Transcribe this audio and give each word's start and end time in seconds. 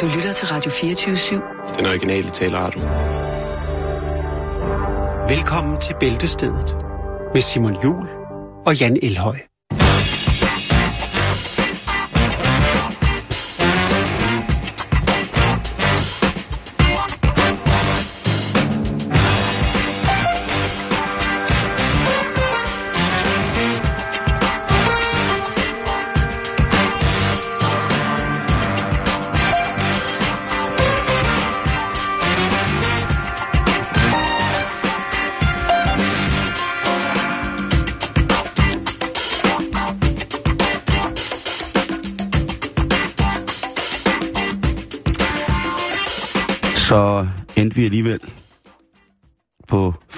Du 0.00 0.06
lytter 0.06 0.32
til 0.32 0.46
Radio 0.46 0.70
24-7. 0.70 1.76
Den 1.78 1.86
originale 1.86 2.30
taleradio. 2.30 2.80
Velkommen 5.28 5.80
til 5.80 5.94
Bæltestedet 6.00 6.76
med 7.34 7.42
Simon 7.42 7.82
Jul 7.84 8.08
og 8.66 8.80
Jan 8.80 8.98
Elhøj. 9.02 9.36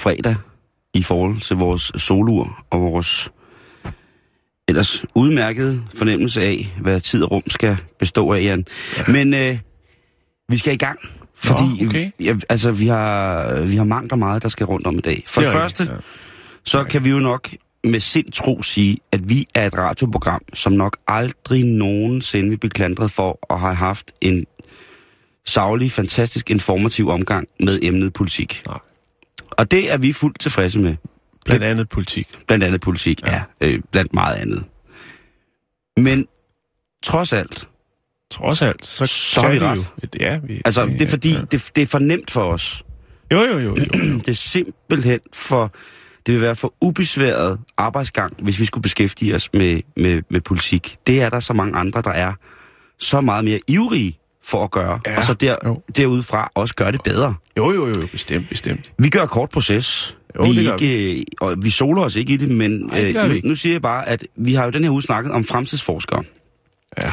Fredag 0.08 0.36
i 0.94 1.02
forhold 1.02 1.40
til 1.40 1.56
vores 1.56 1.92
solur 1.96 2.64
og 2.70 2.80
vores 2.80 3.30
ellers 4.68 5.04
udmærkede 5.14 5.82
fornemmelse 5.94 6.42
af, 6.42 6.74
hvad 6.80 7.00
tid 7.00 7.22
og 7.22 7.30
rum 7.30 7.42
skal 7.46 7.76
bestå 7.98 8.32
af, 8.32 8.42
Jan. 8.42 8.64
Ja. 8.96 9.02
Men 9.08 9.34
øh, 9.34 9.58
vi 10.48 10.58
skal 10.58 10.74
i 10.74 10.76
gang, 10.76 10.98
fordi 11.34 11.82
Nå, 11.84 11.88
okay. 11.88 12.10
ja, 12.20 12.36
altså, 12.48 12.72
vi, 12.72 12.86
har, 12.86 13.52
vi 13.60 13.76
har 13.76 13.84
mangt 13.84 14.12
og 14.12 14.18
meget, 14.18 14.42
der 14.42 14.48
skal 14.48 14.66
rundt 14.66 14.86
om 14.86 14.98
i 14.98 15.00
dag. 15.00 15.24
For 15.26 15.40
Det 15.40 15.46
det, 15.46 15.52
første, 15.52 15.82
rigtigt, 15.82 16.00
så 16.64 16.84
kan 16.84 17.04
vi 17.04 17.10
jo 17.10 17.18
nok 17.18 17.48
med 17.84 18.00
sind 18.00 18.32
tro 18.32 18.62
sige, 18.62 18.98
at 19.12 19.28
vi 19.28 19.46
er 19.54 19.66
et 19.66 19.78
radioprogram, 19.78 20.42
som 20.54 20.72
nok 20.72 20.96
aldrig 21.08 21.64
nogensinde 21.64 22.48
vil 22.48 22.58
blive 22.58 22.70
klandret 22.70 23.10
for 23.10 23.54
at 23.54 23.60
have 23.60 23.74
haft 23.74 24.12
en 24.20 24.46
savlig, 25.46 25.90
fantastisk, 25.90 26.50
informativ 26.50 27.08
omgang 27.08 27.48
med 27.60 27.78
emnet 27.82 28.12
politik. 28.12 28.62
Nej. 28.66 28.78
Og 29.58 29.70
det 29.70 29.92
er 29.92 29.96
vi 29.96 30.12
fuldt 30.12 30.40
tilfredse 30.40 30.78
med. 30.78 30.96
Blandt 31.44 31.64
andet 31.64 31.88
politik. 31.88 32.28
Blandt 32.46 32.64
andet 32.64 32.80
politik, 32.80 33.26
ja. 33.26 33.42
Ja. 33.60 33.66
øh, 33.66 33.80
blandt 33.92 34.14
meget 34.14 34.34
andet. 34.34 34.64
Men 35.96 36.26
trods 37.02 37.32
alt, 37.32 37.68
Trods 38.30 38.62
alt, 38.62 38.84
så, 38.86 39.06
Så 39.06 39.40
kan 39.42 39.52
vi 39.52 39.58
ret. 39.58 39.76
jo. 39.76 39.82
Ja, 40.20 40.38
vi, 40.38 40.62
altså 40.64 40.86
det 40.86 41.02
er 41.02 41.06
fordi, 41.06 41.32
Ja. 41.32 41.40
det, 41.40 41.70
det 41.76 41.82
er 41.82 41.86
for 41.86 41.98
nemt 41.98 42.30
for 42.30 42.42
os. 42.42 42.84
Jo, 43.32 43.40
jo, 43.40 43.58
jo. 43.58 43.58
jo. 43.58 43.74
Det 44.24 44.28
er 44.28 44.32
simpelthen 44.32 45.20
for, 45.32 45.72
det 46.26 46.34
vil 46.34 46.42
være 46.42 46.56
for 46.56 46.74
ubesværet 46.80 47.60
arbejdsgang, 47.76 48.34
hvis 48.42 48.60
vi 48.60 48.64
skulle 48.64 48.82
beskæftige 48.82 49.34
os 49.34 49.52
med, 49.52 49.80
med, 49.96 50.22
med 50.30 50.40
politik. 50.40 50.96
Det 51.06 51.22
er 51.22 51.30
der 51.30 51.40
så 51.40 51.52
mange 51.52 51.78
andre, 51.78 52.02
der 52.02 52.10
er 52.10 52.32
så 52.98 53.20
meget 53.20 53.44
mere 53.44 53.60
ivrige 53.68 54.18
for 54.48 54.64
at 54.64 54.70
gøre, 54.70 55.00
Ja, 55.06 55.16
og 55.16 55.24
så 55.24 55.34
der, 55.34 55.56
jo. 55.64 55.82
derudfra 55.96 56.50
også 56.54 56.74
gøre 56.74 56.92
det 56.92 57.02
bedre. 57.02 57.34
Jo, 57.56 57.72
jo, 57.72 57.86
jo, 57.86 58.06
bestemt, 58.12 58.48
bestemt. 58.48 58.92
Vi 58.98 59.08
gør 59.08 59.26
kort 59.26 59.50
proces. 59.50 60.16
Jo, 60.36 60.42
vi, 60.42 60.68
det 60.68 60.82
ikke, 60.82 61.24
og 61.40 61.54
vi 61.62 61.70
soler 61.70 62.02
os 62.02 62.16
ikke 62.16 62.32
i 62.32 62.36
det, 62.36 62.48
men 62.48 62.70
Nej, 62.70 63.00
det 63.00 63.16
øh, 63.16 63.30
vi 63.30 63.40
nu, 63.40 63.48
nu 63.48 63.54
siger 63.54 63.74
jeg 63.74 63.82
bare, 63.82 64.08
at 64.08 64.24
vi 64.36 64.54
har 64.54 64.64
jo 64.64 64.70
den 64.70 64.84
her 64.84 64.90
uge 64.90 65.02
snakket 65.02 65.32
om 65.32 65.44
fremtidsforskere. 65.44 66.22
Ja. 67.04 67.12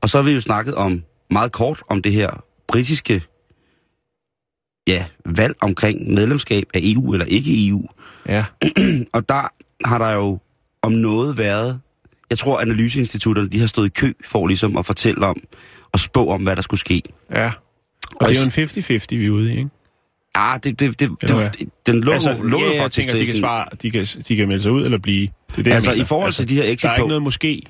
Og 0.00 0.08
så 0.08 0.18
har 0.18 0.22
vi 0.22 0.32
jo 0.32 0.40
snakket 0.40 0.74
om 0.74 1.02
meget 1.30 1.52
kort 1.52 1.82
om 1.88 2.02
det 2.02 2.12
her 2.12 2.44
britiske 2.68 3.22
ja, 4.86 5.04
valg 5.26 5.54
omkring 5.60 6.14
medlemskab 6.14 6.64
af 6.74 6.80
EU 6.82 7.12
eller 7.12 7.26
ikke 7.26 7.68
EU. 7.68 7.86
Ja, 8.28 8.44
Og 9.14 9.28
der 9.28 9.52
har 9.84 9.98
der 9.98 10.10
jo 10.10 10.38
om 10.82 10.92
noget 10.92 11.38
været... 11.38 11.80
Jeg 12.30 12.38
tror, 12.38 12.60
analyseinstitutterne 12.60 13.48
de 13.48 13.60
har 13.60 13.66
stået 13.66 13.86
i 13.86 13.90
kø 14.00 14.12
for 14.24 14.46
ligesom 14.46 14.76
at 14.76 14.86
fortælle 14.86 15.26
om 15.26 15.36
og 15.92 16.00
spå 16.00 16.30
om, 16.30 16.42
hvad 16.42 16.56
der 16.56 16.62
skulle 16.62 16.80
ske. 16.80 17.02
ja. 17.30 17.50
Og 18.20 18.28
det 18.28 18.36
er 18.36 18.40
jo 18.40 18.62
en 18.62 18.68
50-50, 18.68 19.06
vi 19.10 19.26
er 19.26 19.30
ude 19.30 19.54
i, 19.54 19.58
ikke? 19.58 19.70
Ah, 20.34 20.60
det, 20.64 20.80
det, 20.80 21.00
det, 21.00 21.10
det, 21.20 21.68
den 21.86 22.00
lå, 22.00 22.12
altså, 22.12 22.36
lå 22.42 22.58
ja, 22.58 22.66
jo 22.66 22.72
jeg 22.82 22.90
tænker, 22.90 23.18
de 23.18 23.26
kan, 23.26 23.36
svare, 23.36 23.66
de, 23.82 23.90
kan, 23.90 24.06
de 24.28 24.36
kan 24.36 24.48
melde 24.48 24.62
sig 24.62 24.72
ud 24.72 24.84
eller 24.84 24.98
blive. 24.98 25.28
Det 25.50 25.58
er 25.58 25.62
det, 25.62 25.72
Altså, 25.72 25.92
i 25.92 26.04
forhold 26.04 26.32
til 26.32 26.48
de 26.48 26.54
her 26.54 26.62
exit 26.62 26.82
Der 26.82 26.88
er 26.88 26.96
ikke 26.96 27.08
noget 27.08 27.22
måske. 27.22 27.62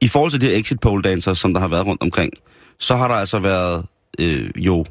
I 0.00 0.08
forhold 0.08 0.30
til 0.30 0.40
de 0.40 0.46
her 0.46 0.56
exit 0.56 0.80
poll 0.80 1.04
dancer, 1.04 1.34
som 1.34 1.54
der 1.54 1.60
har 1.60 1.68
været 1.68 1.86
rundt 1.86 2.02
omkring, 2.02 2.32
så 2.78 2.96
har 2.96 3.08
der 3.08 3.14
altså 3.14 3.38
været 3.38 3.86
øh, 4.18 4.50
jo, 4.56 4.84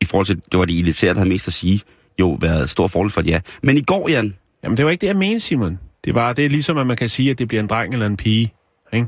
i 0.00 0.04
forhold 0.04 0.26
til, 0.26 0.36
det 0.52 0.58
var 0.58 0.64
de 0.64 0.78
elitære, 0.78 1.14
der 1.14 1.18
havde 1.18 1.28
mest 1.28 1.48
at 1.48 1.54
sige, 1.54 1.80
jo 2.20 2.38
været 2.40 2.70
stor 2.70 2.86
fordel 2.86 3.10
for 3.10 3.20
et 3.20 3.26
ja. 3.26 3.40
Men 3.62 3.76
i 3.76 3.82
går, 3.82 4.08
Jan, 4.08 4.34
Jamen, 4.64 4.76
det 4.76 4.84
var 4.84 4.90
ikke 4.90 5.00
det, 5.00 5.06
jeg 5.06 5.16
mente, 5.16 5.40
Simon. 5.40 5.78
Det 6.04 6.14
var 6.14 6.32
det 6.32 6.44
er 6.44 6.48
ligesom, 6.48 6.78
at 6.78 6.86
man 6.86 6.96
kan 6.96 7.08
sige, 7.08 7.30
at 7.30 7.38
det 7.38 7.48
bliver 7.48 7.60
en 7.60 7.68
dreng 7.68 7.92
eller 7.92 8.06
en 8.06 8.16
pige. 8.16 8.52
Ikke? 8.92 9.06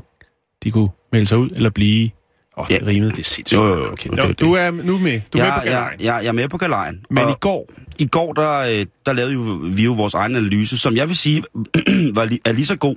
De 0.63 0.71
kunne 0.71 0.89
melde 1.11 1.27
sig 1.27 1.37
ud 1.37 1.49
eller 1.49 1.69
blive. 1.69 2.09
Åh, 2.57 2.61
oh, 2.63 2.67
det 2.67 2.81
Ja. 2.81 2.85
rimede, 2.85 3.11
det 3.11 3.19
er 3.19 3.23
sindssygt. 3.23 3.57
Jo, 3.59 3.65
jo, 3.67 3.75
jo. 3.75 3.91
Okay. 3.91 4.09
Det 4.09 4.27
det. 4.27 4.39
du 4.39 4.53
er 4.53 4.71
nu 4.71 4.97
med. 4.97 5.21
Du 5.33 5.37
er 5.37 5.43
jeg, 5.43 5.53
med 5.53 5.61
på 5.61 5.65
jeg, 5.65 5.73
galejen. 5.73 5.99
jeg, 6.01 6.19
jeg 6.23 6.27
er 6.27 6.31
med 6.31 6.49
på 6.49 6.57
galejen. 6.57 7.05
Men 7.09 7.23
og 7.23 7.31
i 7.31 7.35
går, 7.41 7.69
i 7.97 8.07
går 8.07 8.33
der, 8.33 8.51
øh, 8.59 8.85
der 9.05 9.13
lavede 9.13 9.33
jo, 9.33 9.59
vi 9.63 9.83
jo 9.83 9.93
vores 9.93 10.13
egen 10.13 10.35
analyse, 10.35 10.77
som 10.77 10.95
jeg 10.95 11.07
vil 11.07 11.15
sige 11.15 11.43
var, 12.15 12.37
er 12.45 12.51
lige 12.51 12.65
så 12.65 12.75
god 12.75 12.95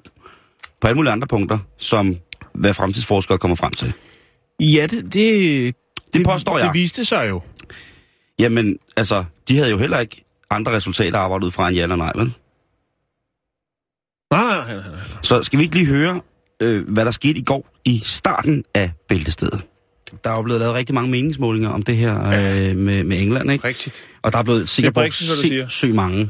på 0.81 0.87
alle 0.89 0.97
mulige 0.97 1.13
andre 1.13 1.27
punkter, 1.29 1.59
som 1.79 2.17
hvad 2.55 2.75
fremtidsforskere 2.75 3.39
kommer 3.39 3.55
frem 3.55 3.73
til. 3.73 3.93
ja, 4.61 4.87
det, 4.91 5.15
det, 5.15 5.75
Det 6.15 6.25
påstår 6.27 6.59
jeg. 6.59 6.67
Det 6.67 6.75
viste 6.75 7.05
sig 7.05 7.29
jo. 7.29 7.41
Jamen, 8.39 8.79
altså, 8.97 9.25
de 9.49 9.57
havde 9.57 9.71
jo 9.71 9.79
heller 9.79 9.99
ikke 9.99 10.25
andre 10.51 10.73
resultater 10.73 11.19
arbejdet 11.19 11.45
ud 11.47 11.51
fra 11.51 11.69
en 11.69 11.75
ja 11.75 11.83
eller 11.83 11.97
nej, 11.97 12.13
vel? 12.15 12.33
Nej, 14.31 14.57
nej. 14.57 14.75
nej. 14.75 14.83
Så 15.23 15.43
skal 15.43 15.59
vi 15.59 15.65
ikke 15.65 15.75
lige 15.77 15.87
høre, 15.87 16.21
øh, 16.63 16.89
hvad 16.89 17.05
der 17.05 17.11
skete 17.11 17.39
i 17.39 17.43
går 17.43 17.67
i 17.89 18.01
starten 18.05 18.65
af 18.75 18.91
bæltestedet? 19.09 19.61
Der 20.25 20.31
er 20.31 20.37
jo 20.37 20.43
blevet 20.43 20.61
lavet 20.61 20.75
rigtig 20.75 20.95
mange 20.95 21.11
meningsmålinger 21.11 21.69
om 21.69 21.83
det 21.83 21.97
her 21.97 22.27
øh, 22.27 22.77
med, 22.77 23.05
med 23.05 23.23
England, 23.23 23.53
ikke? 23.53 23.69
Rigtigt. 23.69 24.07
Og 24.23 24.33
der 24.33 24.39
er 24.39 24.43
blevet 24.43 24.69
sikkert 24.69 24.95
brugt 24.95 25.15
sindssygt 25.15 25.95
mange 25.95 26.29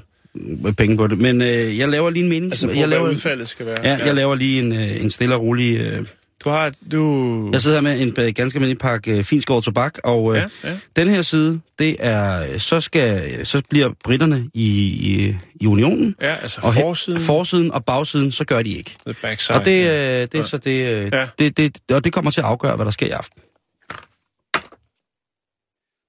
øh, 0.66 0.72
penge 0.72 0.96
på 0.96 1.06
det. 1.06 1.18
Men 1.18 1.42
øh, 1.42 1.78
jeg 1.78 1.88
laver 1.88 2.10
lige 2.10 2.22
en 2.22 2.28
mening. 2.28 2.52
Altså, 2.52 2.70
jeg 2.70 2.88
laver, 2.88 3.10
udfaldet 3.10 3.48
skal 3.48 3.66
være. 3.66 3.78
ja, 3.84 3.98
jeg 4.06 4.14
laver 4.14 4.34
lige 4.34 4.58
en, 4.58 4.72
øh, 4.72 5.02
en 5.02 5.10
stille 5.10 5.34
og 5.34 5.42
rolig... 5.42 5.80
Øh, 5.80 6.06
Du 6.44 6.50
har, 6.50 6.72
du... 6.92 7.50
jeg 7.52 7.62
sidder 7.62 7.76
her 7.76 7.82
med 7.82 8.00
en 8.00 8.08
øh, 8.08 8.32
ganske 8.34 8.56
almindelig 8.56 8.78
pakke 8.78 9.18
øh, 9.18 9.24
finskåret 9.24 9.64
tobak, 9.64 9.98
og 10.04 10.36
øh, 10.36 10.42
Ja, 10.64 10.70
ja. 10.70 10.78
den 10.96 11.08
her 11.08 11.22
side, 11.22 11.60
det 11.78 11.96
er, 11.98 12.52
øh, 12.52 12.58
så 12.60 12.80
skal, 12.80 13.46
så 13.46 13.62
bliver 13.70 13.90
britterne 14.04 14.50
i, 14.54 14.66
i, 14.86 15.34
i 15.60 15.66
unionen, 15.66 16.14
Ja, 16.20 16.34
altså 16.34 16.60
og 16.62 16.74
he- 16.76 16.80
forsiden, 16.80 17.20
forsiden 17.20 17.72
og 17.72 17.84
bagsiden, 17.84 18.32
så 18.32 18.44
gør 18.44 18.62
de 18.62 18.70
ikke. 18.70 18.96
the 19.06 19.14
backside. 19.22 19.58
Og 19.58 19.64
det, 19.64 19.84
øh, 19.90 20.20
det 20.22 20.34
Ja. 20.34 20.42
så 20.42 20.58
det, 20.58 20.70
øh, 20.88 21.10
Ja. 21.12 21.26
det, 21.38 21.56
det, 21.56 21.78
og 21.92 22.04
det 22.04 22.12
kommer 22.12 22.30
til 22.30 22.40
at 22.40 22.46
afgøre, 22.46 22.76
hvad 22.76 22.84
der 22.86 22.90
sker 22.92 23.06
i 23.06 23.10
aften. 23.10 23.42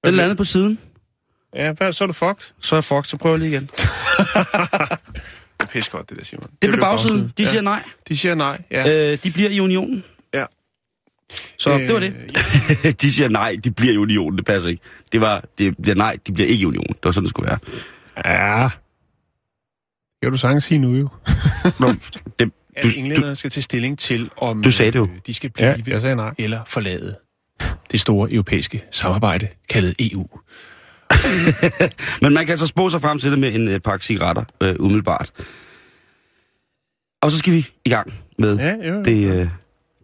Den 0.04 0.14
landede 0.14 0.36
på 0.36 0.44
siden, 0.44 0.78
Ja, 1.54 1.72
hvad, 1.72 1.92
så 1.92 2.04
er 2.04 2.06
du 2.06 2.12
fucked. 2.12 2.52
så 2.60 2.74
er 2.74 2.76
jeg 2.76 2.84
fucked, 2.84 3.04
så 3.04 3.16
prøver 3.16 3.36
jeg 3.36 3.40
lige 3.40 3.52
igen. 3.52 3.70
Det 5.60 5.66
er 5.66 5.70
pisse 5.72 5.90
godt, 5.90 6.10
det 6.10 6.18
der, 6.18 6.24
Simon. 6.24 6.46
Det 6.62 6.70
blev 6.70 6.80
bagsiden. 6.80 7.32
De 7.38 7.42
ja. 7.42 7.48
siger 7.50 7.62
nej. 7.62 7.82
De 8.08 8.16
siger 8.16 8.34
nej, 8.34 8.62
ja. 8.70 9.12
Øh, 9.12 9.18
de 9.24 9.30
bliver 9.30 9.50
i 9.50 9.60
unionen. 9.60 10.04
Så 11.58 11.78
det 11.78 11.92
var 11.94 12.00
det. 12.00 12.14
ja. 12.84 12.90
de 13.02 13.12
siger 13.12 13.28
nej, 13.28 13.56
de 13.64 13.70
bliver 13.70 13.92
i 13.94 13.96
unionen. 13.96 14.38
Det 14.38 14.46
passer 14.46 14.68
ikke. 14.70 14.82
Det 15.12 15.20
var, 15.20 15.44
det 15.58 15.74
bliver 15.82 15.94
nej, 15.94 16.16
de 16.26 16.32
bliver 16.32 16.48
ikke 16.48 16.62
i 16.62 16.66
unionen. 16.66 16.88
Det 16.92 17.04
var 17.04 17.10
sådan, 17.10 17.24
det 17.24 17.30
skulle 17.30 17.48
være. 17.50 17.58
Ja. 18.60 18.64
Det 18.64 20.22
kan 20.26 20.30
du 20.32 20.36
sagtens 20.38 20.64
sige 20.64 20.78
nu, 20.78 20.94
jo. 20.96 21.08
Nå, 21.80 21.92
det, 22.38 22.52
At 22.76 22.82
du, 22.84 22.88
englænderne 22.96 23.36
skal 23.36 23.50
tage 23.50 23.62
stilling 23.62 23.98
til, 23.98 24.30
om 24.36 24.62
Du 24.62 24.70
sagde 24.70 24.92
det 24.92 24.98
jo. 24.98 25.04
øh, 25.04 25.18
de 25.26 25.34
skal 25.34 25.50
blive 25.50 25.68
Ja, 25.68 25.76
jeg 25.86 26.00
sagde 26.00 26.16
nej. 26.16 26.34
eller 26.38 26.60
forlade 26.66 27.16
det 27.90 28.00
store 28.00 28.32
europæiske 28.32 28.84
samarbejde, 28.90 29.48
kaldet 29.68 29.94
EU. 30.00 30.26
men 32.22 32.32
man 32.34 32.44
kan 32.46 32.50
altså 32.50 32.66
spå 32.66 32.90
sig 32.90 33.00
frem 33.00 33.18
til 33.18 33.30
det 33.30 33.38
med 33.38 33.54
en 33.54 33.68
øh, 33.68 33.80
pakke 33.80 34.04
cigaretter, 34.06 34.44
øh, 34.62 34.74
umiddelbart. 34.78 35.30
Og 37.22 37.32
så 37.32 37.38
skal 37.38 37.52
vi 37.52 37.66
i 37.84 37.88
gang 37.90 38.14
med 38.38 38.56
Ja, 38.58 38.88
jo, 38.88 38.94
jo. 38.94 39.02
det, 39.02 39.40
øh, 39.40 39.48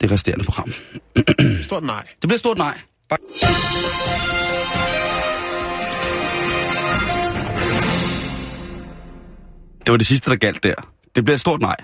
det 0.01 0.11
resterende 0.11 0.45
program. 0.45 0.73
Stort 1.63 1.83
nej. 1.85 2.07
Det 2.23 2.29
bliver 2.29 2.39
stort 2.39 2.59
nej. 2.59 2.79
Bare- 3.09 3.19
Det 9.87 9.91
var 9.93 9.97
det 9.97 10.07
sidste, 10.07 10.31
der 10.31 10.37
galt 10.37 10.63
der. 10.63 10.75
Det 11.17 11.25
bliver 11.25 11.35
et 11.35 11.41
stort 11.41 11.61
nej. 11.61 11.77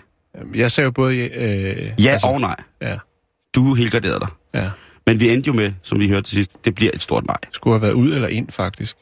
Jeg 0.55 0.73
sagde 0.73 0.85
jo 0.85 0.91
både... 0.91 1.17
Øh, 1.19 1.93
Ja 2.05 2.11
altså, 2.13 2.27
og 2.27 2.41
nej. 2.41 2.57
Ja, 2.83 2.97
Du 3.55 3.75
helgarderede 3.75 4.21
dig. 4.21 4.29
ja. 4.55 4.71
Men 5.07 5.21
vi 5.21 5.29
endte 5.29 5.47
jo 5.49 5.53
med, 5.53 5.73
som 5.83 6.01
vi 6.01 6.09
hørte 6.09 6.23
til 6.23 6.35
sidst, 6.35 6.65
det 6.65 6.75
bliver 6.75 6.91
et 6.95 7.03
stort 7.03 7.27
nej. 7.27 7.37
Skulle 7.53 7.75
have 7.75 7.83
været 7.83 7.93
ud 7.93 8.13
eller 8.13 8.29
ind, 8.29 8.51
faktisk. 8.51 8.97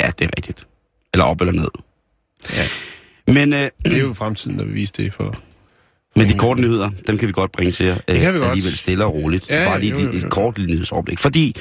Ja, 0.00 0.10
det 0.18 0.24
er 0.24 0.28
rigtigt. 0.36 0.66
Eller 1.14 1.24
op 1.24 1.40
eller 1.40 1.52
ned. 1.52 1.68
Ja. 2.52 2.66
Men 3.32 3.52
øh, 3.52 3.70
Det 3.84 3.92
er 3.92 3.98
jo 3.98 4.14
fremtiden, 4.14 4.58
der 4.58 4.64
vil 4.64 4.74
vise 4.74 4.92
det 4.96 5.12
for... 5.14 5.36
Men 6.16 6.28
de 6.28 6.38
korte 6.38 6.60
nyheder, 6.60 6.90
dem 7.06 7.18
kan 7.18 7.28
vi 7.28 7.32
godt 7.32 7.52
bringe 7.52 7.72
til 7.72 7.86
jer. 7.86 7.94
Det 7.94 8.20
kan 8.20 8.32
vi 8.32 8.36
øh, 8.36 8.42
godt. 8.42 8.50
Alligevel 8.50 8.76
stille 8.76 9.04
og 9.04 9.14
roligt. 9.14 9.50
Ja, 9.50 9.64
Bare 9.64 9.80
lige 9.80 9.92
jo, 9.92 9.98
jo, 9.98 10.08
et, 10.08 10.14
jo. 10.14 10.26
et 10.26 10.30
kort 10.32 10.58
nyhedsoverblik. 10.58 11.18
Fordi 11.18 11.56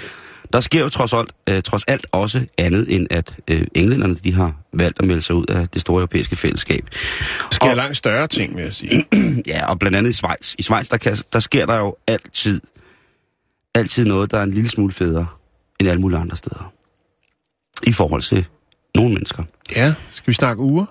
der 0.53 0.59
sker 0.59 0.79
jo 0.81 0.89
trods 0.89 1.13
alt, 1.13 1.29
øh, 1.49 1.61
trods 1.61 1.83
alt 1.83 2.07
også 2.11 2.45
andet, 2.57 2.95
end 2.95 3.07
at 3.09 3.37
øh, 3.47 3.67
englænderne 3.75 4.15
de 4.15 4.33
har 4.33 4.55
valgt 4.73 4.99
at 4.99 5.05
melde 5.05 5.21
sig 5.21 5.35
ud 5.35 5.45
af 5.45 5.69
det 5.69 5.81
store 5.81 5.97
europæiske 5.97 6.35
fællesskab. 6.35 6.89
Der 6.91 7.47
sker 7.51 7.69
og, 7.69 7.75
langt 7.75 7.97
større 7.97 8.27
ting, 8.27 8.55
vil 8.55 8.63
jeg 8.63 8.73
sige. 8.73 9.05
ja, 9.47 9.65
og 9.69 9.79
blandt 9.79 9.97
andet 9.97 10.09
i 10.09 10.13
Schweiz. 10.13 10.55
I 10.57 10.61
Schweiz, 10.61 10.89
der, 10.89 10.97
kan, 10.97 11.17
der 11.33 11.39
sker 11.39 11.65
der 11.65 11.77
jo 11.77 11.95
altid, 12.07 12.61
altid 13.75 14.05
noget, 14.05 14.31
der 14.31 14.37
er 14.39 14.43
en 14.43 14.51
lille 14.51 14.69
smule 14.69 14.93
federe 14.93 15.27
end 15.79 15.89
alle 15.89 16.01
mulige 16.01 16.19
andre 16.19 16.35
steder. 16.35 16.73
I 17.87 17.91
forhold 17.91 18.21
til 18.21 18.45
nogle 18.95 19.13
mennesker. 19.13 19.43
Ja, 19.75 19.93
skal 20.11 20.27
vi 20.27 20.33
snakke 20.33 20.61
uger? 20.61 20.85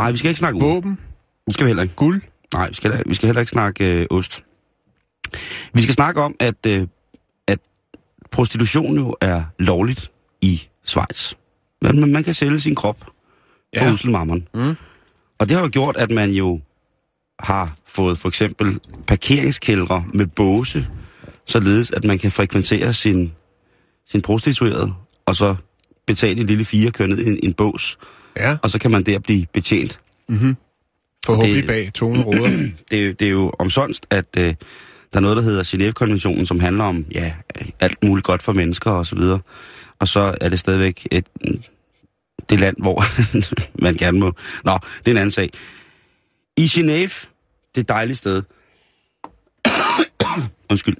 Nej, 0.00 0.10
vi 0.10 0.18
skal 0.18 0.28
ikke 0.28 0.38
snakke 0.38 0.56
uger. 0.56 0.74
Våben? 0.74 0.98
Det 1.46 1.54
skal 1.54 1.66
vi 1.66 1.68
heller 1.68 1.82
ikke. 1.82 1.94
Guld? 1.94 2.22
Nej, 2.54 2.68
vi 2.68 2.74
skal, 2.74 3.02
vi 3.06 3.14
skal 3.14 3.26
heller 3.26 3.40
ikke 3.40 3.50
snakke 3.50 3.84
øh, 3.84 4.06
ost. 4.10 4.44
Vi 5.74 5.82
skal 5.82 5.94
snakke 5.94 6.20
om, 6.20 6.36
at, 6.40 6.66
øh, 6.66 6.86
at 7.46 7.58
prostitution 8.30 8.96
jo 8.96 9.16
er 9.20 9.44
lovligt 9.58 10.10
i 10.40 10.68
Schweiz. 10.84 11.34
Man, 11.82 12.12
man 12.12 12.24
kan 12.24 12.34
sælge 12.34 12.60
sin 12.60 12.74
krop 12.74 13.04
for 13.78 13.84
ja. 13.84 13.92
uselmammeren. 13.92 14.48
Mm. 14.54 14.74
Og 15.38 15.48
det 15.48 15.56
har 15.56 15.62
jo 15.62 15.70
gjort, 15.72 15.96
at 15.96 16.10
man 16.10 16.30
jo 16.30 16.60
har 17.40 17.76
fået 17.86 18.18
for 18.18 18.28
eksempel 18.28 18.80
parkeringskældre 19.06 20.04
med 20.14 20.26
båse, 20.26 20.88
således 21.46 21.90
at 21.90 22.04
man 22.04 22.18
kan 22.18 22.30
frekventere 22.30 22.92
sin, 22.92 23.32
sin 24.06 24.22
prostituerede, 24.22 24.94
og 25.26 25.36
så 25.36 25.56
betale 26.06 26.40
en 26.40 26.46
lille 26.46 26.64
fire 26.64 26.90
kønnet 26.90 27.26
en, 27.26 27.38
en 27.42 27.52
bås. 27.52 27.98
Ja. 28.36 28.56
Og 28.62 28.70
så 28.70 28.78
kan 28.78 28.90
man 28.90 29.02
der 29.02 29.18
blive 29.18 29.46
betjent. 29.52 29.98
Mm-hmm. 30.28 30.56
Forhåbentlig 31.26 31.62
det, 31.62 31.66
bag 31.66 31.90
tunge 31.94 32.22
råder. 32.22 32.48
det, 32.90 33.20
det 33.20 33.26
er 33.26 33.30
jo 33.30 33.52
omsonst, 33.58 34.06
at 34.10 34.26
øh, 34.38 34.44
der 34.44 34.54
er 35.14 35.20
noget, 35.20 35.36
der 35.36 35.42
hedder 35.42 35.62
Genève-konventionen, 35.62 36.46
som 36.46 36.60
handler 36.60 36.84
om 36.84 37.06
ja, 37.12 37.32
alt 37.80 38.04
muligt 38.04 38.26
godt 38.26 38.42
for 38.42 38.52
mennesker 38.52 38.90
og 38.90 39.06
så 39.06 39.16
videre. 39.16 39.40
Og 39.98 40.08
så 40.08 40.34
er 40.40 40.48
det 40.48 40.60
stadigvæk 40.60 41.08
et, 41.10 41.26
det 42.50 42.60
land, 42.60 42.76
hvor 42.78 43.04
man 43.84 43.94
gerne 43.94 44.18
må... 44.18 44.32
Nå, 44.64 44.78
det 44.98 45.08
er 45.08 45.10
en 45.10 45.16
anden 45.16 45.30
sag. 45.30 45.50
I 46.56 46.64
Genève, 46.64 47.26
det 47.74 47.80
et 47.80 47.88
dejligt 47.88 48.18
sted. 48.18 48.42
Undskyld. 50.70 50.96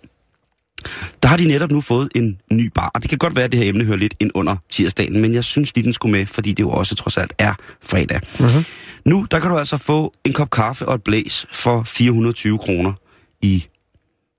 Der 1.23 1.29
har 1.29 1.37
de 1.37 1.45
netop 1.45 1.71
nu 1.71 1.81
fået 1.81 2.09
en 2.15 2.41
ny 2.53 2.71
bar, 2.75 2.91
og 2.95 3.03
det 3.03 3.09
kan 3.09 3.19
godt 3.19 3.37
være, 3.37 3.45
at 3.45 3.53
det 3.53 3.61
her 3.61 3.69
emne 3.69 3.85
hører 3.85 3.97
lidt 3.97 4.15
ind 4.21 4.31
under 4.35 4.57
tirsdagen, 4.69 5.21
men 5.21 5.35
jeg 5.35 5.45
synes 5.45 5.75
lige, 5.75 5.85
den 5.85 5.93
skulle 5.93 6.13
med, 6.13 6.27
fordi 6.27 6.53
det 6.53 6.63
jo 6.63 6.71
også 6.71 6.95
trods 6.95 7.17
alt 7.17 7.33
er 7.39 7.55
fredag. 7.83 8.21
Uh-huh. 8.25 8.65
Nu, 9.07 9.27
der 9.31 9.41
kan 9.41 9.51
du 9.51 9.59
altså 9.59 9.77
få 9.77 10.15
en 10.25 10.33
kop 10.33 10.51
kaffe 10.51 10.87
og 10.89 10.95
et 10.95 11.03
blæs 11.03 11.47
for 11.53 11.83
420 11.83 12.59
kroner 12.59 12.93
i, 13.41 13.67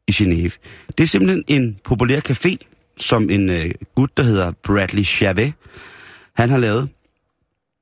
i 0.08 0.12
Genève. 0.12 0.58
Det 0.98 1.04
er 1.04 1.08
simpelthen 1.08 1.44
en 1.48 1.80
populær 1.84 2.20
café, 2.30 2.56
som 2.98 3.30
en 3.30 3.50
øh, 3.50 3.72
gut, 3.96 4.18
der 4.18 4.24
hedder 4.24 4.52
Bradley 4.64 5.04
Chavez, 5.04 5.54
han 6.36 6.50
har 6.50 6.58
lavet, 6.58 6.90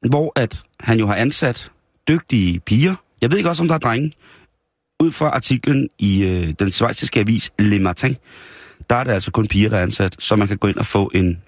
hvor 0.09 0.31
at 0.35 0.63
han 0.79 0.99
jo 0.99 1.07
har 1.07 1.15
ansat 1.15 1.71
dygtige 2.07 2.59
piger. 2.59 2.95
Jeg 3.21 3.31
ved 3.31 3.37
ikke 3.37 3.49
også, 3.49 3.63
om 3.63 3.67
der 3.67 3.75
er 3.75 3.79
drenge. 3.79 4.11
Ud 4.99 5.11
fra 5.11 5.29
artiklen 5.29 5.89
i 5.99 6.23
øh, 6.23 6.53
den 6.59 6.71
svejsiske 6.71 7.19
avis 7.19 7.51
Le 7.59 7.79
Matin, 7.79 8.17
der 8.89 8.95
er 8.95 9.03
det 9.03 9.11
altså 9.11 9.31
kun 9.31 9.47
piger, 9.47 9.69
der 9.69 9.77
er 9.77 9.83
ansat, 9.83 10.15
så 10.19 10.35
man 10.35 10.47
kan 10.47 10.57
gå 10.57 10.67
ind 10.67 10.77
og 10.77 10.85
få 10.85 11.11
en... 11.13 11.41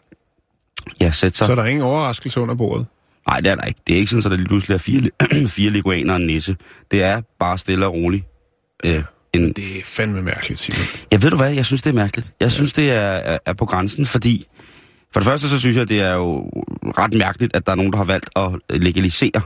Ja, 1.01 1.12
sætte 1.12 1.38
sig. 1.38 1.48
Så 1.48 1.51
er 1.51 1.56
der 1.56 1.66
ingen 1.66 1.84
overraskelse 1.84 2.39
under 2.39 2.56
bordet? 2.56 2.86
Nej, 3.27 3.39
det 3.39 3.51
er 3.51 3.56
der 3.56 3.63
ikke. 3.63 3.79
Det 3.88 3.95
er 3.95 4.00
ikke 4.00 4.09
sådan, 4.09 4.25
at 4.25 4.31
der 4.31 4.38
lige 4.38 4.47
pludselig 4.47 4.75
er 4.75 4.79
fire, 4.79 5.09
fire 5.57 5.69
leguaner 5.69 6.13
og 6.13 6.19
en 6.19 6.27
nisse. 6.27 6.56
Det 6.91 7.03
er 7.03 7.21
bare 7.39 7.57
stille 7.57 7.85
og 7.85 7.94
roligt. 7.94 8.25
Øh, 8.85 9.03
en... 9.33 9.53
Det 9.53 9.77
er 9.77 9.81
fandme 9.85 10.21
mærkeligt, 10.21 10.59
Simon. 10.59 10.88
Jeg 11.12 11.24
ved 11.24 11.29
du 11.29 11.38
hvad, 11.38 11.53
jeg 11.53 11.65
synes, 11.65 11.81
det 11.81 11.89
er 11.89 11.94
mærkeligt. 11.94 12.27
Jeg 12.39 12.45
ja. 12.45 12.50
synes, 12.50 12.74
det 12.74 12.91
er, 12.91 13.00
er, 13.00 13.38
er 13.45 13.53
på 13.53 13.65
grænsen, 13.65 14.06
fordi... 14.06 14.47
For 15.13 15.19
det 15.19 15.25
første, 15.25 15.50
så 15.50 15.59
synes 15.59 15.77
jeg, 15.77 15.89
det 15.89 16.01
er 16.01 16.13
jo 16.13 16.50
ret 16.97 17.13
mærkeligt, 17.13 17.56
at 17.56 17.65
der 17.65 17.71
er 17.71 17.75
nogen, 17.75 17.91
der 17.91 17.97
har 17.97 18.06
valgt 18.06 18.29
at 18.35 18.81
legalisere 18.81 19.41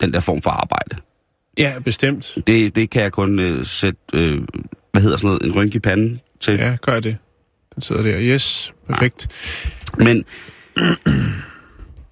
den 0.00 0.12
der 0.12 0.20
form 0.20 0.42
for 0.42 0.50
arbejde. 0.50 0.96
Ja, 1.58 1.78
bestemt. 1.84 2.38
Det, 2.46 2.76
det 2.76 2.90
kan 2.90 3.02
jeg 3.02 3.12
kun 3.12 3.38
uh, 3.38 3.66
sætte, 3.66 4.00
uh, 4.14 4.20
hvad 4.92 5.02
hedder 5.02 5.16
sådan 5.16 5.26
noget, 5.26 5.42
en 5.42 5.54
rynke 5.54 5.76
i 5.76 5.78
panden 5.78 6.20
til. 6.40 6.54
Ja, 6.54 6.76
gør 6.82 7.00
det. 7.00 7.16
Den 7.74 7.82
sidder 7.82 8.02
der. 8.02 8.20
Yes, 8.20 8.72
perfekt. 8.88 9.28
Ja. 9.98 10.04
Men... 10.04 10.24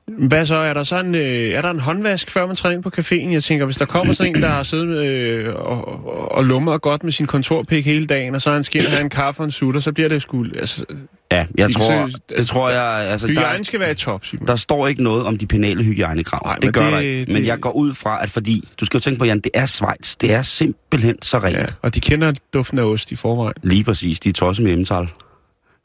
Hvad 0.08 0.46
så? 0.46 0.54
Er 0.54 0.74
der 0.74 0.84
sådan 0.84 1.14
øh, 1.14 1.50
er 1.50 1.62
der 1.62 1.70
en 1.70 1.80
håndvask, 1.80 2.30
før 2.30 2.46
man 2.46 2.56
træder 2.56 2.74
ind 2.74 2.82
på 2.82 2.90
caféen? 2.98 3.32
Jeg 3.32 3.44
tænker, 3.44 3.64
hvis 3.64 3.76
der 3.76 3.84
kommer 3.84 4.14
sådan 4.14 4.36
en, 4.36 4.42
der 4.42 4.48
har 4.48 4.62
siddet 4.62 5.04
øh, 5.06 5.54
og, 5.54 6.06
og, 6.06 6.32
og 6.32 6.44
lummer 6.44 6.78
godt 6.78 7.04
med 7.04 7.12
sin 7.12 7.26
kontorpik 7.26 7.86
hele 7.86 8.06
dagen, 8.06 8.34
og 8.34 8.42
så 8.42 8.48
har 8.48 8.54
han 8.54 8.64
skilt 8.64 8.88
have 8.88 9.02
en 9.02 9.10
kaffe 9.10 9.40
og 9.40 9.44
en 9.44 9.50
sutter, 9.50 9.80
så 9.80 9.92
bliver 9.92 10.08
det 10.08 10.22
sgu... 10.22 10.46
Altså, 10.58 10.84
ja, 11.32 11.46
jeg 11.58 11.72
tror, 11.72 11.86
søge, 11.86 12.06
det 12.06 12.20
altså, 12.36 12.52
tror 12.52 12.70
jeg... 12.70 13.10
Altså, 13.10 13.26
hygiejne 13.26 13.64
skal 13.64 13.80
være 13.80 13.90
i 13.90 13.94
top, 13.94 14.24
Simon. 14.24 14.46
Der 14.46 14.56
står 14.56 14.86
ikke 14.86 15.02
noget 15.02 15.26
om 15.26 15.38
de 15.38 15.46
penale 15.46 15.84
hygiejnekrav. 15.84 16.42
Nej, 16.44 16.56
det 16.56 16.74
gør 16.74 16.84
det, 16.84 16.92
der 16.92 16.98
ikke. 16.98 17.32
Men 17.32 17.42
det... 17.42 17.48
jeg 17.48 17.60
går 17.60 17.72
ud 17.72 17.94
fra, 17.94 18.22
at 18.22 18.30
fordi... 18.30 18.68
Du 18.80 18.86
skal 18.86 18.98
jo 18.98 19.02
tænke 19.02 19.18
på, 19.18 19.24
Jan, 19.24 19.40
det 19.40 19.50
er 19.54 19.66
Schweiz. 19.66 20.16
Det 20.16 20.32
er 20.32 20.42
simpelthen 20.42 21.22
så 21.22 21.38
rent. 21.38 21.56
Ja, 21.56 21.66
og 21.82 21.94
de 21.94 22.00
kender 22.00 22.32
duften 22.54 22.78
af 22.78 22.82
ost 22.82 23.12
i 23.12 23.16
forvejen. 23.16 23.54
Lige 23.62 23.84
præcis. 23.84 24.20
De 24.20 24.28
er 24.28 24.32
tosset 24.32 24.64
med 24.64 24.72
emtal. 24.72 25.08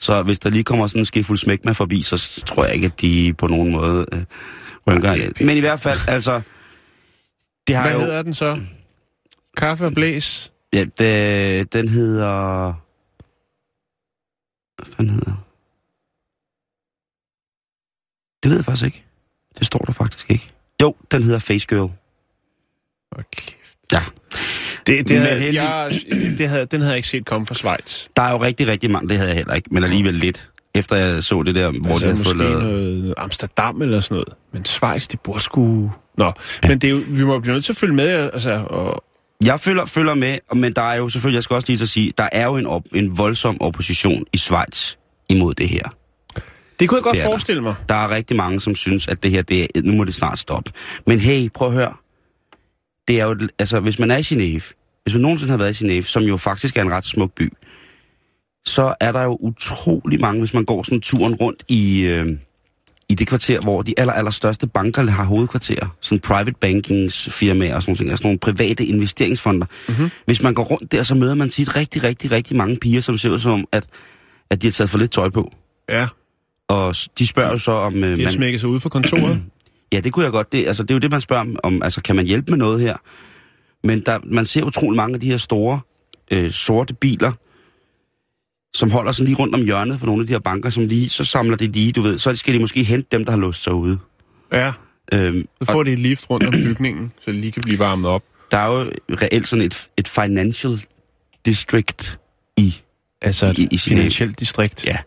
Så 0.02 0.24
hvis 0.24 0.40
der 0.40 0.50
lige 0.50 0.64
kommer 0.64 0.88
sådan 0.88 1.02
en 1.02 1.06
skifuld 1.06 1.38
smæk 1.38 1.66
med 1.66 1.74
forbi, 1.74 2.02
så 2.02 2.44
tror 2.46 2.66
jeg 2.66 2.76
ikke, 2.76 2.86
at 2.86 3.02
de 3.02 3.34
på 3.38 3.48
nogen 3.48 3.72
måde 3.72 4.06
øh, 4.14 4.24
rynker 4.88 5.14
ja, 5.14 5.30
Men 5.40 5.58
i 5.58 5.60
hvert 5.60 5.80
fald, 5.80 6.00
altså... 6.08 6.42
Det 7.68 7.76
har 7.76 7.84
Hvad 7.84 7.94
jo... 7.94 8.00
hedder 8.00 8.22
den 8.22 8.34
så? 8.34 8.62
Kaffe 9.58 9.86
og 9.86 9.94
blæs? 9.94 10.52
Ja, 10.74 10.86
det, 10.98 11.74
den 11.74 11.88
hedder... 11.88 12.74
Hvad 14.76 14.96
fanden 14.96 15.14
hedder 15.14 15.46
Det 18.44 18.52
ved 18.52 18.58
jeg 18.58 18.66
faktisk 18.66 18.86
ikke. 18.86 19.06
Det 19.60 19.68
står 19.68 19.80
der 19.80 19.94
faktisk 19.94 20.32
ikke. 20.32 20.50
Jo, 20.82 20.96
den 21.12 21.24
hedder 21.24 21.40
Face 21.40 21.68
Girl. 21.68 21.92
Okay. 23.12 23.52
Ja. 23.92 24.00
Det, 24.88 25.10
det, 25.10 25.20
havde, 25.20 25.64
jeg, 25.64 25.92
det 26.38 26.50
havde, 26.50 26.66
den 26.66 26.82
havde 26.82 26.92
jeg 26.92 26.98
ikke 26.98 27.08
set 27.08 27.26
komme 27.26 27.48
fra 27.48 27.56
Schweiz. 27.56 28.06
Der 28.16 28.22
er 28.22 28.32
jo 28.32 28.44
rigtig, 28.44 28.68
rigtig 28.68 28.92
mange, 28.92 29.10
det 29.10 29.18
havde 29.18 29.30
jeg 29.30 29.38
heller 29.38 29.54
ikke, 29.54 29.70
men 29.72 29.84
alligevel 29.84 30.14
lidt. 30.14 30.50
Efter 30.76 30.96
jeg 30.96 31.24
så 31.24 31.44
det 31.44 31.56
der, 31.56 31.72
hvor 31.72 31.90
altså, 31.90 32.06
de 32.06 32.12
havde 32.12 32.24
fået 32.24 32.38
lavet... 32.38 32.64
noget 32.64 33.14
Amsterdam 33.18 33.82
eller 33.82 34.00
sådan 34.00 34.16
noget. 34.16 34.34
Men 34.54 34.66
Schweiz, 34.66 35.08
de 35.08 35.18
bor 35.18 35.38
sgu... 35.38 35.92
Nå, 36.18 36.26
ja. 36.64 36.68
men 36.68 36.80
det 36.80 36.88
er 36.88 36.92
jo, 36.92 37.02
vi 37.08 37.24
må 37.24 37.40
blive 37.40 37.54
nødt 37.54 37.66
til 37.66 37.74
at 37.74 37.78
følge 37.78 37.94
med, 37.94 38.30
altså... 38.34 38.52
Og... 38.70 39.04
Jeg 39.46 39.60
følger, 39.60 39.86
følger 39.86 40.14
med, 40.14 40.38
men 40.56 40.74
der 40.74 40.82
er 40.82 40.96
jo 40.96 41.10
selvfølgelig, 41.10 41.36
jeg 41.36 41.44
skal 41.44 41.56
også 41.56 41.68
lige 41.68 41.82
at 41.82 41.90
sige, 41.90 42.14
der 42.18 42.30
er 42.32 42.46
jo 42.46 42.58
en, 42.58 42.66
op, 42.66 42.84
en 42.94 43.18
voldsom 43.18 43.62
opposition 43.62 44.26
i 44.34 44.38
Schweiz 44.38 44.96
imod 45.30 45.54
det 45.54 45.70
her. 45.70 45.84
Det 46.80 46.90
kunne 46.90 46.98
jeg 46.98 47.04
godt 47.04 47.22
forestille 47.22 47.62
mig. 47.62 47.76
Der. 47.90 47.96
der 47.96 48.02
er 48.04 48.10
rigtig 48.16 48.38
mange, 48.38 48.62
som 48.62 48.76
synes, 48.76 49.08
at 49.08 49.24
det 49.24 49.32
her, 49.32 49.42
det 49.42 49.62
er, 49.64 49.68
nu 49.84 49.94
må 49.94 50.04
det 50.04 50.16
snart 50.16 50.40
stoppe. 50.40 50.72
Men 51.08 51.20
hey, 51.20 51.50
prøv 51.54 51.68
at 51.68 51.74
høre 51.74 51.94
det 53.08 53.20
er 53.20 53.26
jo, 53.26 53.38
altså 53.60 53.80
hvis 53.80 54.00
man 54.00 54.12
er 54.12 54.18
i 54.18 54.22
Genève, 54.22 54.74
hvis 55.04 55.14
man 55.14 55.22
nogensinde 55.22 55.52
har 55.52 55.58
været 55.58 55.82
i 55.82 55.86
Genève, 55.86 56.06
som 56.06 56.24
jo 56.24 56.38
faktisk 56.38 56.78
er 56.78 56.82
en 56.82 56.92
ret 56.92 57.06
smuk 57.06 57.32
by, 57.34 57.54
så 58.66 58.94
er 59.00 59.12
der 59.12 59.24
jo 59.24 59.38
utrolig 59.42 60.20
mange, 60.20 60.40
hvis 60.40 60.54
man 60.54 60.66
går 60.66 60.84
sådan 60.84 61.02
turen 61.02 61.36
rundt 61.36 61.64
i, 61.68 62.02
øh, 62.02 62.38
i 63.10 63.16
det 63.16 63.28
kvarter, 63.28 63.62
hvor 63.62 63.82
de 63.82 63.94
aller, 63.98 64.14
aller 64.14 64.32
største 64.32 64.68
banker 64.68 65.04
har 65.04 65.24
hovedkvarter, 65.24 65.96
sådan 66.02 66.20
private 66.20 66.54
bankingsfirmaer 66.62 67.76
og 67.76 67.82
sådan 67.82 67.96
noget, 68.00 68.12
altså 68.12 68.24
nogle 68.24 68.40
private 68.40 68.86
investeringsfonder. 68.86 69.66
Mm-hmm. 69.88 70.10
Hvis 70.26 70.42
man 70.42 70.54
går 70.54 70.64
rundt 70.64 70.92
der, 70.92 71.04
så 71.04 71.16
møder 71.16 71.36
man 71.36 71.50
tit 71.50 71.76
rigtig, 71.76 72.04
rigtig, 72.04 72.32
rigtig 72.32 72.58
mange 72.58 72.78
piger, 72.78 73.02
som 73.02 73.18
ser 73.18 73.30
ud 73.30 73.40
som, 73.40 73.66
at, 73.72 73.88
at 74.50 74.62
de 74.62 74.68
har 74.68 74.72
taget 74.72 74.90
for 74.90 74.98
lidt 74.98 75.12
tøj 75.12 75.30
på. 75.30 75.54
Ja. 75.90 76.08
Og 76.68 76.96
de 77.20 77.28
spørger 77.28 77.52
jo 77.52 77.58
så 77.58 77.72
om... 77.72 77.96
Øh, 77.96 78.04
de 78.04 78.08
har 78.10 78.28
man, 78.28 78.34
smækket 78.34 78.60
sig 78.60 78.70
ud 78.70 78.80
for 78.80 78.90
kontoret. 78.90 79.42
Ja, 79.94 80.00
det 80.00 80.14
kunne 80.14 80.26
jeg 80.26 80.32
godt. 80.32 80.52
Det, 80.52 80.68
altså, 80.68 80.84
det 80.84 80.92
er 80.92 80.96
jo 80.96 81.00
det, 81.00 81.12
man 81.12 81.22
spørger 81.22 81.46
om. 81.64 81.84
Altså, 81.84 82.02
kan 82.02 82.16
man 82.16 82.28
hjælpe 82.28 82.52
med 82.52 82.58
noget 82.58 82.82
her? 82.82 82.96
Men 83.84 84.00
der, 84.00 84.20
man 84.24 84.46
ser 84.46 84.64
utrolig 84.64 84.98
mange 84.98 85.14
af 85.14 85.20
de 85.20 85.28
her 85.28 85.38
store, 85.38 85.80
øh, 86.32 86.52
sorte 86.52 86.94
biler, 86.94 87.32
som 88.74 88.92
holder 88.92 89.12
sådan 89.12 89.26
lige 89.26 89.38
rundt 89.38 89.56
om 89.56 89.62
hjørnet 89.62 90.00
for 90.00 90.06
nogle 90.06 90.22
af 90.22 90.28
de 90.28 90.34
her 90.34 90.40
banker, 90.40 90.70
som 90.70 90.86
lige, 90.86 91.10
så 91.10 91.26
samler 91.26 91.58
de 91.58 91.68
lige, 91.68 91.92
du 91.92 92.02
ved, 92.02 92.20
så 92.20 92.36
skal 92.36 92.54
de 92.54 92.60
måske 92.60 92.84
hente 92.84 93.08
dem, 93.12 93.26
der 93.26 93.32
har 93.32 93.40
låst 93.40 93.64
sig 93.64 93.74
ude. 93.74 94.00
Ja, 94.54 94.74
øhm, 95.14 95.48
så 95.62 95.72
får 95.72 95.80
og, 95.80 95.86
de 95.86 95.94
et 95.94 96.00
lift 96.00 96.30
rundt 96.30 96.48
om 96.48 96.54
bygningen, 96.54 97.12
så 97.20 97.32
de 97.32 97.38
lige 97.38 97.52
kan 97.52 97.62
blive 97.66 97.80
varmet 97.80 98.10
op. 98.10 98.24
Der 98.52 98.58
er 98.58 98.68
jo 98.68 98.92
reelt 99.22 99.48
sådan 99.48 99.66
et, 99.66 99.90
et 99.98 100.08
financial 100.08 100.80
district 101.46 102.20
i 102.58 102.76
Altså 103.22 103.46
et 103.46 103.60
i, 103.60 103.68
i 103.72 103.78
finansielt 103.78 104.40
distrikt? 104.40 104.86
Ja, 104.86 104.98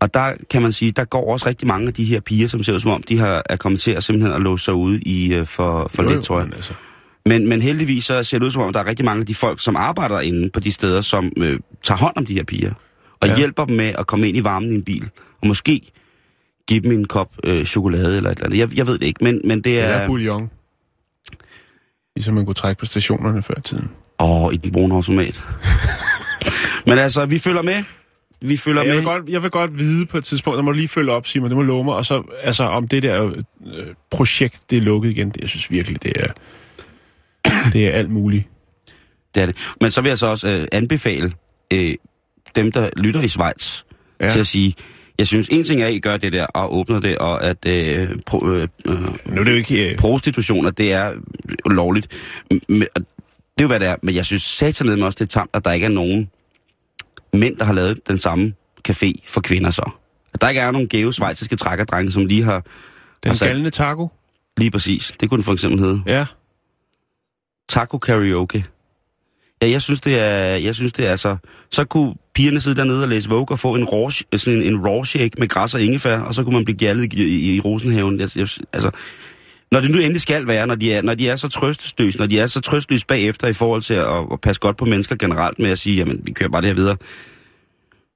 og 0.00 0.14
der 0.14 0.32
kan 0.50 0.62
man 0.62 0.72
sige, 0.72 0.92
der 0.92 1.04
går 1.04 1.32
også 1.32 1.46
rigtig 1.46 1.68
mange 1.68 1.86
af 1.86 1.94
de 1.94 2.04
her 2.04 2.20
piger, 2.20 2.48
som 2.48 2.62
ser 2.62 2.74
ud 2.74 2.80
som 2.80 2.90
om, 2.90 3.02
de 3.02 3.18
har, 3.18 3.42
er 3.48 3.56
kommet 3.56 3.80
til 3.80 3.90
at 3.90 4.04
simpelthen 4.04 4.32
at 4.34 4.40
låse 4.40 4.64
sig 4.64 4.74
ude 4.74 5.00
i, 5.00 5.38
uh, 5.38 5.46
for, 5.46 5.90
for 5.94 6.02
lidt, 6.02 6.24
tror 6.24 6.38
jeg. 6.40 6.52
Altså. 6.54 6.74
Men, 7.26 7.48
men 7.48 7.62
heldigvis 7.62 8.04
så 8.04 8.24
ser 8.24 8.38
det 8.38 8.46
ud 8.46 8.50
som 8.50 8.62
om, 8.62 8.72
der 8.72 8.80
er 8.80 8.86
rigtig 8.86 9.04
mange 9.04 9.20
af 9.20 9.26
de 9.26 9.34
folk, 9.34 9.60
som 9.60 9.76
arbejder 9.76 10.20
inde 10.20 10.50
på 10.50 10.60
de 10.60 10.72
steder, 10.72 11.00
som 11.00 11.32
øh, 11.36 11.60
tager 11.82 11.98
hånd 11.98 12.16
om 12.16 12.26
de 12.26 12.34
her 12.34 12.44
piger. 12.44 12.72
Og 13.20 13.28
ja. 13.28 13.36
hjælper 13.36 13.64
dem 13.64 13.76
med 13.76 13.92
at 13.98 14.06
komme 14.06 14.28
ind 14.28 14.36
i 14.36 14.44
varmen 14.44 14.72
i 14.72 14.74
en 14.74 14.82
bil. 14.82 15.10
Og 15.42 15.46
måske 15.46 15.80
give 16.68 16.80
dem 16.80 16.92
en 16.92 17.04
kop 17.04 17.34
øh, 17.44 17.64
chokolade 17.64 18.16
eller 18.16 18.30
et 18.30 18.36
eller 18.36 18.46
andet. 18.46 18.58
Jeg, 18.58 18.76
jeg 18.76 18.86
ved 18.86 18.98
det 18.98 19.06
ikke, 19.06 19.24
men, 19.24 19.40
men 19.44 19.64
det 19.64 19.80
er... 19.80 19.94
Eller 19.94 20.06
bouillon. 20.06 20.50
Ligesom 22.16 22.34
man 22.34 22.46
kunne 22.46 22.54
trække 22.54 22.80
på 22.80 22.86
stationerne 22.86 23.42
før 23.42 23.54
i 23.58 23.62
tiden. 23.62 23.90
Åh, 24.20 24.54
i 24.54 24.56
den 24.56 24.72
brune 24.72 24.94
automat. 24.94 25.44
men 26.86 26.98
altså, 26.98 27.26
vi 27.26 27.38
følger 27.38 27.62
med. 27.62 27.84
Vi 28.40 28.56
følger 28.56 28.82
Jeg 28.82 28.88
med. 28.88 28.96
vil, 28.96 29.04
godt, 29.04 29.28
jeg 29.28 29.42
vil 29.42 29.50
godt 29.50 29.78
vide 29.78 30.06
på 30.06 30.18
et 30.18 30.24
tidspunkt, 30.24 30.56
der 30.56 30.62
må 30.62 30.70
lige 30.72 30.88
følge 30.88 31.12
op, 31.12 31.26
Simon, 31.26 31.48
det 31.50 31.56
må 31.56 31.62
love 31.62 31.84
mig, 31.84 31.94
og 31.94 32.06
så, 32.06 32.22
altså, 32.42 32.64
om 32.64 32.88
det 32.88 33.02
der 33.02 33.24
øh, 33.26 33.34
projekt, 34.10 34.60
det 34.70 34.78
er 34.78 34.82
lukket 34.82 35.10
igen, 35.10 35.28
det, 35.28 35.40
jeg 35.40 35.48
synes 35.48 35.70
virkelig, 35.70 36.02
det 36.02 36.12
er, 36.16 36.32
det 37.72 37.86
er 37.86 37.90
alt 37.90 38.10
muligt. 38.10 38.44
Det 39.34 39.42
er 39.42 39.46
det. 39.46 39.56
Men 39.80 39.90
så 39.90 40.00
vil 40.00 40.08
jeg 40.08 40.18
så 40.18 40.26
også 40.26 40.52
øh, 40.52 40.68
anbefale 40.72 41.32
øh, 41.72 41.94
dem, 42.56 42.72
der 42.72 42.90
lytter 42.96 43.20
i 43.22 43.28
Schweiz, 43.28 43.82
ja. 44.20 44.26
Ja. 44.26 44.32
til 44.32 44.40
at 44.40 44.46
sige, 44.46 44.74
jeg 45.18 45.26
synes, 45.26 45.48
en 45.48 45.64
ting 45.64 45.82
er, 45.82 45.86
at 45.86 45.92
I 45.92 45.98
gør 45.98 46.16
det 46.16 46.32
der 46.32 46.46
og 46.46 46.76
åbner 46.76 47.00
det, 47.00 47.18
og 47.18 47.44
at 47.44 47.66
øh, 47.66 48.08
pro, 48.26 48.46
øh, 48.46 48.68
Nu 48.84 49.40
er 49.40 49.44
det 49.44 49.50
jo 49.52 49.56
ikke... 49.56 49.90
Øh, 49.90 49.98
prostitution, 49.98 50.66
at 50.66 50.78
det 50.78 50.92
er 50.92 51.12
lovligt. 51.66 52.08
Men, 52.68 52.86
og 52.94 53.00
det 53.00 53.04
er 53.58 53.62
jo, 53.62 53.66
hvad 53.66 53.80
det 53.80 53.88
er. 53.88 53.96
Men 54.02 54.14
jeg 54.14 54.24
synes 54.24 54.42
satanet 54.42 54.98
med 54.98 55.06
også, 55.06 55.16
det 55.16 55.24
er 55.24 55.40
tamt, 55.40 55.50
at 55.54 55.64
der 55.64 55.72
ikke 55.72 55.84
er 55.86 55.90
nogen 55.90 56.30
mænd, 57.32 57.56
der 57.56 57.64
har 57.64 57.72
lavet 57.72 58.08
den 58.08 58.18
samme 58.18 58.52
café 58.88 59.12
for 59.26 59.40
kvinder 59.40 59.70
så. 59.70 59.90
At 60.34 60.40
der 60.40 60.48
ikke 60.48 60.60
er 60.60 60.70
nogen 60.70 60.88
gave 60.88 61.12
svejsiske 61.12 61.56
trækkerdrenge, 61.56 62.12
som 62.12 62.26
lige 62.26 62.42
har... 62.42 62.64
den 63.22 63.28
altså- 63.28 63.44
galdende 63.44 63.70
taco. 63.70 64.08
Lige 64.56 64.70
præcis. 64.70 65.12
Det 65.20 65.28
kunne 65.28 65.38
den 65.38 65.44
for 65.44 65.52
eksempel 65.52 65.80
hedde. 65.80 66.02
Ja. 66.06 66.26
Taco 67.68 67.98
karaoke. 67.98 68.64
Ja, 69.62 69.70
jeg 69.70 69.82
synes, 69.82 70.00
det 70.00 70.20
er, 70.20 70.56
jeg 70.56 70.74
synes, 70.74 70.92
det 70.92 71.06
er 71.06 71.16
så... 71.16 71.36
Så 71.70 71.84
kunne 71.84 72.14
pigerne 72.34 72.60
sidde 72.60 72.76
dernede 72.76 73.02
og 73.02 73.08
læse 73.08 73.28
Vogue 73.28 73.46
og 73.50 73.58
få 73.58 73.74
en 73.74 73.92
raw, 73.92 74.10
sådan 74.10 74.62
en, 74.62 74.62
en 74.62 74.86
raw 74.86 75.04
shake 75.04 75.30
med 75.38 75.48
græs 75.48 75.74
og 75.74 75.82
ingefær, 75.82 76.18
og 76.18 76.34
så 76.34 76.44
kunne 76.44 76.54
man 76.54 76.64
blive 76.64 76.76
gjaldet 76.76 77.12
i, 77.12 77.24
i, 77.24 77.54
i 77.56 77.60
Rosenhaven. 77.60 78.20
Jeg, 78.20 78.28
jeg, 78.36 78.48
altså, 78.72 78.90
når 79.72 79.80
det 79.80 79.90
nu 79.90 79.98
endelig 79.98 80.20
skal 80.20 80.46
være, 80.46 80.66
når 80.66 80.74
de 80.74 80.92
er, 80.92 81.02
når 81.02 81.14
de 81.14 81.28
er 81.28 81.36
så 81.36 81.48
trøstesløse, 81.48 82.18
når 82.18 82.26
de 82.26 82.38
er 82.38 82.46
så 82.46 82.60
trøstløse 82.60 83.06
bagefter 83.06 83.48
i 83.48 83.52
forhold 83.52 83.82
til 83.82 83.94
at, 83.94 84.06
at 84.32 84.40
passe 84.42 84.60
godt 84.60 84.76
på 84.76 84.84
mennesker 84.84 85.16
generelt 85.16 85.58
med 85.58 85.70
at 85.70 85.78
sige, 85.78 85.96
jamen, 85.96 86.20
vi 86.24 86.32
kører 86.32 86.50
bare 86.50 86.60
det 86.62 86.68
her 86.68 86.74
videre, 86.74 86.96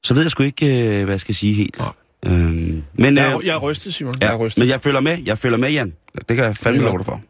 så 0.05 0.15
ved 0.15 0.23
jeg 0.23 0.31
sgu 0.31 0.43
ikke, 0.43 0.67
øh, 0.99 1.05
hvad 1.05 1.15
jeg 1.15 1.21
skal 1.21 1.35
sige 1.35 1.55
helt. 1.55 1.79
Nej. 1.79 1.89
Øhm, 2.27 2.83
men, 2.95 3.17
Jeg, 3.17 3.25
er- 3.33 3.39
øh, 3.39 3.47
jeg 3.47 3.55
er 3.55 3.59
rystet, 3.59 3.95
Simon. 3.95 4.15
jeg 4.21 4.27
er 4.27 4.31
ja, 4.33 4.39
rystet. 4.39 4.61
men 4.61 4.69
jeg 4.69 4.81
følger 4.81 5.01
med, 5.01 5.19
jeg 5.27 5.39
følger 5.39 5.59
med, 5.59 5.71
Jan. 5.71 5.93
Det 6.29 6.37
kan 6.37 6.45
jeg 6.45 6.57
fandme 6.57 6.83
Ja. 6.83 6.89
love 6.89 6.99
dig 6.99 7.07
for. 7.07 7.21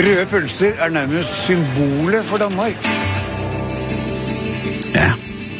Røde 0.00 0.26
pølser 0.26 0.72
er 0.78 0.88
nærmest 0.88 1.44
symbolet 1.46 2.24
for 2.24 2.36
Danmark. 2.36 2.72
Ja, 4.94 5.12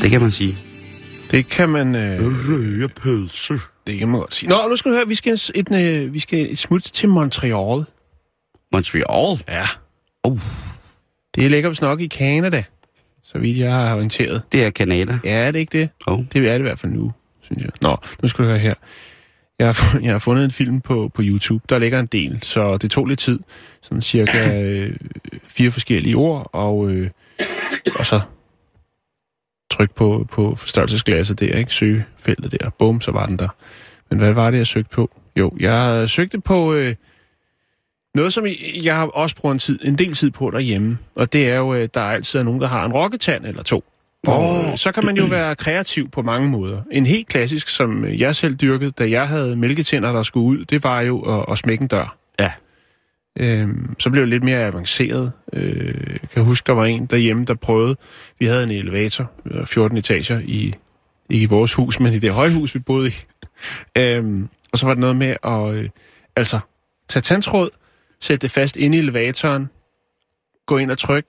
det 0.02 0.10
kan 0.10 0.20
man 0.20 0.30
sige. 0.30 0.58
Det 1.30 1.48
kan 1.48 1.68
man... 1.68 1.94
Øh, 1.94 2.24
Røde 2.26 2.88
pølser. 2.88 3.58
Det 3.88 3.98
kan 3.98 4.08
man 4.08 4.20
godt 4.20 4.34
sige. 4.34 4.48
Nå, 4.50 4.56
nu 4.68 4.76
skal 4.76 4.90
du 4.90 4.96
høre, 4.96 5.08
vi 5.08 5.14
skal, 5.14 5.32
et, 5.54 5.74
øh, 5.74 6.14
vi 6.14 6.18
skal 6.18 6.52
et 6.52 6.58
smut 6.58 6.82
til 6.82 7.08
Montreal. 7.08 7.84
Montreal. 8.72 9.42
Ja. 9.48 9.64
Oh, 10.22 10.38
Det 11.34 11.50
ligger 11.50 11.68
vist 11.68 11.82
nok 11.82 12.00
i 12.00 12.08
Canada, 12.08 12.64
så 13.24 13.38
vidt 13.38 13.58
jeg 13.58 13.72
har 13.72 13.94
orienteret. 13.94 14.42
det 14.52 14.64
er 14.64 14.70
Kanada. 14.70 15.18
Ja, 15.24 15.30
er 15.30 15.50
det 15.50 15.58
ikke 15.58 15.78
det? 15.78 15.88
Oh. 16.06 16.24
Det 16.32 16.48
er 16.48 16.52
det 16.52 16.58
i 16.58 16.62
hvert 16.62 16.78
fald 16.78 16.92
nu, 16.92 17.12
synes 17.42 17.62
jeg. 17.62 17.70
Nå, 17.80 17.96
nu 18.22 18.28
skal 18.28 18.44
du 18.44 18.50
høre 18.50 18.58
her. 18.58 18.74
Jeg 19.58 19.66
har, 19.66 19.72
fundet, 19.72 20.04
jeg 20.04 20.14
har 20.14 20.18
fundet 20.18 20.44
en 20.44 20.50
film 20.50 20.80
på, 20.80 21.10
på 21.14 21.22
YouTube. 21.24 21.64
Der 21.68 21.78
ligger 21.78 22.00
en 22.00 22.06
del, 22.06 22.38
så 22.42 22.76
det 22.76 22.90
tog 22.90 23.06
lidt 23.06 23.20
tid. 23.20 23.38
Sådan 23.82 24.02
cirka 24.02 24.62
øh, 24.62 24.96
fire 25.44 25.70
forskellige 25.70 26.14
ord, 26.16 26.50
og, 26.52 26.90
øh, 26.90 27.10
og 27.98 28.06
så 28.06 28.20
tryk 29.70 29.94
på, 29.94 30.26
på 30.30 30.54
forstørrelsesglasset 30.54 31.40
der, 31.40 31.56
ikke? 31.56 31.72
Søgefeltet 31.74 32.52
der. 32.60 32.70
Bum, 32.70 33.00
så 33.00 33.10
var 33.10 33.26
den 33.26 33.38
der. 33.38 33.48
Men 34.10 34.18
hvad 34.18 34.32
var 34.32 34.50
det, 34.50 34.58
jeg 34.58 34.66
søgte 34.66 34.90
på? 34.90 35.10
Jo, 35.36 35.52
jeg 35.60 36.10
søgte 36.10 36.40
på 36.40 36.74
øh, 36.74 36.94
noget, 38.14 38.32
som 38.32 38.46
jeg, 38.82 38.96
har 38.96 39.06
også 39.06 39.36
brugt 39.36 39.52
en, 39.52 39.58
tid, 39.58 39.78
en 39.84 39.94
del 39.94 40.12
tid 40.12 40.30
på 40.30 40.50
derhjemme. 40.50 40.98
Og 41.14 41.32
det 41.32 41.50
er 41.50 41.56
jo, 41.56 41.74
øh, 41.74 41.88
der 41.94 42.00
er 42.00 42.10
altid 42.10 42.42
nogen, 42.42 42.60
der 42.60 42.66
har 42.66 42.84
en 42.84 42.92
rokketand 42.92 43.46
eller 43.46 43.62
to. 43.62 43.84
Og 44.26 44.78
så 44.78 44.92
kan 44.92 45.06
man 45.06 45.16
jo 45.16 45.24
være 45.24 45.54
kreativ 45.54 46.10
på 46.10 46.22
mange 46.22 46.48
måder. 46.48 46.82
En 46.90 47.06
helt 47.06 47.28
klassisk, 47.28 47.68
som 47.68 48.04
jeg 48.04 48.36
selv 48.36 48.54
dyrkede, 48.54 48.90
da 48.90 49.10
jeg 49.10 49.28
havde 49.28 49.56
mælketænder, 49.56 50.12
der 50.12 50.22
skulle 50.22 50.46
ud, 50.46 50.64
det 50.64 50.84
var 50.84 51.00
jo 51.00 51.20
at, 51.20 51.44
at 51.52 51.58
smække 51.58 51.82
en 51.82 51.88
dør. 51.88 52.16
Ja. 52.40 52.50
Øhm, 53.38 53.94
så 53.98 54.10
blev 54.10 54.22
det 54.22 54.28
lidt 54.28 54.44
mere 54.44 54.58
avanceret. 54.58 55.32
Øh, 55.52 56.04
jeg 56.22 56.30
kan 56.34 56.44
huske, 56.44 56.66
der 56.66 56.72
var 56.72 56.84
en 56.84 57.06
derhjemme, 57.06 57.44
der 57.44 57.54
prøvede. 57.54 57.96
Vi 58.38 58.46
havde 58.46 58.62
en 58.62 58.70
elevator, 58.70 59.30
øh, 59.46 59.66
14 59.66 59.98
etager, 59.98 60.40
i, 60.44 60.74
ikke 61.30 61.42
i 61.42 61.46
vores 61.46 61.74
hus, 61.74 62.00
men 62.00 62.12
i 62.12 62.18
det 62.18 62.30
højhus, 62.30 62.74
vi 62.74 62.78
boede 62.78 63.08
i. 63.08 63.14
Øhm, 63.98 64.48
og 64.72 64.78
så 64.78 64.86
var 64.86 64.94
det 64.94 65.00
noget 65.00 65.16
med 65.16 65.36
at 65.42 65.74
øh, 65.74 65.88
altså, 66.36 66.60
tage 67.08 67.20
tandtråd, 67.20 67.70
sætte 68.20 68.42
det 68.42 68.50
fast 68.50 68.76
inde 68.76 68.98
i 68.98 69.00
elevatoren, 69.00 69.70
gå 70.66 70.78
ind 70.78 70.90
og 70.90 70.98
trykke 70.98 71.28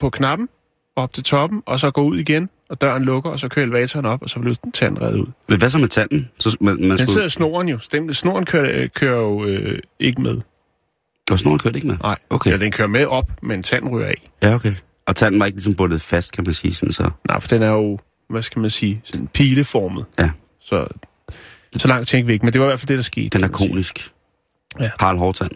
på 0.00 0.10
knappen, 0.10 0.48
op 0.96 1.12
til 1.12 1.24
toppen, 1.24 1.62
og 1.66 1.80
så 1.80 1.90
gå 1.90 2.02
ud 2.02 2.18
igen, 2.18 2.48
og 2.68 2.80
døren 2.80 3.04
lukker, 3.04 3.30
og 3.30 3.40
så 3.40 3.48
kører 3.48 3.66
elevatoren 3.66 4.06
op, 4.06 4.22
og 4.22 4.30
så 4.30 4.40
bliver 4.40 4.54
tanden 4.74 5.02
reddet 5.02 5.18
ud. 5.20 5.26
Men 5.48 5.58
hvad 5.58 5.70
så 5.70 5.78
med 5.78 5.88
tanden? 5.88 6.30
Så, 6.38 6.56
man, 6.60 6.74
man 6.74 6.90
Den 6.90 6.98
skulle... 6.98 7.12
sidder 7.12 7.28
snoren 7.28 7.68
jo. 7.68 7.78
Den, 7.92 8.14
snoren 8.14 8.44
kører, 8.46 8.86
kører 8.86 9.20
jo 9.20 9.44
øh, 9.44 9.78
ikke 10.00 10.22
med. 10.22 10.40
Og 11.30 11.38
snoren 11.38 11.58
kørte 11.58 11.76
ikke 11.76 11.86
med? 11.88 11.96
Nej, 12.02 12.16
Okay. 12.30 12.50
ja, 12.50 12.56
den 12.56 12.72
kører 12.72 12.88
med 12.88 13.06
op, 13.06 13.30
men 13.42 13.62
tanden 13.62 13.90
ryger 13.90 14.06
af. 14.06 14.30
Ja, 14.42 14.54
okay. 14.54 14.74
Og 15.06 15.16
tanden 15.16 15.40
var 15.40 15.46
ikke 15.46 15.56
ligesom 15.58 15.74
bundet 15.74 16.00
fast, 16.02 16.32
kan 16.32 16.44
man 16.44 16.54
sige 16.54 16.74
sådan 16.74 16.92
så. 16.92 17.10
Nej, 17.28 17.40
for 17.40 17.48
den 17.48 17.62
er 17.62 17.70
jo, 17.70 17.98
hvad 18.28 18.42
skal 18.42 18.60
man 18.60 18.70
sige, 18.70 19.00
sådan 19.04 19.26
pileformet. 19.26 20.04
Ja. 20.18 20.30
Så, 20.60 20.86
så 21.76 21.88
langt 21.88 22.08
tænkte 22.08 22.26
vi 22.26 22.32
ikke, 22.32 22.44
men 22.46 22.52
det 22.52 22.60
var 22.60 22.66
i 22.66 22.68
hvert 22.68 22.80
fald 22.80 22.88
det, 22.88 22.96
der 22.96 23.02
skete. 23.02 23.28
Den 23.28 23.44
er 23.44 23.48
konisk. 23.48 24.10
Ja. 24.80 24.90
Harald 25.00 25.18
Hårdtand. 25.18 25.50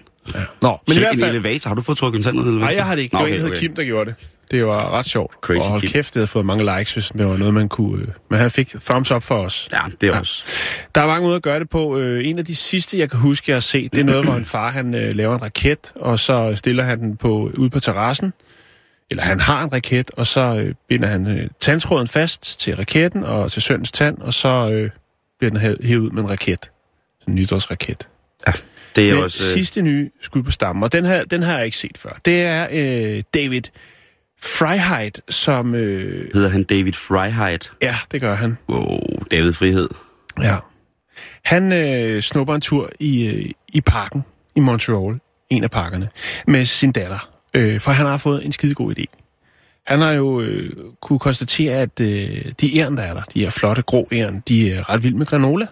Nå, 0.62 0.78
men 0.88 0.96
i 0.96 1.00
hvert 1.00 1.12
en 1.14 1.18
fald... 1.20 1.30
elevator. 1.30 1.68
Har 1.68 1.74
du 1.74 1.82
fået 1.82 2.00
en 2.02 2.06
ud 2.16 2.24
af 2.24 2.30
en 2.30 2.38
elevator? 2.38 2.58
Nej, 2.58 2.74
jeg 2.76 2.84
har 2.86 2.94
det 2.94 3.02
ikke. 3.02 3.14
Nå, 3.14 3.26
Det 3.26 3.30
var 3.30 3.36
okay, 3.36 3.44
en, 3.46 3.50
okay. 3.52 3.60
Kim, 3.60 3.74
der 3.74 3.84
gjorde 3.84 4.10
det. 4.10 4.28
Det 4.50 4.66
var 4.66 4.90
ret 4.90 5.06
sjovt. 5.06 5.34
Crazy 5.40 5.58
og 5.64 5.70
hold 5.70 5.80
Kim. 5.80 5.90
kæft, 5.90 6.14
det 6.14 6.20
havde 6.20 6.26
fået 6.26 6.46
mange 6.46 6.78
likes, 6.78 6.92
hvis 6.94 7.08
det 7.08 7.26
var 7.26 7.36
noget, 7.36 7.54
man 7.54 7.68
kunne... 7.68 8.02
Øh, 8.02 8.08
men 8.30 8.38
han 8.38 8.50
fik 8.50 8.74
thumbs 8.84 9.10
up 9.10 9.22
for 9.22 9.34
os. 9.38 9.68
Ja, 9.72 9.78
det 10.00 10.06
er 10.08 10.12
Ja. 10.12 10.18
også. 10.18 10.44
Der 10.94 11.00
er 11.02 11.06
mange 11.06 11.22
måder 11.22 11.36
at 11.36 11.42
gøre 11.42 11.58
det 11.60 11.70
på. 11.70 11.98
Øh, 11.98 12.28
en 12.28 12.38
af 12.38 12.44
de 12.44 12.54
sidste, 12.56 12.98
jeg 12.98 13.10
kan 13.10 13.18
huske, 13.20 13.50
jeg 13.50 13.54
har 13.56 13.60
set, 13.60 13.92
det 13.92 14.00
er 14.00 14.04
noget, 14.04 14.24
hvor 14.24 14.34
en 14.34 14.44
far 14.44 14.70
han 14.70 14.94
øh, 14.94 15.16
laver 15.16 15.34
en 15.34 15.42
raket, 15.42 15.92
og 15.94 16.20
så 16.20 16.52
stiller 16.56 16.82
han 16.84 17.00
den 17.00 17.16
på, 17.16 17.50
ude 17.56 17.70
på 17.70 17.80
terrassen. 17.80 18.32
Eller 19.10 19.22
han 19.22 19.40
har 19.40 19.64
en 19.64 19.72
raket, 19.72 20.10
og 20.16 20.26
så 20.26 20.40
øh, 20.56 20.74
binder 20.88 21.08
han 21.08 21.26
øh, 21.38 21.48
tandtråden 21.60 22.08
fast 22.08 22.60
til 22.60 22.76
raketten 22.76 23.24
og 23.24 23.52
til 23.52 23.62
søndens 23.62 23.92
tand, 23.92 24.18
og 24.18 24.34
så 24.34 24.48
øh, 24.72 24.90
bliver 25.38 25.50
den 25.50 25.60
hæ- 25.60 25.86
hævet 25.86 26.00
ud 26.02 26.10
med 26.10 26.22
en 26.22 26.30
raket. 26.30 26.70
Sådan 27.20 27.32
en 27.32 27.40
nytårsraket. 27.40 28.08
Det 28.96 29.10
er 29.10 29.14
Men 29.14 29.24
også... 29.24 29.44
Øh, 29.44 29.52
sidste 29.52 29.82
nye 29.82 30.10
skud 30.20 30.42
på 30.42 30.50
stammen, 30.50 30.82
og 30.82 30.92
den 30.92 31.04
her, 31.04 31.24
den 31.24 31.42
har 31.42 31.56
jeg 31.56 31.64
ikke 31.64 31.76
set 31.76 31.98
før. 31.98 32.10
Det 32.24 32.42
er 32.42 32.68
øh, 32.70 33.22
David 33.34 33.62
Freiheit, 34.42 35.20
som... 35.28 35.74
Øh, 35.74 36.30
hedder 36.34 36.48
han 36.48 36.64
David 36.64 36.92
Freiheit. 36.92 37.72
ja, 37.82 37.96
det 38.12 38.20
gør 38.20 38.34
han. 38.34 38.58
Wow, 38.68 38.98
David 39.30 39.52
Frihed. 39.52 39.88
Ja. 40.42 40.56
Han 41.44 41.72
øh, 41.72 42.22
snupper 42.22 42.54
en 42.54 42.60
tur 42.60 42.90
i, 43.00 43.26
øh, 43.26 43.50
i 43.68 43.80
parken 43.80 44.24
i 44.56 44.60
Montreal, 44.60 45.20
en 45.50 45.64
af 45.64 45.70
parkerne, 45.70 46.08
med 46.46 46.66
sin 46.66 46.92
datter. 46.92 47.30
Øh, 47.54 47.80
for 47.80 47.92
han 47.92 48.06
har 48.06 48.16
fået 48.16 48.44
en 48.44 48.52
skide 48.52 48.74
god 48.74 48.98
idé. 48.98 49.04
Han 49.86 50.00
har 50.00 50.12
jo 50.12 50.40
øh, 50.40 50.70
kunne 51.02 51.18
konstatere, 51.18 51.74
at 51.74 52.00
øh, 52.00 52.52
de 52.60 52.78
æren, 52.78 52.96
der 52.96 53.02
er 53.02 53.14
der, 53.14 53.22
de 53.22 53.40
her 53.40 53.50
flotte 53.50 53.82
grå 53.82 54.08
æren, 54.12 54.42
de 54.48 54.72
er 54.72 54.90
ret 54.90 55.02
vilde 55.02 55.18
med 55.18 55.26
granola. 55.26 55.66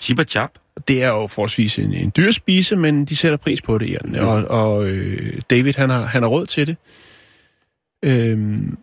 Chippa 0.00 0.24
Chap. 0.24 0.50
Det 0.88 1.02
er 1.02 1.08
jo 1.08 1.26
forholdsvis 1.26 1.78
en, 1.78 1.94
en 1.94 2.12
dyr 2.16 2.30
spise, 2.30 2.76
men 2.76 3.04
de 3.04 3.16
sætter 3.16 3.38
pris 3.38 3.62
på 3.62 3.78
det, 3.78 3.90
æren. 3.90 4.16
Og, 4.16 4.44
og 4.44 4.86
øh, 4.86 5.40
David, 5.50 5.72
han 5.76 5.90
har, 5.90 6.04
han 6.04 6.22
har 6.22 6.28
råd 6.28 6.46
til 6.46 6.66
det. 6.66 6.76
Øhm, 8.04 8.76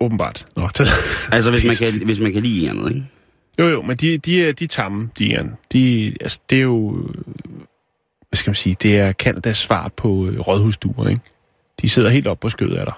åbenbart. 0.00 0.46
Nå, 0.56 0.68
det, 0.78 0.88
Altså, 1.32 1.50
hvis 1.50 1.64
man, 1.64 1.76
kan, 1.76 2.04
hvis 2.04 2.20
man 2.20 2.32
kan 2.32 2.42
lide 2.42 2.70
andet, 2.70 2.94
ikke? 2.94 3.06
Jo, 3.58 3.68
jo, 3.68 3.82
men 3.82 3.96
de, 3.96 4.18
de, 4.18 4.48
er, 4.48 4.52
de 4.52 4.64
er 4.64 4.68
tamme, 4.68 5.10
de 5.18 5.34
er. 5.34 5.44
De, 5.72 6.14
altså, 6.20 6.40
det 6.50 6.58
er 6.58 6.62
jo, 6.62 7.06
hvad 8.28 8.36
skal 8.36 8.50
man 8.50 8.54
sige, 8.54 8.76
det 8.82 8.98
er 8.98 9.12
Kanadas 9.12 9.58
svar 9.58 9.88
på 9.96 10.26
øh, 10.26 10.40
rådhusduer, 10.40 11.08
ikke? 11.08 11.22
De 11.82 11.88
sidder 11.88 12.10
helt 12.10 12.26
op 12.26 12.40
på 12.40 12.50
skødet 12.50 12.76
af 12.76 12.86
dig. 12.86 12.94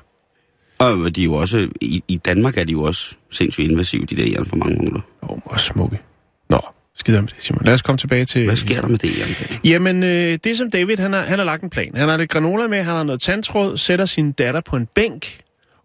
Og 0.79 1.17
de 1.17 1.21
er 1.21 1.25
jo 1.25 1.35
også... 1.35 1.69
I, 1.81 2.05
I 2.09 2.17
Danmark 2.17 2.59
er 2.59 2.65
de 2.65 2.73
jo 2.73 2.83
også 2.83 3.15
sindssygt 3.31 3.71
invasive, 3.71 4.05
de 4.05 4.17
der 4.17 4.31
jern 4.31 4.47
på 4.47 4.57
mange 4.57 4.77
måder. 4.77 5.01
Åh, 5.23 5.31
oh, 5.31 5.39
hvor 5.45 5.57
smukke. 5.57 6.01
Nå, 6.49 6.61
skider 7.01 7.21
med 7.21 7.29
det, 7.29 7.37
Simon. 7.39 7.63
Lad 7.65 7.75
os 7.75 7.83
komme 7.83 7.99
tilbage 7.99 8.25
til... 8.25 8.45
Hvad 8.45 8.57
sker 8.57 8.81
der 8.81 8.89
med 8.89 8.99
det 8.99 9.19
jern? 9.19 9.61
Jamen, 9.65 10.03
øh, 10.03 10.39
det 10.45 10.59
som 10.59 10.71
David, 10.71 10.97
han 10.97 11.13
har, 11.13 11.23
han 11.23 11.39
har 11.39 11.47
lagt 11.47 11.63
en 11.63 11.71
plan. 11.71 11.93
Han 11.95 12.09
har 12.09 12.17
lidt 12.17 12.31
granola 12.31 12.67
med, 12.67 12.83
han 12.83 12.95
har 12.95 13.03
noget 13.03 13.21
tandtråd, 13.21 13.77
sætter 13.77 14.05
sin 14.05 14.33
datter 14.33 14.61
på 14.61 14.77
en 14.77 14.87
bænk, 14.87 15.39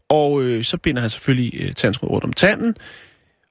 og 0.09 0.43
øh, 0.43 0.63
så 0.63 0.77
binder 0.77 1.01
han 1.01 1.09
selvfølgelig 1.09 1.61
øh, 1.61 1.73
tandtråd 1.73 2.09
rundt 2.09 2.23
om 2.23 2.33
tanden, 2.33 2.75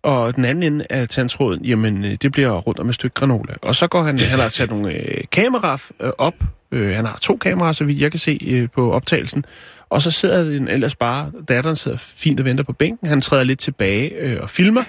og 0.03 0.37
den 0.37 0.45
anden 0.45 0.63
ende 0.63 0.87
af 0.91 1.09
tandtråden, 1.09 1.65
jamen, 1.65 2.05
øh, 2.05 2.15
det 2.23 2.33
bliver 2.33 2.51
rundt 2.51 2.81
om 2.81 2.89
et 2.89 2.95
stykke 2.95 3.15
granola. 3.15 3.55
Og 3.63 3.75
så 3.75 3.87
går 3.87 4.03
han, 4.03 4.19
han 4.19 4.39
har 4.39 4.49
taget 4.49 4.71
nogle 4.71 4.93
øh, 4.93 5.25
kameraer 5.33 5.91
øh, 6.01 6.11
op, 6.19 6.35
øh, 6.73 6.95
han 6.95 7.05
har 7.05 7.19
to 7.23 7.37
kameraer, 7.37 7.73
så 7.73 7.85
vidt 7.85 8.01
jeg 8.01 8.11
kan 8.11 8.21
se 8.21 8.39
øh, 8.47 8.69
på 8.75 8.93
optagelsen, 8.93 9.45
og 9.91 10.03
så 10.03 10.11
sidder 10.11 10.45
den 10.45 10.69
ellers 10.69 10.97
bare, 10.97 11.33
datteren 11.49 11.77
sidder 11.77 11.99
fint 11.99 12.41
og 12.41 12.47
venter 12.47 12.65
på 12.65 12.73
bænken, 12.73 13.09
han 13.09 13.21
træder 13.21 13.45
lidt 13.45 13.59
tilbage 13.59 14.11
øh, 14.11 14.39
og 14.43 14.51
filmer, 14.51 14.83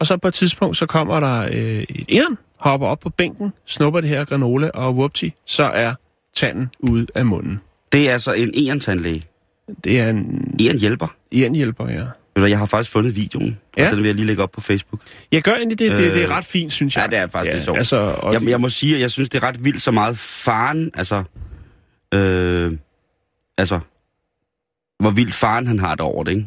og 0.00 0.06
så 0.06 0.16
på 0.16 0.28
et 0.28 0.34
tidspunkt, 0.34 0.76
så 0.76 0.86
kommer 0.86 1.20
der 1.20 1.40
øh, 1.52 1.82
et 1.88 2.04
æren, 2.12 2.38
hopper 2.56 2.86
op 2.86 3.00
på 3.00 3.08
bænken, 3.10 3.52
snupper 3.66 4.00
det 4.00 4.10
her 4.10 4.24
granola, 4.24 4.70
og 4.74 4.94
whoopty, 4.94 5.28
så 5.46 5.62
er 5.64 5.94
tanden 6.34 6.70
ude 6.80 7.06
af 7.14 7.26
munden. 7.26 7.60
Det 7.92 8.08
er 8.08 8.12
altså 8.12 8.32
en 8.32 8.54
eren-tandlæge. 8.68 9.22
Det 9.84 10.00
er 10.00 10.08
en 10.10 10.54
Eren 10.66 10.78
hjælper. 10.78 11.06
ærenhjælper, 11.32 11.88
ja. 11.88 12.42
jeg 12.48 12.58
har 12.58 12.66
faktisk 12.66 12.90
fundet 12.92 13.16
videoen, 13.16 13.58
ja. 13.76 13.82
Ja. 13.82 13.86
og 13.88 13.90
den 13.90 13.98
vil 14.02 14.06
jeg 14.06 14.14
lige 14.14 14.26
lægge 14.26 14.42
op 14.42 14.50
på 14.50 14.60
Facebook. 14.60 15.00
Jeg 15.32 15.42
gør 15.42 15.54
egentlig 15.54 15.78
det, 15.78 15.90
det, 15.92 15.98
det 16.14 16.22
er 16.22 16.28
Øh, 16.28 16.36
ret 16.36 16.44
fint, 16.44 16.72
synes 16.72 16.96
jeg. 16.96 17.02
ja, 17.10 17.16
det 17.16 17.18
er 17.22 17.26
faktisk 17.26 17.52
lidt 17.52 17.64
sjovt. 17.64 17.78
Altså, 17.78 18.30
Jeg, 18.32 18.40
de- 18.40 18.50
jeg 18.50 18.60
må 18.60 18.68
sige, 18.68 18.94
at 18.94 19.00
jeg 19.00 19.10
synes, 19.10 19.28
det 19.28 19.42
er 19.42 19.48
ret 19.48 19.64
vildt 19.64 19.82
så 19.82 19.90
meget 19.90 20.18
faren, 20.18 20.90
altså... 20.94 21.22
Øh, 22.14 22.72
altså... 23.58 23.80
Hvor 24.98 25.10
vildt 25.10 25.34
faren 25.34 25.66
han 25.66 25.78
har 25.78 25.90
det 25.94 26.00
over 26.00 26.24
det, 26.24 26.30
ikke? 26.32 26.46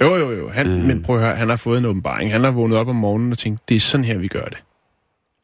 Jo, 0.00 0.16
jo, 0.16 0.32
jo. 0.32 0.50
Han, 0.50 0.66
Øh. 0.66 0.84
Men 0.84 1.02
prøv 1.02 1.16
at 1.16 1.22
høre, 1.22 1.36
han 1.36 1.48
har 1.48 1.56
fået 1.56 1.78
en 1.78 1.84
åbenbaring. 1.84 2.32
Han 2.32 2.44
har 2.44 2.50
vågnet 2.50 2.78
op 2.78 2.88
om 2.88 2.96
morgenen 2.96 3.32
og 3.32 3.38
tænkt, 3.38 3.68
det 3.68 3.76
er 3.76 3.80
sådan 3.80 4.04
her, 4.04 4.18
vi 4.18 4.28
gør 4.28 4.44
det. 4.44 4.58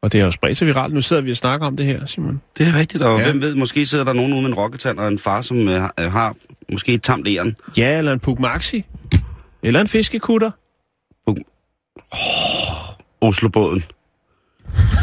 Og 0.01 0.11
det 0.11 0.19
har 0.19 0.25
jo 0.25 0.31
spredt 0.31 0.57
sig 0.57 0.67
viralt. 0.67 0.93
Nu 0.93 1.01
sidder 1.01 1.21
vi 1.21 1.31
og 1.31 1.37
snakker 1.37 1.67
om 1.67 1.77
det 1.77 1.85
her, 1.85 2.05
Simon. 2.05 2.41
Det 2.57 2.67
er 2.67 2.75
rigtigt, 2.75 3.03
og 3.03 3.19
Ja. 3.19 3.25
hvem 3.25 3.41
ved, 3.41 3.55
måske 3.55 3.85
sidder 3.85 4.03
der 4.03 4.13
nogen 4.13 4.33
ude 4.33 4.41
med 4.41 4.49
en 4.49 4.55
rocketand 4.55 4.99
og 4.99 5.07
en 5.07 5.19
far, 5.19 5.41
som 5.41 5.67
øh, 5.69 5.81
har- 5.81 6.29
øh, 6.29 6.71
måske 6.71 6.93
et 6.93 7.03
tamt 7.03 7.27
æren. 7.27 7.55
Ja, 7.77 7.97
eller 7.97 8.13
en 8.13 8.19
Puk 8.19 8.39
Maxi. 8.39 8.85
Eller 9.63 9.81
en 9.81 9.87
fiskekutter. 9.87 10.51
Oslobåden. 13.21 13.83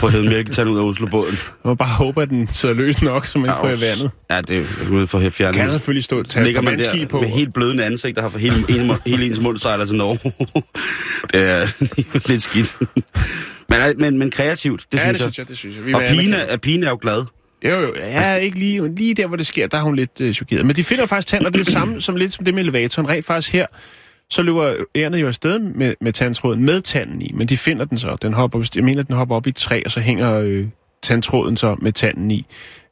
Få 0.00 0.08
hævet 0.08 0.26
mælketand 0.26 0.68
ud 0.70 0.78
af 0.78 0.82
Oslobåden. 0.82 1.38
Må 1.64 1.74
bare 1.74 1.88
håbe, 1.88 2.22
at 2.22 2.30
den 2.30 2.48
sidder 2.52 2.74
løs 2.74 3.02
nok, 3.02 3.26
så 3.26 3.38
man 3.38 3.50
ikke 3.50 3.60
går 3.60 3.68
i 3.68 3.80
vandet. 3.80 4.10
Ja, 4.30 4.40
det 4.40 4.58
er 4.58 5.06
for 5.06 5.18
at 5.18 5.32
fjerne. 5.32 5.54
Kan 5.54 5.70
selvfølgelig 5.70 6.04
stå 6.04 6.20
et 6.20 6.38
ligger 6.44 6.62
man 6.62 6.78
der 6.78 7.06
på. 7.06 7.20
med 7.20 7.28
helt 7.28 7.54
blødende 7.54 7.84
ansigt, 7.84 8.16
der 8.16 8.22
har 8.22 8.28
for 8.28 8.38
hele, 8.38 8.64
en, 8.68 8.92
hele 9.06 9.26
ens 9.26 9.40
mund 9.40 9.58
sejler 9.58 9.84
til 9.84 9.96
Norge. 9.96 10.18
det 11.32 11.40
er 11.40 12.28
lidt 12.28 12.42
skidt. 12.42 12.78
men, 13.68 13.80
men, 13.98 14.18
men 14.18 14.30
kreativt, 14.30 14.86
det 14.92 14.98
ja, 14.98 15.02
synes 15.02 15.18
det 15.18 15.24
jeg. 15.24 15.32
synes 15.32 15.38
jeg, 15.38 15.48
det 15.48 15.58
synes 15.58 15.76
jeg. 15.76 15.86
Vi 15.86 15.94
Og 15.94 16.08
anerkende. 16.08 16.36
er, 16.36 16.56
pigen 16.56 16.82
er 16.82 16.88
jo 16.90 16.98
glad. 17.02 17.24
Jo, 17.64 17.80
jo. 17.80 17.94
Ja, 17.96 18.34
ikke 18.34 18.58
lige, 18.58 18.94
lige 18.94 19.14
der, 19.14 19.26
hvor 19.26 19.36
det 19.36 19.46
sker, 19.46 19.66
der 19.66 19.78
er 19.78 19.82
hun 19.82 19.96
lidt 19.96 20.20
øh, 20.20 20.34
chokeret. 20.34 20.66
Men 20.66 20.76
de 20.76 20.84
finder 20.84 21.06
faktisk 21.06 21.28
tand, 21.28 21.44
og 21.44 21.52
det 21.52 21.60
er 21.60 21.64
det 21.64 21.72
samme 21.72 22.00
som 22.00 22.16
lidt 22.16 22.32
som 22.32 22.44
det 22.44 22.54
med 22.54 22.62
elevatoren. 22.62 23.08
Rent 23.08 23.26
faktisk 23.26 23.52
her, 23.52 23.66
så 24.30 24.42
løber 24.42 24.74
ærnet 24.94 25.20
jo 25.20 25.26
afsted 25.26 25.58
med, 25.58 25.94
med 26.00 26.12
tandtråden 26.12 26.64
med 26.64 26.80
tanden 26.80 27.22
i, 27.22 27.32
men 27.34 27.46
de 27.46 27.56
finder 27.56 27.84
den 27.84 27.98
så. 27.98 28.16
Den 28.22 28.32
hopper, 28.32 28.70
jeg 28.74 28.84
mener, 28.84 29.02
den 29.02 29.14
hopper 29.14 29.36
op 29.36 29.46
i 29.46 29.50
et 29.50 29.56
træ, 29.56 29.82
og 29.84 29.90
så 29.90 30.00
hænger 30.00 30.38
øh, 30.38 30.66
tandtråden 31.02 31.56
så 31.56 31.76
med 31.80 31.92
tanden 31.92 32.30
i. 32.30 32.46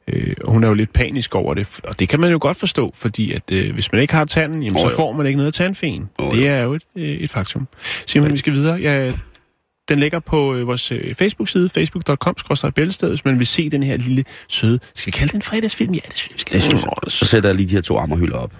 Øh, 0.07 0.35
og 0.43 0.53
hun 0.53 0.63
er 0.63 0.67
jo 0.67 0.73
lidt 0.73 0.93
panisk 0.93 1.35
over 1.35 1.53
det, 1.53 1.79
og 1.83 1.99
det 1.99 2.09
kan 2.09 2.19
man 2.19 2.31
jo 2.31 2.37
godt 2.41 2.57
forstå, 2.57 2.93
fordi 2.95 3.31
at 3.31 3.51
øh, 3.51 3.73
hvis 3.73 3.91
man 3.91 4.01
ikke 4.01 4.13
har 4.13 4.25
tanden, 4.25 4.63
jamen, 4.63 4.77
Åh, 4.77 4.81
så 4.81 4.89
jo. 4.89 4.95
får 4.95 5.11
man 5.11 5.25
ikke 5.25 5.37
noget 5.37 5.47
af 5.47 5.53
tandfen. 5.53 6.09
Åh, 6.19 6.31
det 6.31 6.47
er 6.47 6.63
jo 6.63 6.73
et, 6.73 6.83
øh, 6.95 7.03
et 7.03 7.29
faktum. 7.29 7.67
Simon, 8.05 8.33
vi 8.33 8.37
skal 8.37 8.53
videre. 8.53 8.75
Ja, 8.75 9.11
den 9.89 9.99
ligger 9.99 10.19
på 10.19 10.55
øh, 10.55 10.67
vores 10.67 10.91
øh, 10.91 11.15
Facebook-side, 11.15 11.69
facebook.com-bæltested, 11.69 13.09
hvis 13.09 13.25
man 13.25 13.39
vil 13.39 13.47
se 13.47 13.69
den 13.69 13.83
her 13.83 13.97
lille 13.97 14.23
søde... 14.47 14.79
Skal 14.95 15.05
vi 15.05 15.11
kalde 15.11 15.27
det 15.31 15.35
en 15.35 15.41
fredagsfilm? 15.41 15.93
Ja, 15.93 15.99
det 16.07 16.15
synes 16.15 16.29
jeg, 16.29 16.35
vi 16.35 16.39
skal. 16.39 16.53
Det 16.53 16.63
synes 16.63 16.83
jeg. 16.83 17.11
Så 17.11 17.25
sætter 17.25 17.49
jeg 17.49 17.55
lige 17.55 17.69
de 17.69 17.73
her 17.73 17.81
to 17.81 17.97
ammerhylder 17.97 18.37
op. 18.37 18.53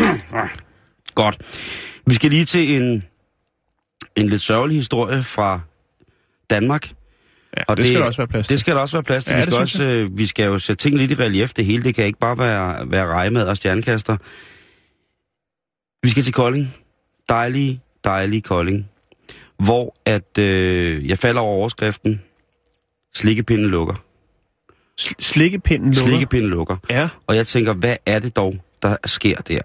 Godt. 1.14 1.38
Vi 2.06 2.14
skal 2.14 2.30
lige 2.30 2.44
til 2.44 2.82
en, 2.82 3.04
en 4.16 4.28
lidt 4.28 4.42
sørgelig 4.42 4.76
historie 4.76 5.22
fra 5.22 5.60
Danmark. 6.50 6.92
Ja, 7.56 7.62
og 7.68 7.76
det, 7.76 7.84
det 7.84 7.92
skal 7.92 8.00
der 8.00 8.06
også 8.06 8.20
være 8.20 8.28
plads 8.28 8.46
til. 8.46 8.52
Det 8.52 8.60
skal 8.60 8.74
der 8.74 8.80
også 8.80 8.96
være 8.96 9.02
plads 9.02 9.24
til. 9.24 9.34
Ja, 9.34 9.38
vi, 9.38 9.50
skal 9.50 9.58
også, 9.58 9.84
øh, 9.84 10.18
vi 10.18 10.26
skal 10.26 10.46
jo 10.46 10.58
sætte 10.58 10.82
ting 10.82 10.96
lidt 10.96 11.10
i 11.10 11.14
relief, 11.14 11.52
det 11.52 11.64
hele. 11.64 11.84
Det 11.84 11.94
kan 11.94 12.04
ikke 12.04 12.18
bare 12.18 12.38
være, 12.38 12.90
være 12.90 13.06
rejemad 13.06 13.48
og 13.48 13.56
stjernekaster. 13.56 14.16
Vi 16.02 16.10
skal 16.10 16.22
til 16.22 16.32
Kolding. 16.32 16.74
Dejlig, 17.28 17.80
dejlig 18.04 18.44
Kolding. 18.44 18.88
Hvor 19.58 19.96
at 20.04 20.38
øh, 20.38 21.08
jeg 21.08 21.18
falder 21.18 21.40
over 21.40 21.56
overskriften. 21.56 22.22
Slikkepinden 23.14 23.66
lukker. 23.66 23.94
Sl- 25.00 25.12
Slikkepinden 25.18 25.88
lukker. 25.88 26.02
Slikkepinden 26.02 26.50
lukker. 26.50 26.76
Ja. 26.90 27.08
Og 27.26 27.36
jeg 27.36 27.46
tænker, 27.46 27.72
hvad 27.72 27.96
er 28.06 28.18
det 28.18 28.36
dog, 28.36 28.54
der 28.82 28.96
sker 29.06 29.36
der? 29.36 29.60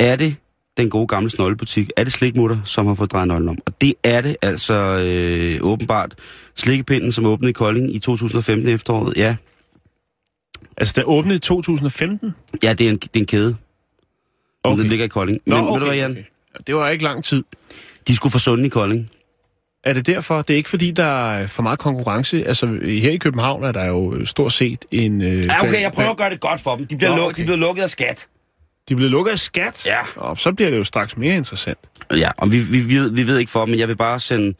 Er 0.00 0.16
det 0.16 0.36
den 0.76 0.90
gode 0.90 1.06
gamle 1.06 1.30
snollebutik? 1.30 1.90
Er 1.96 2.04
det 2.04 2.12
slikmutter, 2.12 2.58
som 2.64 2.86
har 2.86 2.94
fået 2.94 3.12
drejet 3.12 3.28
nøglen 3.28 3.48
om? 3.48 3.58
Og 3.66 3.80
det 3.80 3.94
er 4.04 4.20
det 4.20 4.36
altså 4.42 4.74
øh, 4.74 5.58
åbenbart. 5.62 6.14
Slikkepinden, 6.54 7.12
som 7.12 7.26
åbnede 7.26 7.50
i 7.50 7.52
Kolding 7.52 7.94
i 7.94 7.98
2015 7.98 8.68
efteråret. 8.68 9.16
Ja, 9.16 9.36
Altså, 10.76 10.94
den 10.96 11.02
åbnede 11.06 11.36
i 11.36 11.38
2015? 11.38 12.30
ja 12.62 12.72
det, 12.72 12.86
er 12.86 12.90
en, 12.90 12.96
det 12.96 13.16
er 13.16 13.18
en 13.20 13.26
kæde. 13.26 13.56
Okay. 14.64 14.82
Den 14.82 14.88
ligger 14.88 15.04
i 15.04 15.08
Kolding. 15.08 15.40
Nå, 15.46 15.56
Men 15.56 15.64
okay, 15.64 15.72
ved 15.72 15.80
du 15.80 15.86
hvad, 15.86 15.96
Jan? 15.96 16.10
okay. 16.10 16.22
Det 16.66 16.74
var 16.74 16.88
ikke 16.88 17.04
lang 17.04 17.24
tid. 17.24 17.44
De 18.08 18.16
skulle 18.16 18.32
få 18.32 18.38
sunde 18.38 18.66
i 18.66 18.68
Kolding. 18.68 19.10
Er 19.84 19.92
det 19.92 20.06
derfor? 20.06 20.42
Det 20.42 20.54
er 20.54 20.56
ikke 20.56 20.70
fordi, 20.70 20.90
der 20.90 21.30
er 21.30 21.46
for 21.46 21.62
meget 21.62 21.78
konkurrence. 21.78 22.46
Altså, 22.46 22.66
her 22.82 23.10
i 23.10 23.16
København 23.16 23.64
er 23.64 23.72
der 23.72 23.84
jo 23.84 24.26
stort 24.26 24.52
set 24.52 24.84
en... 24.90 25.22
Øh, 25.22 25.44
Ja, 25.44 25.62
okay, 25.62 25.82
jeg 25.82 25.92
prøver 25.92 26.10
at 26.10 26.16
gøre 26.16 26.30
det 26.30 26.40
godt 26.40 26.60
for 26.60 26.76
dem. 26.76 26.86
De 26.86 26.96
bliver, 26.96 27.10
Nå, 27.10 27.16
luk, 27.16 27.30
okay. 27.30 27.40
de 27.40 27.44
bliver 27.44 27.56
lukket 27.56 27.82
af 27.82 27.90
skat. 27.90 28.26
De 28.88 28.94
er 28.94 28.96
blevet 28.96 29.10
lukket 29.10 29.32
af 29.32 29.38
skat? 29.38 29.86
Ja. 29.86 29.98
Og 30.16 30.38
så 30.38 30.52
bliver 30.52 30.70
det 30.70 30.78
jo 30.78 30.84
straks 30.84 31.16
mere 31.16 31.36
interessant. 31.36 31.78
Ja, 32.16 32.30
og 32.36 32.52
vi, 32.52 32.58
vi, 32.58 32.80
vi, 32.80 32.94
ved, 32.94 33.12
vi 33.12 33.26
ved 33.26 33.38
ikke 33.38 33.50
for, 33.52 33.66
men 33.66 33.78
jeg 33.78 33.88
vil 33.88 33.96
bare 33.96 34.20
sende, 34.20 34.54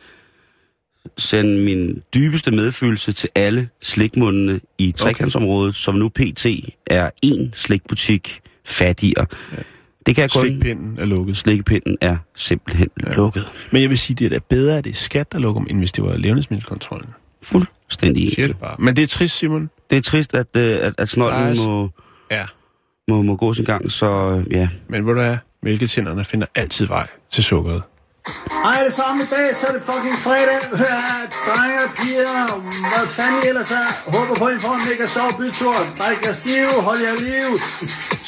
sende 1.18 1.61
min 1.61 2.02
dybeste 2.14 2.50
medfølelse 2.50 3.12
til 3.12 3.31
alle 3.35 3.68
slikmundene 3.83 4.61
i 4.78 4.92
trekantsområdet, 4.92 5.74
som 5.74 5.94
nu 5.94 6.09
pt. 6.09 6.46
er 6.87 7.11
en 7.22 7.52
slikbutik 7.54 8.40
fattigere. 8.64 9.26
Ja. 9.57 9.62
Det 10.09 10.16
kan 10.16 10.23
jeg 10.23 10.31
kun... 10.31 10.42
Slikpinden 10.42 10.99
er 10.99 11.05
lukket. 11.05 11.37
Slikkepinden 11.37 11.97
er 12.01 12.16
simpelthen 12.35 12.88
ja. 13.07 13.12
lukket. 13.12 13.53
Men 13.73 13.83
jeg 13.83 13.90
vil 13.90 13.99
sige, 13.99 14.16
det 14.16 14.25
er 14.25 14.29
da 14.29 14.38
bedre, 14.49 14.79
at 14.79 14.85
det 14.85 14.90
er 14.90 14.94
skat, 14.94 15.33
der 15.33 15.38
lukker 15.38 15.61
dem, 15.61 15.66
end 15.71 15.79
hvis 15.79 15.92
det 15.92 16.05
var 16.05 16.16
levnedsmiddelkontrollen. 16.16 17.11
Fuldstændig 17.42 18.25
Jeg 18.25 18.33
siger 18.33 18.47
det 18.47 18.59
bare. 18.59 18.77
Men 18.79 18.97
det 18.97 19.03
er 19.03 19.07
trist, 19.07 19.38
Simon. 19.38 19.71
Det 19.90 19.99
er 19.99 20.03
trist, 20.03 20.35
at, 20.35 20.47
øh, 20.57 20.79
at, 20.81 20.94
at 20.99 21.09
snolden 21.09 21.40
er 21.42 21.66
må, 21.66 21.90
Ja. 22.31 22.47
må, 23.09 23.23
må 23.23 23.37
gå 23.37 23.55
sin 23.55 23.64
gang, 23.64 23.90
så 23.92 24.07
øh, 24.47 24.53
ja. 24.53 24.68
Men 24.88 25.07
ved 25.07 25.14
du 25.14 25.21
hvad? 25.21 25.37
Mælketænderne 25.62 26.25
finder 26.25 26.47
altid 26.55 26.87
vej 26.87 27.07
til 27.31 27.44
sukkeret. 27.44 27.83
Hej 28.64 28.75
alle 28.81 28.93
sammen 29.01 29.21
i 29.27 29.29
dag, 29.37 29.49
så 29.59 29.64
er 29.69 29.73
det 29.77 29.83
fucking 29.91 30.19
fredag. 30.27 30.59
Hør 30.81 30.97
her, 31.09 31.21
drenge 31.49 31.79
og 31.87 31.91
piger, 32.01 32.37
hvad 32.93 33.07
fanden 33.19 33.38
I 33.45 33.49
ellers 33.51 33.71
er. 33.83 33.88
Håber 34.14 34.35
på, 34.41 34.45
at 34.51 34.57
I 34.57 34.61
får 34.67 34.75
en 34.81 34.85
mega 34.91 35.07
sjov 35.17 35.29
bytur. 35.38 35.77
Drik 36.01 36.19
jer 36.27 36.33
stive, 36.43 36.73
hold 36.88 37.01
jer 37.07 37.17
liv. 37.31 37.51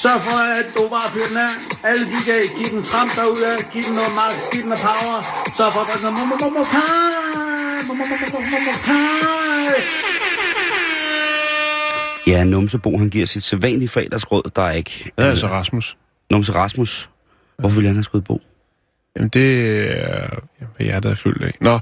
Sørg 0.03 0.21
for, 0.27 0.39
at 0.59 0.67
du 0.77 0.83
bare 0.95 1.09
fyrer 1.15 1.29
den 1.33 1.39
af. 1.49 1.53
Alle 1.91 2.05
de 2.13 2.19
kan 2.29 2.39
giv 2.59 2.69
den 2.77 2.83
tramp 2.91 3.11
derude, 3.19 3.51
giv 3.73 3.83
den 3.89 3.95
noget 4.01 4.13
max, 4.21 4.35
giv 4.53 4.61
den 4.65 4.71
noget 4.75 4.85
power. 4.91 5.17
Sørg 5.59 5.71
for, 5.75 5.81
at 5.85 5.87
der 5.89 5.97
er 5.99 6.03
noget 6.03 6.17
mo- 6.19 6.29
mo- 6.33 6.41
mo- 6.45 6.53
mo- 6.57 6.69
pie. 6.75 7.81
Mo- 7.89 7.97
mo- 8.01 8.09
mo- 8.11 8.19
mo- 8.23 8.51
mo- 8.55 8.63
mo- 8.69 8.79
pie. 8.87 9.75
Ja, 12.27 12.45
Numsebo, 12.45 12.99
han 12.99 13.11
giver 13.11 13.27
sit 13.27 13.43
sædvanlige 13.43 13.89
fredagsråd, 13.89 14.51
der 14.57 14.63
er 14.63 14.71
ikke. 14.73 15.11
Det 15.19 15.25
er 15.25 15.31
altså 15.31 15.47
Rasmus. 15.47 15.97
Numse 16.31 16.53
Rasmus. 16.55 17.11
Hvorfor 17.59 17.75
ville 17.75 17.87
han 17.89 17.97
have 17.97 18.05
skudt 18.05 18.25
bo? 18.25 18.41
Jamen, 19.17 19.29
det 19.29 19.81
er 19.91 20.29
hvad 20.77 21.01
der 21.01 21.11
er 21.11 21.15
fyldt 21.15 21.43
af. 21.43 21.55
Nå, 21.61 21.79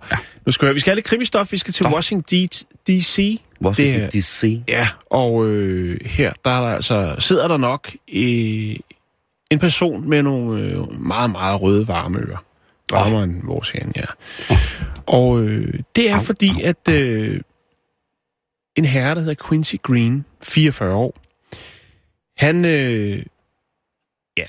nu 0.46 0.52
skal 0.52 0.68
vi, 0.68 0.74
vi 0.74 0.80
skal 0.80 0.90
have 0.90 0.94
lidt 0.94 1.06
krimistof. 1.06 1.52
Vi 1.52 1.58
skal 1.58 1.74
til 1.74 1.86
Nå. 1.86 1.94
Washington 1.94 2.48
D.C. 2.88 3.40
Washington 3.62 4.10
D.C. 4.10 4.62
Ja, 4.68 4.88
og 5.10 5.46
øh, 5.46 6.00
her 6.04 6.32
der 6.44 6.50
er 6.50 6.60
der 6.60 6.74
altså, 6.74 7.16
sidder 7.18 7.48
der 7.48 7.56
nok 7.56 7.90
øh, 8.12 8.76
en 9.50 9.58
person 9.58 10.08
med 10.08 10.22
nogle 10.22 10.62
øh, 10.62 11.00
meget, 11.00 11.30
meget 11.30 11.62
røde 11.62 11.88
varmeører. 11.88 12.44
Varmere 12.92 13.24
end 13.24 13.42
vores 13.44 13.70
herinde, 13.70 13.92
ja. 13.96 14.04
Og 15.06 15.40
øh, 15.40 15.74
det 15.96 16.10
er 16.10 16.16
Au, 16.16 16.22
fordi, 16.22 16.48
au, 16.48 16.68
at 16.68 16.88
øh, 16.90 17.40
en 18.76 18.84
herre, 18.84 19.14
der 19.14 19.20
hedder 19.20 19.48
Quincy 19.48 19.74
Green, 19.82 20.24
44 20.42 20.94
år, 20.94 21.14
han, 22.36 22.64
øh, 22.64 23.22
ja, 24.36 24.44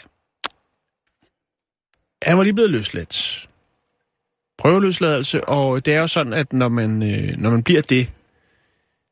han 2.23 2.37
var 2.37 2.43
lige 2.43 2.53
blevet 2.53 2.71
løsladt. 2.71 3.47
Prøveløsladelse, 4.57 5.43
og 5.43 5.85
det 5.85 5.93
er 5.93 5.99
jo 5.99 6.07
sådan, 6.07 6.33
at 6.33 6.53
når 6.53 6.67
man, 6.69 7.03
øh, 7.03 7.37
når 7.37 7.49
man 7.49 7.63
bliver 7.63 7.81
det, 7.81 8.07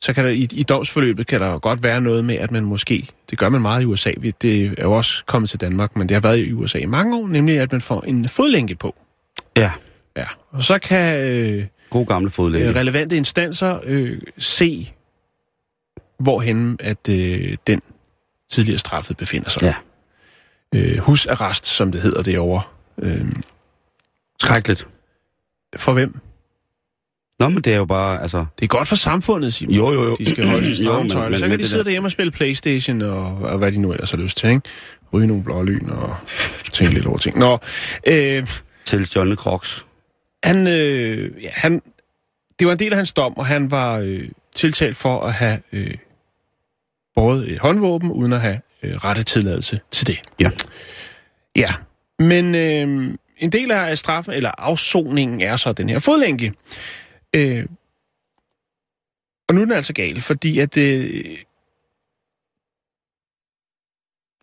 så 0.01 0.13
kan 0.13 0.23
der 0.23 0.29
i, 0.29 0.47
i 0.51 0.63
domsforløbet 0.63 1.27
kan 1.27 1.41
der 1.41 1.59
godt 1.59 1.83
være 1.83 2.01
noget 2.01 2.25
med, 2.25 2.35
at 2.35 2.51
man 2.51 2.65
måske, 2.65 3.07
det 3.29 3.37
gør 3.37 3.49
man 3.49 3.61
meget 3.61 3.81
i 3.81 3.85
USA, 3.85 4.11
det 4.41 4.79
er 4.79 4.83
jo 4.83 4.91
også 4.91 5.25
kommet 5.25 5.49
til 5.49 5.61
Danmark, 5.61 5.95
men 5.95 6.09
det 6.09 6.15
har 6.15 6.21
været 6.21 6.37
i 6.39 6.53
USA 6.53 6.77
i 6.77 6.85
mange 6.85 7.17
år, 7.17 7.27
nemlig 7.27 7.59
at 7.59 7.71
man 7.71 7.81
får 7.81 8.01
en 8.01 8.29
fodlænke 8.29 8.75
på. 8.75 8.95
Ja, 9.57 9.71
Ja, 10.17 10.25
og 10.51 10.63
så 10.63 10.79
kan 10.79 11.19
øh, 11.19 11.65
god 11.89 12.05
gamle 12.05 12.29
fodlæge. 12.29 12.69
øh, 12.69 12.75
relevante 12.75 13.17
instanser 13.17 13.79
øh, 13.83 14.21
se, 14.37 14.93
hvorhen 16.19 16.77
at 16.79 17.09
øh, 17.09 17.57
den 17.67 17.81
tidligere 18.49 18.79
straffet 18.79 19.17
befinder 19.17 19.49
sig. 19.49 19.61
Ja. 19.61 19.75
Øh, 20.75 20.97
husarrest, 20.97 21.65
som 21.65 21.91
det 21.91 22.01
hedder 22.01 22.23
derovre. 22.23 22.61
Øh, 23.01 23.25
Skrækkeligt. 24.39 24.87
for 25.77 25.93
hvem? 25.93 26.19
Nå, 27.39 27.49
men 27.49 27.61
det 27.63 27.73
er 27.73 27.77
jo 27.77 27.85
bare, 27.85 28.21
altså... 28.21 28.45
Det 28.59 28.63
er 28.63 28.67
godt 28.67 28.87
for 28.87 28.95
samfundet, 28.95 29.53
Simon. 29.53 29.75
Jo, 29.75 29.91
jo, 29.91 30.03
jo. 30.03 30.15
De 30.15 30.29
skal 30.29 30.47
holde 30.47 30.65
sig 30.75 30.77
stramme 30.85 31.07
men- 31.13 31.17
men- 31.31 31.39
Så 31.39 31.45
men 31.45 31.49
kan 31.49 31.51
de 31.51 31.57
det 31.57 31.67
sidde 31.69 31.77
der- 31.77 31.83
derhjemme 31.83 32.07
og 32.07 32.11
spille 32.11 32.31
Playstation 32.31 33.01
og, 33.01 33.25
og 33.37 33.57
hvad 33.57 33.71
de 33.71 33.77
nu 33.77 33.91
ellers 33.93 34.11
har 34.11 34.17
lyst 34.17 34.37
til, 34.37 34.49
ikke? 34.49 34.61
Ryge 35.13 35.27
nogle 35.27 35.43
blå 35.43 35.63
lyn 35.63 35.89
og 35.89 36.15
tænke 36.73 36.93
lidt 36.93 37.05
over 37.05 37.17
ting. 37.17 37.37
Nå, 37.39 37.57
øh, 38.07 38.47
Til 38.85 39.09
Johnny 39.15 39.35
Crocs. 39.35 39.85
han, 40.43 40.67
øh, 40.67 41.43
ja, 41.43 41.49
han, 41.53 41.81
det 42.59 42.67
var 42.67 42.73
en 42.73 42.79
del 42.79 42.91
af 42.91 42.97
hans 42.97 43.13
dom, 43.13 43.37
og 43.37 43.45
han 43.45 43.71
var 43.71 43.97
øh, 43.97 44.29
tiltalt 44.55 44.97
for 44.97 45.21
at 45.21 45.33
have 45.33 45.59
øh, 45.71 45.93
båret 47.15 47.51
et 47.51 47.59
håndvåben, 47.59 48.11
uden 48.11 48.33
at 48.33 48.41
have 48.41 48.59
øh, 48.83 48.95
rette 48.95 49.23
tilladelse 49.23 49.79
til 49.91 50.07
det. 50.07 50.17
Ja. 50.39 50.51
Ja, 51.55 51.73
men 52.19 52.55
øh, 52.55 53.17
en 53.37 53.51
del 53.51 53.71
af 53.71 53.97
straffen, 53.97 54.33
eller 54.33 54.51
afsoningen, 54.57 55.41
er 55.41 55.55
så 55.57 55.73
den 55.73 55.89
her 55.89 55.99
fodlænke. 55.99 56.53
Øh, 57.33 57.65
og 59.49 59.55
nu 59.55 59.61
er 59.61 59.65
den 59.65 59.73
altså 59.73 59.93
gal, 59.93 60.21
fordi 60.21 60.59
at 60.59 60.77
øh, 60.77 61.37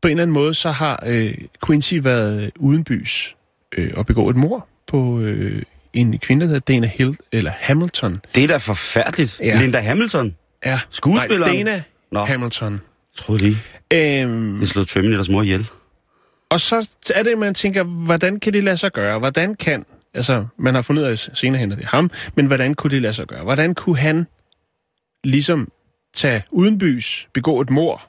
på 0.02 0.08
en 0.08 0.10
eller 0.10 0.22
anden 0.22 0.34
måde, 0.34 0.54
så 0.54 0.70
har 0.70 1.02
øh, 1.06 1.34
Quincy 1.66 1.94
været 1.94 2.52
uden 2.56 2.84
bys 2.84 3.36
øh, 3.72 3.92
og 3.96 4.06
begå 4.06 4.30
et 4.30 4.36
mor 4.36 4.68
på 4.86 5.20
øh, 5.20 5.62
en 5.92 6.18
kvinde, 6.18 6.40
der 6.40 6.46
hedder 6.46 6.60
Dana 6.72 6.86
Hill, 6.86 7.16
eller 7.32 7.50
Hamilton. 7.50 8.20
Det 8.34 8.44
er 8.44 8.48
da 8.48 8.56
forfærdeligt. 8.56 9.40
Ja. 9.40 9.60
Linda 9.60 9.80
Hamilton. 9.80 10.36
Ja, 10.64 10.80
Skuespilleren? 10.90 11.52
Nej, 11.56 11.64
Dana 11.64 11.82
Nå. 12.10 12.24
Hamilton. 12.24 12.72
Jeg 12.72 12.80
troede 13.16 13.42
lige. 13.42 13.56
Øhm, 13.90 14.58
Det 14.60 14.68
slog 14.68 14.88
Terminators 14.88 15.28
mor 15.28 15.42
ihjel. 15.42 15.66
Og 16.54 16.60
så 16.60 16.88
er 17.14 17.22
det, 17.22 17.38
man 17.38 17.54
tænker, 17.54 17.82
hvordan 17.82 18.40
kan 18.40 18.52
det 18.52 18.64
lade 18.64 18.76
sig 18.76 18.92
gøre? 18.92 19.18
Hvordan 19.18 19.54
kan, 19.54 19.84
altså, 20.14 20.46
man 20.58 20.74
har 20.74 20.82
fundet 20.82 21.02
ud 21.02 21.08
af 21.08 21.18
senere 21.18 21.60
hen, 21.60 21.72
at 21.72 21.78
det 21.78 21.84
er 21.84 21.88
ham, 21.88 22.10
men 22.34 22.46
hvordan 22.46 22.74
kunne 22.74 22.90
det 22.90 23.02
lade 23.02 23.14
sig 23.14 23.26
gøre? 23.26 23.42
Hvordan 23.42 23.74
kunne 23.74 23.96
han 23.96 24.26
ligesom 25.24 25.72
tage 26.14 26.42
udenbys, 26.50 27.28
begå 27.32 27.60
et 27.60 27.70
mor? 27.70 28.02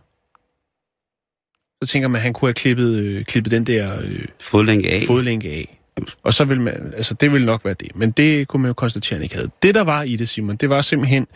Så 1.84 1.89
tænker 1.89 2.08
man, 2.08 2.15
at 2.15 2.21
han 2.23 2.34
kunne 2.34 2.47
have 2.47 2.53
klippet, 2.53 2.95
øh, 2.95 3.25
klippet 3.25 3.51
den 3.51 3.63
der 3.63 4.01
øh, 4.01 4.25
Fodlænke 4.39 4.91
af. 4.91 5.03
fodlænke 5.08 5.49
af. 5.49 5.81
Og 6.23 6.34
så 6.34 6.45
vil 6.45 6.62
man, 6.62 6.93
altså 6.97 7.13
det 7.13 7.31
ville 7.31 7.45
nok 7.45 7.65
være 7.65 7.73
det. 7.73 7.95
Men 7.95 8.12
det 8.12 8.47
kunne 8.47 8.62
man 8.62 8.69
jo 8.69 8.73
konstatere, 8.73 9.15
at 9.15 9.17
han 9.17 9.23
ikke 9.23 9.36
havde. 9.36 9.49
Det, 9.63 9.75
der 9.75 9.84
var 9.84 10.03
i 10.03 10.15
det, 10.15 10.29
Simon, 10.29 10.55
det 10.55 10.69
var 10.69 10.81
simpelthen, 10.81 11.27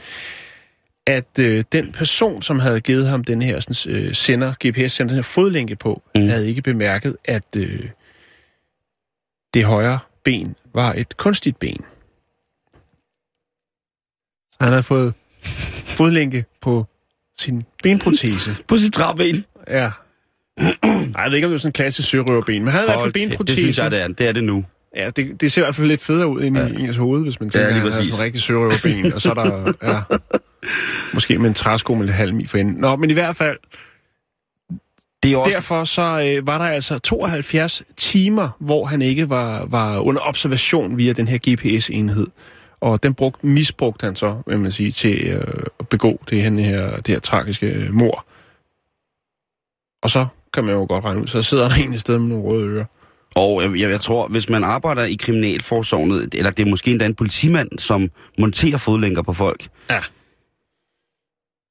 at 1.10 1.39
øh, 1.39 1.63
den 1.72 1.91
person, 1.91 2.41
som 2.41 2.60
havde 2.60 2.82
givet 2.82 3.08
ham 3.08 3.24
den 3.24 3.41
her 3.41 3.60
sådan, 3.60 3.95
øh, 3.95 4.15
sender, 4.15 4.54
GPS-sender, 4.67 5.08
den 5.10 5.15
her 5.15 5.22
fodlænke 5.24 5.76
på, 5.76 6.02
Mm. 6.15 6.28
havde 6.28 6.48
ikke 6.50 6.62
bemærket, 6.62 7.17
at 7.26 7.56
øh, 7.58 7.89
det 9.54 9.65
højre 9.65 10.00
ben 10.24 10.56
var 10.74 10.93
et 10.93 11.17
kunstigt 11.17 11.60
ben. 11.60 11.84
Så 14.52 14.58
han 14.62 14.69
havde 14.69 14.84
fået 14.84 15.13
fodlænke 15.84 16.45
på 16.62 16.86
sin 17.39 17.63
benprotese. 17.84 18.56
På 18.67 18.78
sit 18.78 18.93
træben. 18.93 19.45
Ja. 19.67 19.91
Ej, 20.58 20.72
jeg 20.84 21.26
ved 21.28 21.36
ikke, 21.36 21.48
om 21.48 21.50
det 21.50 21.52
var 21.52 21.58
sådan 21.58 21.69
en 21.69 21.74
klassisk 21.74 22.10
sørøverben, 22.10 22.63
men 22.63 22.67
han 22.67 22.72
havde 22.74 22.86
i 22.86 22.89
hvert 22.91 23.00
fald 23.02 23.13
det 23.13 23.30
benprotese. 23.30 23.58
synes 23.62 23.78
jeg, 23.78 23.91
det 23.91 24.02
er. 24.02 24.08
Det 24.08 24.28
er 24.28 24.32
det 24.32 24.43
nu. 24.43 24.65
Ja, 24.95 25.10
det, 25.10 25.41
det 25.41 25.52
ser 25.52 25.62
i 25.62 25.65
hvert 25.65 25.76
fald 25.76 25.88
lidt 25.88 26.02
federe 26.02 26.28
ud 26.28 26.41
ind 26.41 26.58
i 26.58 26.60
ja. 26.60 26.67
ens 26.67 26.95
hoved, 26.98 27.22
hvis 27.24 27.39
man 27.39 27.50
tænker, 27.50 27.67
ja, 27.67 27.74
han 27.74 27.82
har 27.91 27.91
sådan 27.91 28.13
en 28.13 28.19
rigtig 28.19 28.41
sørøverben, 28.41 29.13
og 29.13 29.22
så 29.22 29.30
er 29.30 29.34
der, 29.34 29.74
ja, 29.91 30.17
måske 31.13 31.38
med 31.39 31.48
en 31.48 31.54
træsko 31.54 31.93
med 31.93 32.06
lidt 32.06 32.15
halv 32.15 32.34
mi 32.34 32.45
for 32.45 32.58
enden. 32.58 32.76
Nå, 32.76 32.95
men 32.95 33.10
i 33.10 33.13
hvert 33.13 33.36
fald, 33.36 33.58
Det 35.24 35.34
er 35.34 35.38
også... 35.38 35.52
derfor 35.56 35.84
så 35.84 36.02
øh, 36.02 36.48
var 36.48 36.58
der 36.58 36.65
altså 36.65 37.00
72 37.00 37.84
timer, 37.98 38.50
hvor 38.60 38.86
han 38.86 39.02
ikke 39.02 39.30
var, 39.30 39.65
var 39.65 40.00
under 40.00 40.22
observation 40.24 40.98
via 40.98 41.13
den 41.13 41.28
her 41.28 41.38
GPS-enhed. 41.50 42.28
Og 42.82 43.04
den 43.04 43.13
brugt, 43.13 43.43
misbrugte 43.43 44.06
han 44.06 44.15
så, 44.15 44.41
vil 44.48 44.60
man 44.60 44.72
sige, 44.72 44.91
til 44.91 45.28
øh, 45.28 45.63
at 45.80 45.88
begå 45.89 46.22
det 46.30 46.41
her, 46.41 46.95
det 46.95 47.08
her 47.08 47.19
tragiske 47.19 47.67
øh, 47.67 47.93
mor. 47.93 48.26
Og 50.04 50.10
så 50.10 50.26
kan 50.54 50.63
man 50.63 50.76
jo 50.76 50.86
godt 50.89 51.06
regne 51.06 51.22
ud, 51.22 51.28
så 51.28 51.41
sidder 51.41 51.69
der 51.69 51.76
en 51.84 51.93
i 51.93 51.98
stedet 51.98 52.22
med 52.22 52.30
nogle 52.30 52.45
røde 52.45 52.67
ører. 52.67 52.86
Og 53.36 53.62
jeg, 53.63 53.80
jeg, 53.80 53.89
jeg 53.89 54.02
tror, 54.02 54.28
hvis 54.28 54.50
man 54.50 54.63
arbejder 54.63 55.04
i 55.04 55.13
kriminalforsorgen, 55.13 56.30
eller 56.34 56.52
det 56.52 56.65
er 56.65 56.69
måske 56.69 56.91
endda 56.91 57.06
en 57.06 57.15
politimand, 57.15 57.80
som 57.80 58.10
monterer 58.39 58.78
fodlænker 58.78 59.22
på 59.22 59.34
folk, 59.34 59.67
Ja. 59.89 60.00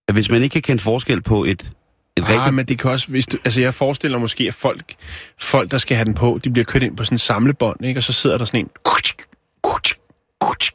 At 0.09 0.15
hvis 0.15 0.31
man 0.31 0.43
ikke 0.43 0.53
kan 0.53 0.63
kende 0.63 0.83
forskel 0.83 1.23
på 1.23 1.45
et, 1.45 1.51
et 1.51 2.25
Ah, 2.25 2.31
rigtigt... 2.31 2.55
men 2.55 2.67
det 2.67 2.79
kan 2.79 2.91
også, 2.91 3.09
hvis 3.09 3.27
du, 3.27 3.37
altså 3.45 3.61
jeg 3.61 3.75
forestiller 3.75 4.19
måske, 4.19 4.45
at 4.49 4.55
folk, 4.55 4.95
folk, 5.41 5.71
der 5.71 5.79
skal 5.79 5.97
have 5.97 6.05
den 6.05 6.15
på, 6.15 6.41
de 6.45 6.51
bliver 6.51 6.65
kørt 6.65 6.83
ind 6.83 6.97
på 6.97 7.05
sådan 7.05 7.15
en 7.15 7.19
samlebånd, 7.19 7.85
ikke? 7.85 8.01
og 8.01 8.05
så 8.05 8.13
sidder 8.13 8.39
der 8.39 8.45
sådan 8.45 8.61
en... 8.61 8.69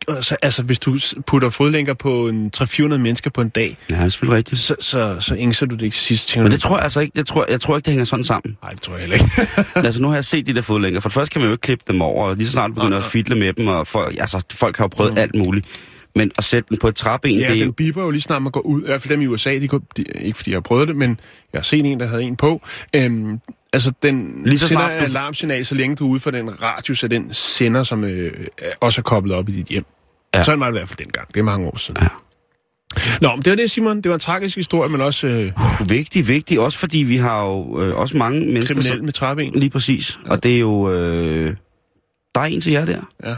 Og 0.07 0.23
så, 0.23 0.35
altså, 0.41 0.63
hvis 0.63 0.79
du 0.79 0.97
putter 1.27 1.49
fodlænker 1.49 1.93
på 1.93 2.27
en 2.27 2.51
300-400 2.57 2.83
mennesker 2.97 3.29
på 3.29 3.41
en 3.41 3.49
dag, 3.49 3.77
Ja, 3.89 3.95
det 3.95 4.03
er 4.03 4.09
selvfølgelig 4.09 4.37
rigtigt. 4.37 4.61
så, 4.61 4.75
så, 4.79 5.17
så 5.19 5.35
ingser 5.35 5.65
du 5.65 5.75
det 5.75 5.81
ikke 5.81 5.93
til 5.93 6.03
sidst. 6.03 6.37
Men 6.37 6.51
det 6.51 6.59
tror 6.59 6.75
jeg 6.75 6.83
altså 6.83 6.99
ikke, 6.99 7.11
jeg 7.15 7.25
tror, 7.25 7.45
jeg 7.49 7.61
tror 7.61 7.75
ikke, 7.77 7.85
det 7.85 7.91
hænger 7.93 8.05
sådan 8.05 8.23
sammen. 8.23 8.57
Nej, 8.63 8.71
det 8.71 8.81
tror 8.81 8.93
jeg 8.93 8.99
heller 8.99 9.15
ikke. 9.15 9.47
altså, 9.87 10.01
nu 10.01 10.07
har 10.07 10.15
jeg 10.15 10.25
set 10.25 10.47
de 10.47 10.53
der 10.53 10.61
fodlænker. 10.61 10.99
For 10.99 11.09
det 11.09 11.13
første 11.13 11.33
kan 11.33 11.41
man 11.41 11.47
jo 11.47 11.53
ikke 11.53 11.61
klippe 11.61 11.83
dem 11.87 12.01
over, 12.01 12.25
og 12.27 12.35
lige 12.35 12.47
så 12.47 12.51
snart 12.53 12.69
du 12.69 12.73
begynder 12.73 12.97
at 12.97 13.03
fidle 13.03 13.35
med 13.35 13.53
dem, 13.53 13.67
og 13.67 13.87
folk, 13.87 14.17
altså, 14.19 14.43
folk 14.51 14.77
har 14.77 14.83
jo 14.83 14.87
prøvet 14.87 15.11
mm. 15.13 15.17
alt 15.17 15.35
muligt. 15.35 15.65
Men 16.15 16.31
at 16.37 16.43
sætte 16.43 16.69
den 16.69 16.77
på 16.77 16.87
et 16.87 16.95
træben, 16.95 17.31
ja, 17.39 17.53
det 17.53 17.61
den 17.61 17.73
biber 17.73 18.03
jo 18.03 18.09
lige 18.09 18.21
snart 18.21 18.41
man 18.41 18.51
går 18.51 18.61
ud. 18.61 18.81
I 18.81 18.85
hvert 18.85 19.01
fald 19.01 19.09
dem 19.11 19.21
i 19.21 19.27
USA, 19.27 19.59
de, 19.59 19.67
går, 19.67 19.81
de, 19.97 20.03
ikke 20.21 20.37
fordi 20.37 20.49
jeg 20.51 20.55
har 20.55 20.61
prøvet 20.61 20.87
det, 20.87 20.95
men 20.95 21.19
jeg 21.53 21.59
har 21.59 21.63
set 21.63 21.85
en, 21.85 21.99
der 21.99 22.05
havde 22.05 22.23
en 22.23 22.35
på. 22.35 22.61
Øhm, 22.95 23.39
altså, 23.73 23.91
den 24.03 24.41
Lige 24.45 24.59
så 24.59 24.67
sender 24.67 24.81
snart 24.87 24.99
du- 24.99 25.05
alarmsignal, 25.05 25.65
så 25.65 25.75
længe 25.75 25.95
du 25.95 26.05
er 26.07 26.09
ude 26.11 26.19
for 26.19 26.31
den 26.31 26.61
radius 26.61 27.03
af 27.03 27.09
den 27.09 27.33
sender, 27.33 27.83
som 27.83 28.03
øh, 28.03 28.47
også 28.81 29.01
er 29.01 29.03
koblet 29.03 29.35
op 29.35 29.49
i 29.49 29.51
dit 29.51 29.67
hjem. 29.67 29.85
Ja. 30.35 30.43
Sådan 30.43 30.59
var 30.59 30.65
det 30.65 30.73
i 30.73 30.77
hvert 30.79 30.89
fald 30.89 30.97
dengang. 30.97 31.27
Det 31.27 31.39
er 31.39 31.43
mange 31.43 31.67
år 31.67 31.77
siden. 31.77 32.01
Ja. 32.01 32.07
Nå, 33.21 33.35
men 33.35 33.41
det 33.45 33.49
var 33.51 33.55
det, 33.55 33.71
Simon. 33.71 33.97
Det 34.01 34.09
var 34.09 34.13
en 34.13 34.19
tragisk 34.19 34.55
historie, 34.55 34.89
men 34.89 35.01
også 35.01 35.27
øh, 35.27 35.51
Vigtig, 35.89 36.27
vigtig. 36.27 36.59
Også 36.59 36.77
fordi 36.77 36.97
vi 36.97 37.15
har 37.17 37.45
jo 37.45 37.81
øh, 37.81 37.95
også 37.97 38.17
mange 38.17 38.39
mennesker... 38.53 38.75
kriminel 38.75 39.03
med 39.03 39.13
træben. 39.13 39.51
Lige 39.51 39.69
præcis. 39.69 40.19
Ja. 40.25 40.31
Og 40.31 40.43
det 40.43 40.55
er 40.55 40.59
jo... 40.59 40.91
Øh, 40.93 41.55
der 42.35 42.41
er 42.41 42.45
en 42.45 42.61
til 42.61 42.71
jer 42.71 42.85
der. 42.85 43.01
Ja. 43.23 43.35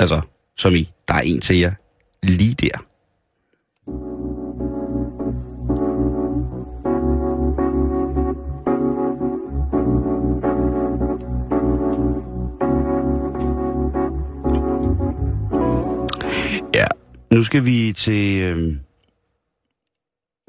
Altså, 0.00 0.20
som 0.58 0.74
i, 0.74 0.90
der 1.08 1.14
er 1.14 1.20
en 1.20 1.40
til 1.40 1.58
jer 1.58 1.72
lige 2.22 2.54
der. 2.54 2.84
Ja, 16.74 16.86
nu 17.32 17.42
skal 17.42 17.64
vi 17.64 17.92
til, 17.92 18.42
øh, 18.42 18.76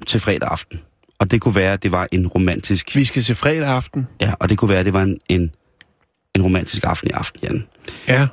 til 0.08 0.20
fredag 0.20 0.50
aften. 0.52 0.80
Og 1.20 1.32
det 1.32 1.42
kunne 1.42 1.56
være, 1.56 1.74
at 1.74 1.84
det 1.84 1.92
var 1.92 2.08
en 2.12 2.28
romantisk... 2.28 2.96
Vi 2.96 3.06
skal 3.06 3.22
til 3.22 3.36
fredag 3.36 3.68
aften. 3.68 4.08
Ja, 4.22 4.34
og 4.40 4.50
det 4.50 4.58
kunne 4.58 4.70
være, 4.70 4.80
at 4.80 4.86
det 4.86 4.94
var 4.94 5.04
en, 5.04 5.20
en, 5.30 5.56
en 6.36 6.42
romantisk 6.42 6.84
aften 6.84 7.10
i 7.10 7.12
aften, 7.12 7.40
Jan. 7.44 7.68
Ja. 8.08 8.28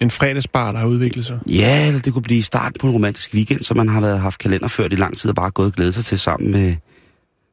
En 0.00 0.10
fredagsbar, 0.10 0.72
der 0.72 0.78
har 0.78 0.86
udviklet 0.86 1.26
sig. 1.26 1.40
Ja, 1.46 1.86
eller 1.86 2.00
det 2.00 2.12
kunne 2.12 2.22
blive 2.22 2.42
start 2.42 2.76
på 2.80 2.86
en 2.86 2.92
romantisk 2.92 3.34
weekend, 3.34 3.62
som 3.62 3.76
man 3.76 3.88
har 3.88 4.00
været 4.00 4.20
haft 4.20 4.40
kalenderført 4.40 4.92
i 4.92 4.96
lang 4.96 5.16
tid 5.16 5.30
og 5.30 5.36
bare 5.36 5.50
gået 5.50 5.66
og 5.66 5.72
glædet 5.72 5.94
sig 5.94 6.04
til 6.04 6.18
sammen 6.18 6.50
med, 6.50 6.76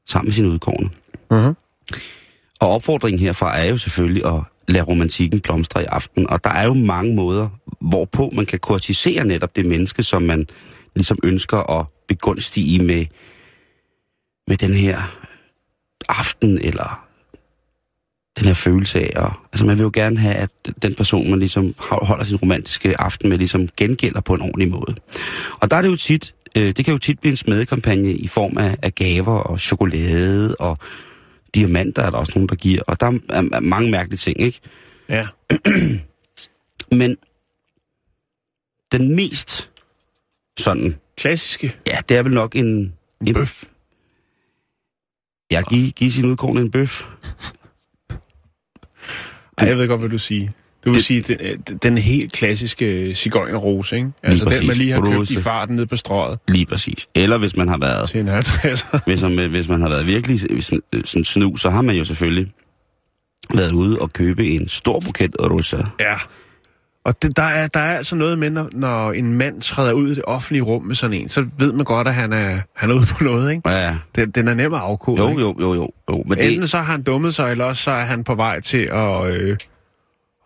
sammen 0.07 0.27
med 0.27 0.33
sine 0.33 0.49
udkårne. 0.49 0.89
Uh-huh. 1.33 1.53
Og 2.59 2.69
opfordringen 2.69 3.19
herfra 3.19 3.59
er 3.59 3.65
jo 3.65 3.77
selvfølgelig 3.77 4.25
at 4.25 4.41
lade 4.67 4.83
romantikken 4.83 5.39
blomstre 5.39 5.81
i 5.81 5.85
aften. 5.85 6.29
Og 6.29 6.43
der 6.43 6.49
er 6.49 6.65
jo 6.65 6.73
mange 6.73 7.15
måder, 7.15 7.49
hvorpå 7.81 8.31
man 8.35 8.45
kan 8.45 8.59
kortisere 8.59 9.25
netop 9.25 9.55
det 9.55 9.65
menneske, 9.65 10.03
som 10.03 10.21
man 10.21 10.45
ligesom 10.95 11.17
ønsker 11.23 11.79
at 11.79 11.85
begunstige 12.07 12.83
med, 12.83 13.05
med 14.47 14.57
den 14.57 14.73
her 14.73 15.01
aften, 16.09 16.61
eller 16.61 17.02
den 18.39 18.47
her 18.47 18.53
følelse 18.53 18.99
af. 18.99 19.23
Og, 19.23 19.33
altså 19.53 19.65
man 19.65 19.77
vil 19.77 19.83
jo 19.83 19.91
gerne 19.93 20.19
have, 20.19 20.35
at 20.35 20.49
den 20.81 20.95
person, 20.95 21.29
man 21.29 21.39
ligesom 21.39 21.75
holder 21.77 22.23
sin 22.23 22.37
romantiske 22.37 23.01
aften 23.01 23.29
med, 23.29 23.37
ligesom 23.37 23.67
gengælder 23.77 24.21
på 24.21 24.33
en 24.33 24.41
ordentlig 24.41 24.69
måde. 24.69 24.95
Og 25.59 25.71
der 25.71 25.77
er 25.77 25.81
det 25.81 25.89
jo 25.89 25.95
tit, 25.95 26.35
øh, 26.55 26.75
det 26.75 26.85
kan 26.85 26.91
jo 26.91 26.97
tit 26.97 27.19
blive 27.19 27.31
en 27.31 27.37
smedekampagne 27.37 28.13
i 28.13 28.27
form 28.27 28.57
af, 28.57 28.77
af 28.81 28.95
gaver 28.95 29.37
og 29.37 29.59
chokolade 29.59 30.55
og 30.55 30.77
diamanter 31.55 32.01
er 32.03 32.09
der 32.09 32.17
også 32.17 32.31
nogen, 32.35 32.49
der 32.49 32.55
giver. 32.55 32.81
Og 32.87 32.99
der 32.99 33.07
er, 33.07 33.19
er, 33.29 33.43
er 33.53 33.59
mange 33.59 33.91
mærkelige 33.91 34.17
ting, 34.17 34.39
ikke? 34.39 34.59
Ja. 35.09 35.27
Men 37.01 37.17
den 38.91 39.15
mest 39.15 39.69
sådan, 40.59 40.95
Klassiske. 41.17 41.75
ja, 41.87 41.97
det 42.09 42.17
er 42.17 42.23
vel 42.23 42.33
nok 42.33 42.55
en... 42.55 42.93
en 43.27 43.33
Bøf. 43.33 43.63
Ja, 45.51 45.61
giv, 45.69 45.91
giv 45.91 46.11
sin 46.11 46.25
udkårne 46.25 46.61
en 46.61 46.71
bøf. 46.71 47.03
Ej, 49.63 49.69
jeg 49.69 49.77
ved 49.77 49.87
godt, 49.87 49.99
hvad 50.01 50.09
du 50.09 50.17
siger. 50.17 50.49
Du 50.85 50.89
vil 50.89 50.95
Det- 50.97 51.05
sige, 51.05 51.21
den, 51.21 51.37
øh, 51.39 51.57
den 51.83 51.97
helt 51.97 52.31
klassiske 52.31 53.15
cigøjnerrose, 53.15 53.95
ikke? 53.95 54.09
Altså 54.23 54.45
den, 54.45 54.51
man 54.53 54.59
præcis. 54.67 54.77
lige 54.77 54.91
har 54.93 55.01
købt 55.01 55.15
Rose. 55.17 55.33
i 55.33 55.37
farten 55.37 55.75
ned 55.75 55.85
på 55.85 55.97
strøget 55.97 56.39
Lige 56.47 56.65
præcis. 56.65 57.07
Eller 57.15 57.37
hvis 57.37 57.55
man 57.55 57.67
har 57.67 57.77
været, 57.77 58.09
til 58.09 58.19
en 58.19 58.27
50. 58.27 58.85
hvis 59.07 59.21
man, 59.21 59.49
hvis 59.49 59.67
man 59.67 59.81
har 59.81 59.89
været 59.89 60.07
virkelig 60.07 60.39
sådan, 60.63 60.81
sådan 61.05 61.23
snu, 61.25 61.55
så 61.55 61.69
har 61.69 61.81
man 61.81 61.95
jo 61.95 62.03
selvfølgelig 62.05 62.51
været 63.55 63.71
ude 63.71 63.99
og 63.99 64.13
købe 64.13 64.47
en 64.47 64.67
stor 64.67 64.99
buket 64.99 65.35
rosa. 65.39 65.77
ja. 65.99 66.15
Og 67.05 67.21
det, 67.21 67.37
der, 67.37 67.43
er, 67.43 67.67
der 67.67 67.79
er 67.79 67.97
altså 67.97 68.15
noget 68.15 68.39
med, 68.39 68.49
når, 68.49 68.69
når 68.71 69.11
en 69.11 69.33
mand 69.33 69.61
træder 69.61 69.93
ud 69.93 70.11
i 70.11 70.15
det 70.15 70.23
offentlige 70.27 70.61
rum 70.63 70.83
med 70.83 70.95
sådan 70.95 71.13
en, 71.21 71.29
så 71.29 71.45
ved 71.59 71.73
man 71.73 71.85
godt, 71.85 72.07
at 72.07 72.13
han 72.13 72.33
er, 72.33 72.59
han 72.75 72.89
er 72.89 72.93
ude 72.95 73.05
på 73.05 73.23
noget, 73.23 73.51
ikke? 73.51 73.69
Ja, 73.69 73.95
Den, 74.15 74.31
den 74.31 74.47
er 74.47 74.53
nem 74.53 74.73
at 74.73 74.79
afkode, 74.79 75.21
jo, 75.21 75.29
ikke? 75.29 75.41
jo, 75.41 75.55
jo, 75.59 75.73
jo. 75.73 75.89
jo. 76.09 76.23
Men 76.27 76.39
Enten 76.39 76.61
det, 76.61 76.69
så 76.69 76.77
har 76.77 76.91
han 76.91 77.03
dummet 77.03 77.35
sig, 77.35 77.51
eller 77.51 77.65
også 77.65 77.83
så 77.83 77.91
er 77.91 78.03
han 78.03 78.23
på 78.23 78.35
vej 78.35 78.59
til 78.59 78.89
at 78.91 79.25
øh, 79.35 79.57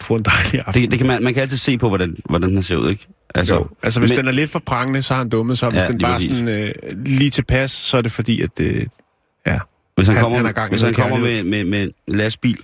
få 0.01 0.15
en 0.15 0.23
dejlig 0.23 0.63
aften. 0.65 0.81
det, 0.83 0.91
det 0.91 0.99
kan 0.99 1.07
man, 1.07 1.23
man 1.23 1.33
kan 1.33 1.41
altid 1.41 1.57
se 1.57 1.77
på, 1.77 1.87
hvordan, 1.87 2.15
hvordan 2.29 2.49
den 2.49 2.63
ser 2.63 2.75
ud, 2.75 2.89
ikke? 2.89 3.07
Altså, 3.35 3.53
jo. 3.55 3.67
altså 3.83 3.99
hvis 3.99 4.11
men, 4.11 4.17
den 4.19 4.27
er 4.27 4.31
lidt 4.31 4.51
for 4.51 4.59
prangende, 4.59 5.01
så 5.03 5.13
har 5.13 5.21
han 5.21 5.29
dummet 5.29 5.57
sig. 5.57 5.69
Hvis 5.69 5.81
Ja, 5.81 5.87
den 5.87 5.97
bare 5.99 6.13
præcis. 6.13 6.37
sådan 6.37 6.63
øh, 6.63 6.71
lige 7.05 7.29
tilpas, 7.29 7.71
så 7.71 7.97
er 7.97 8.01
det 8.01 8.11
fordi, 8.11 8.41
at 8.41 8.49
det... 8.57 8.87
Ja. 9.45 9.59
Hvis 9.95 10.07
han, 10.07 10.15
Han- 10.15 10.23
kommer, 10.23 10.37
han 10.45 10.53
gang 10.53 10.71
hvis 10.71 10.81
han 10.81 10.93
kommer 10.93 11.17
med, 11.17 11.43
med, 11.43 11.63
med 11.63 11.89
lastbil 12.07 12.57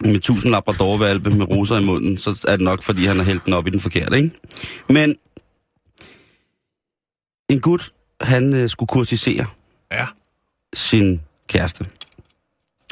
med 0.00 0.20
tusind 0.20 0.52
labradorvalpe 0.52 1.30
med 1.30 1.50
roser 1.50 1.76
i 1.78 1.84
munden, 1.84 2.18
så 2.18 2.44
er 2.48 2.56
det 2.56 2.64
nok, 2.64 2.82
fordi 2.82 3.04
han 3.04 3.16
har 3.16 3.24
hældt 3.24 3.44
den 3.44 3.52
op 3.52 3.66
i 3.66 3.70
den 3.70 3.80
forkerte, 3.80 4.16
ikke? 4.16 4.30
Men 4.88 5.16
en 7.48 7.60
gut, 7.60 7.92
han 8.20 8.54
øh, 8.54 8.68
skulle 8.68 8.88
kurtisere 8.88 9.46
Ja. 9.92 10.06
sin 10.74 11.20
kæreste. 11.48 11.86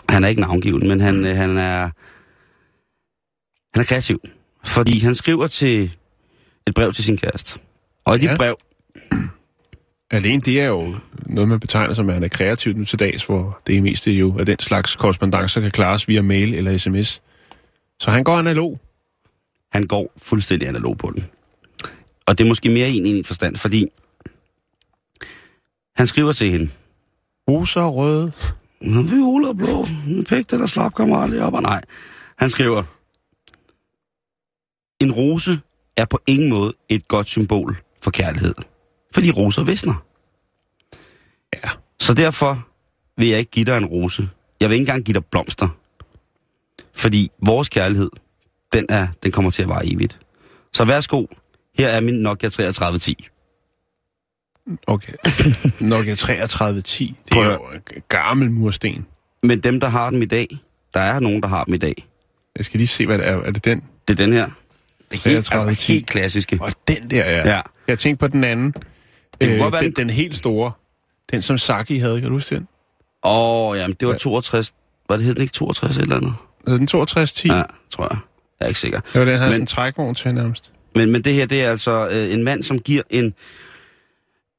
Han 0.08 0.24
er 0.24 0.28
ikke 0.28 0.40
navngiven, 0.40 0.88
men 0.88 1.00
han, 1.00 1.24
øh, 1.26 1.36
han 1.36 1.56
er 1.58 1.90
han 3.74 3.80
er 3.80 3.84
kreativ. 3.84 4.20
Fordi 4.64 4.98
han 4.98 5.14
skriver 5.14 5.46
til 5.46 5.96
et 6.66 6.74
brev 6.74 6.92
til 6.92 7.04
sin 7.04 7.16
kæreste. 7.18 7.60
Og 8.04 8.16
i 8.18 8.22
Ja. 8.24 8.30
det 8.30 8.38
brev, 8.38 8.56
Alene 10.14 10.40
det 10.40 10.61
er 10.61 10.66
jo 10.66 10.94
noget, 11.27 11.48
man 11.48 11.61
betegner 11.61 11.94
som, 11.94 12.09
at 12.09 12.14
han 12.14 12.24
er 12.24 12.29
kreativ 12.29 12.72
nu 12.72 12.85
til 12.85 12.98
dags, 12.98 13.24
hvor 13.24 13.61
det 13.66 13.83
meste 13.83 14.12
jo 14.12 14.38
af 14.38 14.46
den 14.46 14.59
slags 14.59 14.96
korrespondencer 14.96 15.61
kan 15.61 15.70
klares 15.70 16.09
via 16.09 16.22
mail 16.22 16.55
eller 16.55 16.79
sms. 16.79 17.22
Så 18.00 18.11
han 18.11 18.24
går 18.24 18.38
analog. 18.38 18.81
han 19.72 19.87
går 19.87 20.12
fuldstændig 20.16 20.68
analog 20.68 20.98
på 20.98 21.11
den. 21.11 21.24
Og 22.27 22.38
det 22.38 22.44
er 22.44 22.48
måske 22.48 22.68
mere 22.68 22.88
en 22.88 23.07
i 23.07 23.18
en 23.18 23.24
forstand, 23.24 23.57
fordi 23.57 23.87
han 25.96 26.07
skriver 26.07 26.33
til 26.33 26.50
hende, 26.50 26.70
Rosa 27.48 27.81
og 27.81 27.96
røde. 27.96 28.33
Nå, 28.81 29.03
viola 29.03 29.48
og 29.48 29.57
blå, 29.57 29.87
pæk 30.29 30.50
den 30.50 30.61
der 30.61 30.66
slap 30.66 30.94
kommer 30.94 31.16
aldrig 31.18 31.42
op, 31.42 31.55
og 31.55 31.62
nej. 31.62 31.83
Han 32.38 32.50
skriver, 32.50 32.83
en 35.00 35.12
rose 35.12 35.61
er 35.96 36.05
på 36.05 36.18
ingen 36.27 36.50
måde 36.50 36.72
et 36.88 37.09
godt 37.09 37.29
symbol 37.29 37.77
for 38.03 38.11
kærlighed. 38.11 38.55
Fordi 39.14 39.31
roser 39.31 39.64
visner. 39.64 40.05
Ja. 41.55 41.68
Så 41.98 42.14
derfor 42.14 42.66
vil 43.16 43.29
jeg 43.29 43.38
ikke 43.38 43.50
give 43.50 43.64
dig 43.64 43.77
en 43.77 43.87
rose. 43.87 44.29
Jeg 44.61 44.68
vil 44.68 44.74
ikke 44.74 44.83
engang 44.83 45.05
give 45.05 45.14
dig 45.14 45.24
blomster. 45.24 45.68
Fordi 46.92 47.31
vores 47.38 47.68
kærlighed, 47.68 48.11
den, 48.72 48.87
er, 48.88 49.09
den 49.22 49.33
kommer 49.33 49.50
til 49.50 49.62
at 49.62 49.68
vare 49.68 49.87
evigt. 49.87 50.18
Så 50.72 50.85
værsgo, 50.85 51.27
her 51.79 51.88
er 51.88 52.00
min 52.00 52.14
Nokia 52.14 52.48
3310. 52.48 53.29
Okay. 54.87 55.12
Nokia 55.90 56.14
3310. 56.14 57.16
Det 57.33 57.38
er 57.38 57.44
jo 57.44 57.61
en 57.74 58.03
gammel 58.09 58.50
mursten. 58.50 59.07
Men 59.42 59.61
dem, 59.61 59.81
der 59.81 59.88
har 59.88 60.11
dem 60.11 60.22
i 60.22 60.27
dag, 60.27 60.59
der 60.94 61.00
er 61.00 61.20
nogen, 61.20 61.42
der 61.42 61.48
har 61.48 61.64
dem 61.64 61.74
i 61.74 61.79
dag. 61.79 62.07
Jeg 62.57 62.64
skal 62.64 62.79
lige 62.79 62.88
se, 62.88 63.07
hvad 63.07 63.18
det 63.18 63.29
er. 63.29 63.37
Er 63.37 63.50
det 63.50 63.64
den? 63.64 63.83
Det 64.09 64.20
er 64.20 64.24
den 64.24 64.33
her. 64.33 64.50
Det 65.11 65.27
er 65.27 65.31
helt, 65.31 65.46
3310. 65.46 65.68
altså, 65.68 65.92
helt 65.92 66.07
klassiske. 66.07 66.59
Og 66.61 66.72
den 66.88 67.11
der 67.11 67.22
er. 67.22 67.55
Ja. 67.55 67.61
Jeg 67.88 67.98
tænkte 67.98 68.20
på 68.20 68.29
den 68.29 68.44
anden. 68.44 68.74
Det 69.44 69.50
kunne 69.50 69.54
Øh, 69.57 69.62
godt 69.62 69.72
være 69.72 69.83
den, 69.83 69.92
den- 69.92 70.11
helt 70.11 70.37
store. 70.37 70.72
Den, 71.33 71.42
som 71.42 71.59
Saki 71.59 71.98
havde. 71.98 72.20
Kan 72.20 72.28
du 72.30 72.35
huske 72.37 72.54
den? 72.54 72.68
Åh, 73.24 73.68
oh, 73.70 73.76
jamen, 73.78 73.96
det 74.00 74.09
var 74.09 74.14
Ja. 74.14 74.18
62. 74.18 74.72
Var 75.09 75.16
det 75.16 75.24
hed 75.26 75.35
den 75.35 75.42
ikke 75.42 75.52
62 75.52 75.96
eller 75.98 76.16
andet? 76.16 76.33
Hed 76.68 76.78
den 76.78 76.88
6210? 76.88 77.48
Ja, 77.48 77.62
tror 77.90 78.04
jeg. 78.11 78.18
Jeg 78.61 78.64
er 78.66 78.68
ikke 78.68 78.80
sikker. 78.80 79.00
Det 79.00 79.18
var 79.20 79.24
den, 79.24 79.28
havde 79.38 79.40
Men- 79.40 79.52
sådan 79.54 79.62
en 79.62 79.66
trækvogn 79.66 80.14
til 80.14 80.35
nærmest. 80.35 80.72
Men, 80.94 81.11
men 81.12 81.24
det 81.24 81.33
her, 81.35 81.46
det 81.46 81.64
er 81.64 81.70
altså 81.70 82.09
øh, 82.12 82.33
en 82.35 82.44
mand, 82.44 82.62
som 82.62 82.78
giver 82.78 83.02
en, 83.11 83.35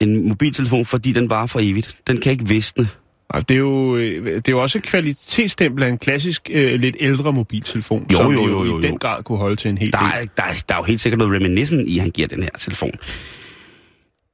en 0.01 0.27
mobiltelefon, 0.27 0.85
fordi 0.85 1.11
den 1.11 1.29
varer 1.29 1.47
for 1.47 1.59
evigt. 1.63 1.95
Den 2.07 2.17
kan 2.21 2.31
ikke 2.31 2.47
visne. 2.47 2.87
Det 3.33 3.51
er 3.51 3.55
jo, 3.55 3.95
øh, 3.95 4.25
det 4.35 4.47
er 4.47 4.51
jo 4.51 4.61
også 4.61 4.77
et 4.77 4.83
kvalitetsstempel 4.83 5.83
af 5.83 5.87
en 5.89 5.97
klassisk, 5.97 6.49
øh, 6.53 6.79
lidt 6.79 6.95
ældre 6.99 7.33
mobiltelefon, 7.33 8.05
Jo, 8.11 8.17
som 8.17 8.31
jo, 8.33 8.41
jo, 8.41 8.47
jo, 8.49 8.63
jo, 8.65 8.79
i 8.79 8.81
den 8.81 8.97
grad 8.97 9.23
kunne 9.23 9.37
holde 9.37 9.55
til 9.55 9.69
en 9.69 9.77
hel 9.77 9.93
Der 9.93 9.99
del. 9.99 10.07
er, 10.07 10.25
der, 10.37 10.43
er- 10.43 10.63
der 10.69 10.73
er 10.75 10.79
jo 10.79 10.83
helt 10.83 11.01
sikkert 11.01 11.17
noget 11.19 11.33
reminiscent 11.41 11.87
i, 11.87 11.97
at 11.97 12.01
han 12.01 12.11
giver 12.11 12.27
den 12.27 12.43
her 12.43 12.49
telefon. 12.59 12.91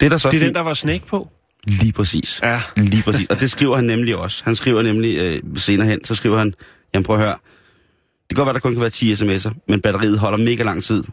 Det 0.02 0.12
der 0.12 0.18
så 0.18 0.30
Det 0.30 0.36
er 0.36 0.40
fint- 0.40 0.48
den, 0.48 0.56
der 0.56 0.62
var 0.62 0.74
Snake 0.74 1.06
på? 1.08 1.30
Lige 1.68 1.92
præcis. 1.92 2.40
Ja. 2.44 2.62
Lige 2.78 3.04
præcis. 3.04 3.28
Og 3.28 3.40
det 3.40 3.52
skriver 3.52 3.76
han 3.76 3.86
nemlig 3.86 4.16
også. 4.16 4.44
Han 4.46 4.56
skriver 4.56 4.82
nemlig 4.82 5.18
øh, 5.18 5.42
senere 5.56 5.88
hen, 5.88 6.04
så 6.06 6.16
skriver 6.16 6.38
han, 6.38 6.54
jamen 6.94 7.04
prøv 7.04 7.16
at 7.16 7.22
høre, 7.22 7.36
det 8.30 8.30
kan 8.30 8.36
godt 8.36 8.46
være, 8.46 8.54
der 8.54 8.60
kun 8.60 8.72
kan 8.74 8.82
være 8.82 8.90
10 8.90 9.14
sms'er, 9.14 9.52
men 9.68 9.82
batteriet 9.82 10.20
holder 10.20 10.38
mega 10.38 10.64
lang 10.64 10.84
tid. 10.84 11.04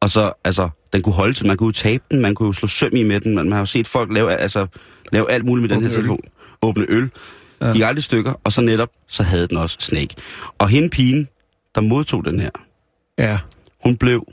Og 0.00 0.10
så, 0.10 0.32
altså, 0.44 0.68
den 0.92 1.02
kunne 1.02 1.12
holde 1.12 1.34
til, 1.34 1.46
man 1.46 1.56
kunne 1.56 1.66
jo 1.66 1.72
tabe 1.72 2.04
den, 2.10 2.20
man 2.20 2.34
kunne 2.34 2.46
jo 2.46 2.52
slå 2.52 2.68
søm 2.68 2.96
i 2.96 3.02
med 3.02 3.20
den, 3.20 3.34
man, 3.34 3.44
man 3.44 3.52
har 3.52 3.58
jo 3.60 3.66
set 3.66 3.88
folk 3.88 4.12
lave, 4.12 4.36
altså, 4.36 4.66
lave 5.12 5.30
alt 5.30 5.44
muligt 5.44 5.62
med 5.62 5.68
den 5.68 5.76
Åbne 5.76 5.88
her 5.88 5.98
øl. 5.98 6.02
telefon. 6.02 6.20
Åbne 6.62 6.86
øl. 6.88 7.10
Ja. 7.60 7.72
De 7.72 7.86
aldrig 7.86 8.04
stykker, 8.04 8.32
og 8.44 8.52
så 8.52 8.60
netop, 8.60 8.88
så 9.08 9.22
havde 9.22 9.46
den 9.46 9.56
også 9.56 9.76
Snake. 9.80 10.14
Og 10.58 10.68
hende 10.68 10.90
pigen, 10.90 11.28
der 11.74 11.80
modtog 11.80 12.24
den 12.24 12.40
her, 12.40 12.50
Ja, 13.18 13.38
hun 13.84 13.96
blev, 13.96 14.24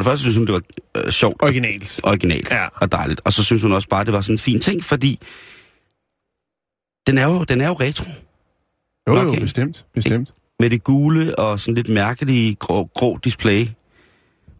for 0.00 0.10
det 0.10 0.10
første 0.10 0.22
synes 0.22 0.36
hun, 0.36 0.46
det 0.46 0.52
var 0.52 0.62
øh, 0.96 1.10
sjovt 1.10 1.42
originalt. 1.42 2.00
originalt 2.02 2.50
Ja. 2.50 2.66
og 2.74 2.92
dejligt. 2.92 3.20
Og 3.24 3.32
så 3.32 3.42
synes 3.44 3.62
hun 3.62 3.72
også 3.72 3.88
bare, 3.88 4.04
det 4.04 4.12
var 4.12 4.20
sådan 4.20 4.34
en 4.34 4.38
fin 4.38 4.60
ting, 4.60 4.84
fordi 4.84 5.18
den 7.06 7.18
er 7.18 7.24
jo, 7.28 7.44
den 7.44 7.60
er 7.60 7.66
jo 7.66 7.72
retro. 7.74 8.10
Jo, 9.08 9.22
jo, 9.22 9.40
bestemt, 9.40 9.84
bestemt. 9.94 10.32
Med 10.60 10.70
det 10.70 10.84
gule 10.84 11.38
og 11.38 11.60
sådan 11.60 11.74
lidt 11.74 11.88
mærkelige 11.88 12.54
grå, 12.54 12.84
grå 12.94 13.18
display. 13.24 13.66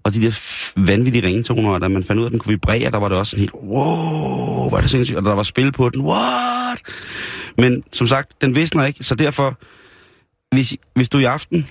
Og 0.03 0.15
de 0.15 0.23
der 0.23 0.71
vanvittige 0.87 1.27
ringetoner, 1.27 1.71
og 1.71 1.81
da 1.81 1.89
man 1.89 2.05
fandt 2.05 2.19
ud 2.19 2.25
af, 2.25 2.29
at 2.29 2.33
den 2.33 2.39
kunne 2.39 2.53
vibrere, 2.53 2.91
der 2.91 2.99
var 2.99 3.09
det 3.09 3.19
også 3.19 3.31
sådan 3.31 3.41
helt, 3.41 3.55
wow, 3.55 4.69
hvor 4.69 4.77
er 4.77 4.81
det 4.81 4.91
sindssygt, 4.91 5.19
og 5.19 5.25
der 5.25 5.35
var 5.35 5.43
spil 5.43 5.73
på 5.73 5.89
den, 5.89 6.01
what? 6.01 6.81
Men 7.59 7.85
som 7.93 8.07
sagt, 8.07 8.41
den 8.41 8.55
visner 8.55 8.85
ikke, 8.85 9.05
så 9.05 9.15
derfor, 9.15 9.59
hvis, 10.55 10.75
hvis 10.95 11.09
du 11.09 11.19
i 11.19 11.25
aften 11.25 11.69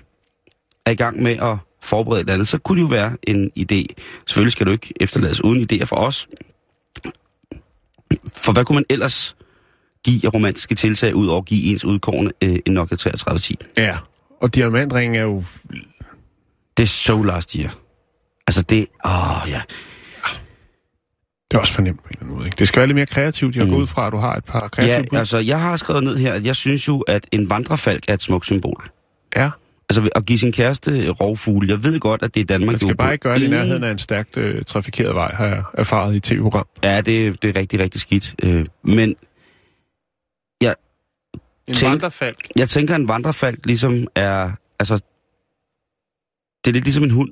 er 0.85 0.91
i 0.91 0.95
gang 0.95 1.23
med 1.23 1.31
at 1.31 1.57
forberede 1.81 2.19
et 2.19 2.23
eller 2.23 2.33
andet, 2.33 2.47
så 2.47 2.57
kunne 2.57 2.77
det 2.77 2.83
jo 2.83 2.87
være 2.95 3.17
en 3.23 3.51
idé. 3.59 3.85
Selvfølgelig 4.27 4.51
skal 4.51 4.65
du 4.65 4.71
ikke 4.71 4.93
efterlades 5.01 5.43
uden 5.43 5.67
idéer 5.71 5.83
for 5.85 5.95
os. 5.95 6.27
For 8.33 8.51
hvad 8.51 8.65
kunne 8.65 8.75
man 8.75 8.85
ellers 8.89 9.35
give 10.05 10.21
af 10.25 10.33
romantiske 10.33 10.75
tiltag, 10.75 11.15
ud 11.15 11.27
over 11.27 11.41
at 11.41 11.45
give 11.45 11.63
ens 11.71 11.85
udkårende 11.85 12.31
øh, 12.43 12.59
en 12.65 12.73
Nokia 12.73 12.97
3310? 12.97 13.57
Ja, 13.77 13.97
og 14.41 14.55
diamantringen 14.55 15.15
er 15.19 15.23
jo... 15.23 15.43
Det 16.77 16.83
er 16.83 16.87
so 16.87 17.21
last 17.21 17.53
year. 17.53 17.75
Altså 18.47 18.61
det, 18.61 18.87
åh 19.05 19.43
ja. 19.49 19.61
Det 21.51 21.57
er 21.57 21.61
også 21.61 21.73
fornemt 21.73 21.97
på 22.03 22.07
en 22.07 22.11
eller 22.11 22.21
anden 22.23 22.35
måde. 22.35 22.47
Ikke? 22.47 22.55
Det 22.59 22.67
skal 22.67 22.79
være 22.79 22.87
lidt 22.87 22.95
mere 22.95 23.05
kreativt. 23.05 23.55
Jeg 23.55 23.65
Mm. 23.65 23.71
går 23.71 23.77
ud 23.77 23.87
fra, 23.87 24.07
at 24.07 24.13
du 24.13 24.17
har 24.17 24.35
et 24.35 24.45
par 24.45 24.59
kreative 24.59 24.95
Ja, 24.95 25.01
bud. 25.09 25.17
altså 25.17 25.37
jeg 25.37 25.61
har 25.61 25.77
skrevet 25.77 26.03
ned 26.03 26.17
her, 26.17 26.33
at 26.33 26.45
jeg 26.45 26.55
synes 26.55 26.87
jo, 26.87 26.99
at 26.99 27.27
en 27.31 27.49
vandrefalk 27.49 28.03
er 28.09 28.13
et 28.13 28.21
smukt 28.21 28.45
symbol. 28.45 28.89
ja. 29.35 29.49
Altså 29.89 30.09
at 30.15 30.25
give 30.25 30.39
sin 30.39 30.51
kæreste 30.51 31.09
rovfugle. 31.09 31.69
Jeg 31.69 31.83
ved 31.83 31.99
godt, 31.99 32.23
at 32.23 32.35
det 32.35 32.41
er 32.41 32.45
Danmark. 32.45 32.71
Man 32.71 32.79
skal 32.79 32.87
jo 32.87 32.95
bare 32.95 33.11
ikke 33.13 33.23
gøre 33.23 33.35
det 33.35 33.43
i 33.43 33.49
nærheden 33.49 33.83
af 33.83 33.91
en 33.91 33.97
stærkt 33.99 34.37
øh, 34.37 34.63
trafikeret 34.63 35.15
vej, 35.15 35.31
har 35.33 35.45
jeg 35.45 35.63
erfaret 35.73 36.15
i 36.15 36.19
tv-program. 36.19 36.65
Ja, 36.83 37.01
det, 37.01 37.41
det 37.41 37.55
er 37.55 37.59
rigtig, 37.59 37.79
rigtig 37.79 38.01
skidt. 38.01 38.35
Øh, 38.43 38.65
men 38.83 39.15
En 41.67 41.75
Tænk- 41.75 41.89
vandrefalk. 41.91 42.47
jeg 42.57 42.69
tænker, 42.69 42.93
at 42.95 42.99
en 43.01 43.07
vandrefalk 43.07 43.65
ligesom 43.65 44.07
er... 44.15 44.51
Altså, 44.79 44.95
det 46.65 46.71
er 46.71 46.73
lidt 46.73 46.83
ligesom 46.85 47.03
en 47.03 47.11
hund. 47.11 47.31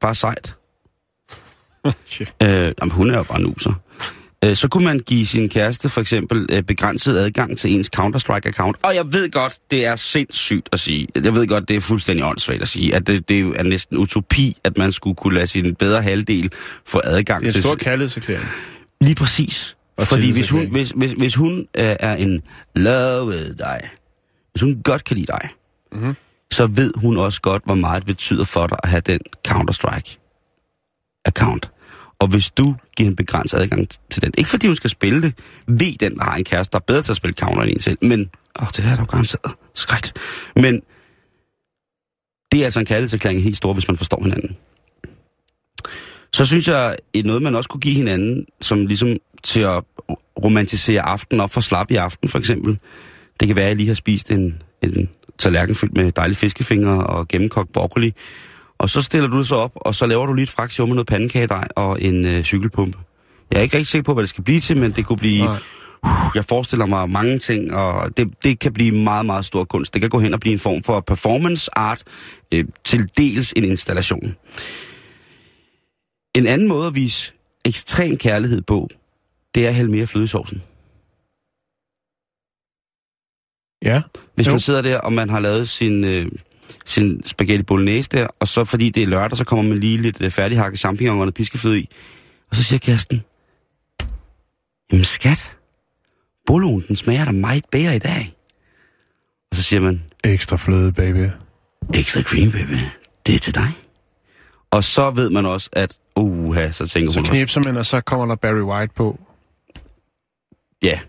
Bare 0.00 0.14
sejt. 0.14 0.54
Okay. 1.84 2.26
Øh, 2.42 2.74
jamen, 2.80 2.92
hun 2.92 3.10
er 3.10 3.16
jo 3.16 3.22
bare 3.22 3.40
nuser. 3.40 3.80
Øh, 4.46 4.56
så 4.56 4.68
kunne 4.68 4.84
man 4.84 4.98
give 4.98 5.26
sin 5.26 5.48
kæreste 5.48 5.88
for 5.88 6.00
eksempel 6.00 6.46
øh, 6.52 6.62
begrænset 6.62 7.18
adgang 7.18 7.58
til 7.58 7.74
ens 7.74 7.90
Counter-Strike-account. 7.96 8.72
Og 8.82 8.94
jeg 8.94 9.04
ved 9.12 9.30
godt, 9.30 9.54
det 9.70 9.86
er 9.86 9.96
sindssygt 9.96 10.68
at 10.72 10.80
sige. 10.80 11.08
Jeg 11.24 11.34
ved 11.34 11.46
godt, 11.46 11.68
det 11.68 11.76
er 11.76 11.80
fuldstændig 11.80 12.24
åndssvagt 12.26 12.62
at 12.62 12.68
sige, 12.68 12.94
at 12.94 13.06
det, 13.06 13.28
det 13.28 13.40
er 13.40 13.62
næsten 13.62 13.98
utopi, 13.98 14.56
at 14.64 14.78
man 14.78 14.92
skulle 14.92 15.16
kunne 15.16 15.34
lade 15.34 15.46
sin 15.46 15.74
bedre 15.74 16.02
halvdel 16.02 16.52
få 16.86 17.00
adgang 17.04 17.40
Det 17.40 17.46
er 17.46 17.50
en 17.50 17.52
til... 17.52 17.62
stor 17.62 17.74
kærlighedserklæring. 17.74 18.46
Lige 19.00 19.14
præcis. 19.14 19.76
Og 19.98 20.06
Fordi 20.06 20.30
hvis 20.30 20.50
hun, 20.50 20.66
hvis, 20.72 20.90
hvis, 20.96 21.12
hvis 21.12 21.34
hun 21.34 21.58
øh, 21.58 21.64
er 22.00 22.16
en 22.16 22.42
love 22.76 23.32
dig, 23.58 23.80
hvis 24.52 24.62
hun 24.62 24.80
godt 24.84 25.04
kan 25.04 25.16
lide 25.16 25.26
dig, 25.26 25.48
Mhm. 25.92 26.00
mm-hmm. 26.00 26.14
så 26.52 26.66
ved 26.66 26.92
hun 26.96 27.16
også 27.16 27.40
godt, 27.40 27.62
hvor 27.64 27.74
meget 27.74 28.00
det 28.00 28.06
betyder 28.06 28.44
for 28.44 28.66
dig 28.66 28.78
at 28.82 28.88
have 28.88 29.00
den 29.00 29.20
Counter-Strike-account. 29.48 31.75
Og 32.18 32.28
hvis 32.28 32.50
du 32.50 32.74
giver 32.96 33.10
en 33.10 33.16
begrænset 33.16 33.58
adgang 33.58 33.88
til 34.10 34.22
den, 34.22 34.32
ikke 34.38 34.50
fordi 34.50 34.66
hun 34.66 34.76
skal 34.76 34.90
spille 34.90 35.22
det, 35.22 35.34
ved 35.68 35.98
den, 35.98 36.16
der 36.16 36.24
har 36.24 36.36
en 36.36 36.44
kæreste, 36.44 36.72
der 36.72 36.78
er 36.78 36.84
bedre 36.86 37.02
til 37.02 37.12
at 37.12 37.16
spille 37.16 37.34
Counter 37.34 37.62
end 37.62 37.72
en 37.72 37.80
selv, 37.80 37.98
men, 38.02 38.30
åh, 38.60 38.66
det 38.68 38.78
er 38.78 38.94
da 38.94 39.00
jo 39.00 39.04
garanteret, 39.04 39.52
skrækt. 39.74 40.12
Men 40.56 40.82
det 42.52 42.60
er 42.60 42.64
altså 42.64 42.80
en 42.80 42.86
kærlighedserklæring 42.86 43.42
helt 43.42 43.56
stor, 43.56 43.72
hvis 43.72 43.88
man 43.88 43.96
forstår 43.96 44.22
hinanden. 44.22 44.56
Så 46.32 46.44
synes 46.44 46.68
jeg, 46.68 46.96
et 47.12 47.26
noget 47.26 47.42
man 47.42 47.54
også 47.54 47.68
kunne 47.68 47.80
give 47.80 47.94
hinanden, 47.94 48.46
som 48.60 48.86
ligesom 48.86 49.16
til 49.42 49.60
at 49.60 49.84
romantisere 50.44 51.02
aften 51.02 51.40
op 51.40 51.52
for 51.52 51.60
slap 51.60 51.90
i 51.90 51.94
aften, 51.94 52.28
for 52.28 52.38
eksempel. 52.38 52.78
Det 53.40 53.48
kan 53.48 53.56
være, 53.56 53.64
at 53.64 53.68
jeg 53.68 53.76
lige 53.76 53.88
har 53.88 53.94
spist 53.94 54.30
en, 54.30 54.62
en 54.82 55.08
tallerken 55.38 55.74
fyldt 55.74 55.96
med 55.96 56.12
dejlige 56.12 56.36
fiskefingre 56.36 57.06
og 57.06 57.28
gennemkogt 57.28 57.72
broccoli. 57.72 58.14
Og 58.78 58.90
så 58.90 59.02
stiller 59.02 59.28
du 59.28 59.38
det 59.38 59.46
så 59.46 59.54
op, 59.54 59.72
og 59.74 59.94
så 59.94 60.06
laver 60.06 60.26
du 60.26 60.32
lige 60.32 60.42
et 60.42 60.48
fraktion 60.48 60.88
med 60.88 60.94
noget 60.94 61.06
pandekagedej 61.06 61.68
og 61.76 62.02
en 62.02 62.24
øh, 62.24 62.42
cykelpumpe. 62.44 62.98
Jeg 63.50 63.58
er 63.58 63.62
ikke 63.62 63.76
rigtig 63.76 63.88
sikker 63.88 64.04
på, 64.04 64.14
hvad 64.14 64.22
det 64.22 64.30
skal 64.30 64.44
blive 64.44 64.60
til, 64.60 64.76
men 64.76 64.92
det 64.92 65.06
kunne 65.06 65.18
blive... 65.18 65.44
Nej. 65.44 65.58
Uh, 66.04 66.10
jeg 66.34 66.44
forestiller 66.44 66.86
mig 66.86 67.10
mange 67.10 67.38
ting, 67.38 67.74
og 67.74 68.16
det, 68.16 68.44
det 68.44 68.58
kan 68.58 68.72
blive 68.72 68.92
meget, 68.92 69.26
meget 69.26 69.44
stor 69.44 69.64
kunst. 69.64 69.94
Det 69.94 70.00
kan 70.00 70.10
gå 70.10 70.18
hen 70.18 70.34
og 70.34 70.40
blive 70.40 70.52
en 70.52 70.58
form 70.58 70.82
for 70.82 71.00
performance 71.00 71.70
art, 71.78 72.04
øh, 72.52 72.64
til 72.84 73.10
dels 73.16 73.52
en 73.56 73.64
installation. 73.64 74.36
En 76.34 76.46
anden 76.46 76.68
måde 76.68 76.86
at 76.86 76.94
vise 76.94 77.32
ekstrem 77.64 78.16
kærlighed 78.16 78.62
på, 78.62 78.88
det 79.54 79.64
er 79.64 79.68
at 79.68 79.74
hælde 79.74 79.90
mere 79.90 80.06
fløde 80.06 80.24
i 80.24 80.28
sovsen. 80.28 80.62
Ja. 83.82 84.02
Hvis 84.34 84.46
Jo. 84.46 84.52
man 84.52 84.60
sidder 84.60 84.82
der, 84.82 84.98
og 84.98 85.12
man 85.12 85.30
har 85.30 85.40
lavet 85.40 85.68
sin, 85.68 86.04
øh, 86.04 86.26
sin 86.86 87.22
spaghetti 87.24 87.62
bolognese 87.62 88.08
der, 88.12 88.26
og 88.40 88.48
så 88.48 88.64
fordi 88.64 88.88
det 88.90 89.02
er 89.02 89.06
lørdag, 89.06 89.38
så 89.38 89.44
kommer 89.44 89.62
man 89.68 89.78
lige 89.80 89.98
lidt 89.98 90.20
øh, 90.22 90.30
færdighakket 90.30 90.80
champignon 90.80 91.12
og 91.12 91.18
noget 91.18 91.34
piskefløde 91.34 91.80
i. 91.80 91.88
Og 92.50 92.56
så 92.56 92.62
siger 92.62 92.78
Kirsten, 92.78 93.22
jamen 94.92 95.04
skat, 95.04 95.58
boloen, 96.46 96.84
den 96.88 96.96
smager 96.96 97.24
da 97.24 97.30
meget 97.30 97.64
bedre 97.72 97.96
i 97.96 97.98
dag. 97.98 98.36
Og 99.50 99.56
så 99.56 99.62
siger 99.62 99.80
man, 99.80 100.02
Ekstra 100.24 100.56
fløde, 100.56 100.92
baby. 100.92 101.28
extra 101.94 102.22
cream, 102.22 102.50
baby, 102.52 102.78
det 103.26 103.34
er 103.34 103.38
til 103.38 103.54
dig. 103.54 103.68
Og 104.70 104.84
så 104.84 105.10
ved 105.10 105.30
man 105.30 105.46
også, 105.46 105.70
at, 105.72 105.98
uha, 106.16 106.70
så 106.72 106.86
tænker 106.86 107.10
Så 107.12 107.18
hun 107.18 107.24
også, 107.24 107.32
knipser 107.32 107.60
man, 107.64 107.76
og 107.76 107.86
så 107.86 108.00
kommer 108.00 108.26
der 108.26 108.34
Barry 108.34 108.60
White 108.62 108.94
på. 108.94 109.20
ja, 110.82 111.00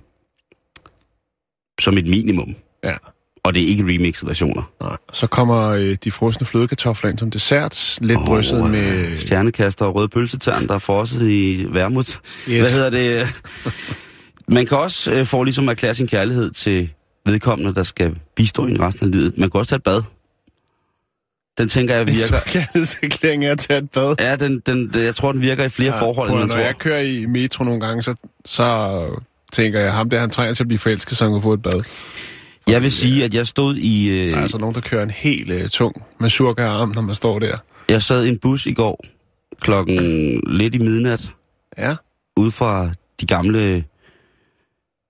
som 1.81 1.97
et 1.97 2.05
minimum. 2.07 2.55
Ja. 2.83 2.97
Og 3.47 3.55
det 3.55 3.63
er 3.63 3.67
ikke 3.67 3.83
remixede 3.83 4.27
versioner. 4.27 4.71
Nej. 4.81 4.97
Så 5.13 5.27
kommer 5.27 5.67
øh, 5.69 5.97
de 6.03 6.11
frosne 6.11 6.45
flødekartofler 6.45 7.09
ind 7.09 7.19
som 7.19 7.31
dessert. 7.31 7.97
Lidt 8.01 8.19
oh, 8.19 8.25
drysset 8.25 8.61
Og, 8.61 8.69
med... 8.69 8.79
øh, 8.91 9.19
Stjernekaster 9.19 9.85
og 9.85 9.95
røde 9.95 10.07
pølsetern, 10.07 10.67
der 10.67 10.73
er 10.73 10.79
frosset 10.79 11.29
i 11.29 11.65
værmut. 11.69 12.07
Yes. 12.07 12.19
Hvad 12.61 12.71
hedder 12.71 12.89
det? 12.89 13.27
Man 14.47 14.65
kan 14.65 14.77
også 14.77 15.11
øh, 15.13 15.25
få 15.25 15.43
ligesom 15.43 15.67
erklære 15.67 15.95
sin 15.95 16.07
kærlighed 16.07 16.51
til 16.51 16.89
vedkommende, 17.25 17.75
der 17.75 17.83
skal 17.83 18.15
bistå 18.35 18.65
en 18.65 18.81
resten 18.81 19.05
af 19.05 19.11
livet. 19.11 19.37
Man 19.37 19.49
kan 19.51 19.59
også 19.59 19.69
tage 19.69 19.77
et 19.77 19.83
bad. 19.83 20.01
Den 21.57 21.69
tænker 21.69 21.95
jeg 21.95 22.07
virker... 22.13 22.39
Kærlighedserklæring 22.45 23.45
er 23.45 23.51
at 23.51 23.59
tage 23.59 23.79
et 23.79 23.91
bad. 23.91 24.15
Ja, 24.19 24.35
den, 24.35 24.59
den, 24.59 24.91
jeg 24.95 25.15
tror, 25.15 25.31
den 25.31 25.41
virker 25.41 25.63
i 25.63 25.69
flere 25.69 25.93
ja, 25.95 26.01
forhold, 26.01 26.29
end 26.29 26.35
prøv 26.35 26.41
at- 26.43 26.47
man 26.47 26.47
Når 26.47 26.55
tror. 26.55 26.65
jeg 26.65 26.77
kører 26.77 26.99
i 27.01 27.25
metro 27.25 27.63
nogle 27.63 27.79
gange, 27.81 28.03
så, 28.03 28.15
så 28.45 28.99
tænker 29.51 29.79
jeg, 29.79 29.93
ham 29.93 30.09
der, 30.09 30.19
han 30.19 30.29
trænger 30.29 30.53
til 30.53 30.63
at 30.63 30.67
blive 30.67 30.79
forelsket, 30.79 31.17
så 31.17 31.23
han 31.23 31.33
kan 31.33 31.41
få 31.41 31.53
et 31.53 31.61
bad. 31.61 31.83
Jeg 32.67 32.81
vil 32.83 32.91
sige, 32.91 33.23
at 33.23 33.33
jeg 33.33 33.47
stod 33.47 33.75
i... 33.75 34.07
Der 34.09 34.31
er 34.31 34.35
Øh, 34.37 34.41
altså 34.41 34.57
nogen, 34.57 34.75
der 34.75 34.81
kører 34.81 35.03
en 35.03 35.09
helt 35.11 35.49
øh, 35.51 35.69
tung 35.69 36.03
med 36.19 36.29
surkararm, 36.29 36.91
når 36.95 37.01
man 37.01 37.15
står 37.15 37.39
der. 37.39 37.57
jeg 37.89 38.01
sad 38.01 38.25
i 38.25 38.29
en 38.29 38.37
bus 38.39 38.65
i 38.65 38.73
går 38.73 39.05
klokken 39.61 39.95
lidt 40.47 40.75
i 40.75 40.77
midnat, 40.77 41.29
Ja. 41.77 41.95
ude 42.37 42.51
fra 42.51 42.89
de 43.21 43.25
gamle 43.25 43.83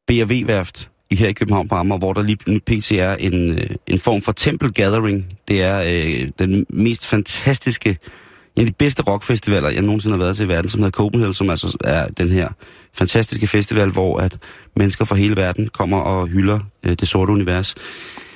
B&V-værft 0.07 0.89
i 1.11 1.15
her 1.15 1.27
i 1.27 1.33
København 1.33 1.67
på 1.67 1.75
Amager, 1.75 1.99
hvor 1.99 2.13
der 2.13 2.21
lige 2.21 2.59
pt. 2.59 2.91
er 2.91 3.15
en, 3.15 3.51
øh, 3.51 3.69
en 3.87 3.99
form 3.99 4.21
for 4.21 4.31
temple 4.31 4.71
gathering. 4.71 5.25
Det 5.47 5.61
er 5.63 5.83
øh, 5.87 6.31
den 6.39 6.65
mest 6.69 7.05
fantastiske, 7.05 7.89
en 8.55 8.61
af 8.61 8.65
de 8.65 8.73
bedste 8.79 9.03
rockfestivaler, 9.03 9.69
jeg 9.69 9.81
nogensinde 9.81 10.13
har 10.17 10.23
været 10.23 10.35
til 10.35 10.45
i 10.45 10.47
verden, 10.47 10.69
som 10.69 10.79
hedder 10.81 10.91
Copenhagen, 10.97 11.33
som 11.33 11.49
altså 11.49 11.77
er 11.83 12.07
den 12.07 12.27
her 12.29 12.49
fantastiske 12.97 13.47
festival, 13.47 13.89
hvor 13.89 14.19
at 14.19 14.37
mennesker 14.75 15.05
fra 15.05 15.15
hele 15.15 15.35
verden 15.35 15.67
kommer 15.67 15.97
og 15.97 16.27
hylder 16.27 16.59
øh, 16.85 16.91
det 16.99 17.07
sorte 17.07 17.31
univers. 17.31 17.75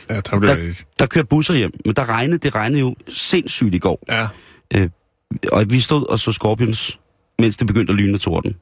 Ja, 0.10 0.16
der 0.16 0.40
blev 0.40 0.48
Der, 0.50 0.56
lidt... 0.56 0.86
der 1.00 1.06
kører 1.06 1.26
busser 1.26 1.54
hjem, 1.54 1.72
men 1.86 1.96
der 1.96 2.10
regnede, 2.10 2.38
det 2.38 2.56
regnede 2.56 2.80
jo 2.80 2.96
sindssygt 3.08 3.76
i 3.76 3.80
går. 3.80 4.04
Ja. 4.10 4.28
Og 5.52 5.66
vi 5.70 5.80
stod 5.80 6.10
og 6.10 6.20
så 6.20 6.32
Scorpions, 6.32 7.00
mens 7.40 7.58
det 7.58 7.68
begyndte 7.68 7.92
at 7.92 7.98
lyne 7.98 8.16
og 8.16 8.22
torden. 8.22 8.56